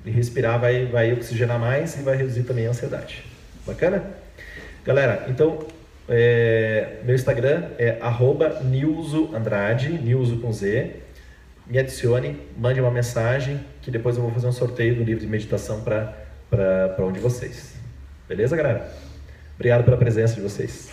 E 0.06 0.10
respirar 0.10 0.60
vai, 0.60 0.86
vai 0.86 1.14
oxigenar 1.14 1.60
mais 1.60 1.98
e 1.98 2.02
vai 2.02 2.18
reduzir 2.18 2.44
também 2.44 2.66
a 2.68 2.70
ansiedade. 2.70 3.24
Bacana? 3.66 4.04
Galera, 4.84 5.26
então, 5.28 5.60
é, 6.10 6.98
meu 7.04 7.16
Instagram 7.16 7.70
é 7.78 7.98
arroba 8.02 8.62
Andrade, 9.36 9.90
Nilzo 9.90 10.38
com 10.38 10.52
Z. 10.52 10.96
Me 11.68 11.78
adicione, 11.78 12.38
mande 12.58 12.82
uma 12.82 12.92
mensagem 12.92 13.62
que 13.82 13.92
depois 13.92 14.18
eu 14.18 14.24
vou 14.24 14.32
fazer 14.32 14.48
um 14.48 14.52
sorteio 14.52 14.96
do 14.96 15.04
livro 15.04 15.22
de 15.22 15.28
meditação 15.28 15.82
para 15.82 17.06
um 17.06 17.12
de 17.12 17.20
vocês. 17.20 17.76
Beleza, 18.28 18.58
galera? 18.58 18.92
Obrigado 19.56 19.84
pela 19.84 19.98
presença 19.98 20.34
de 20.34 20.42
vocês. 20.42 20.90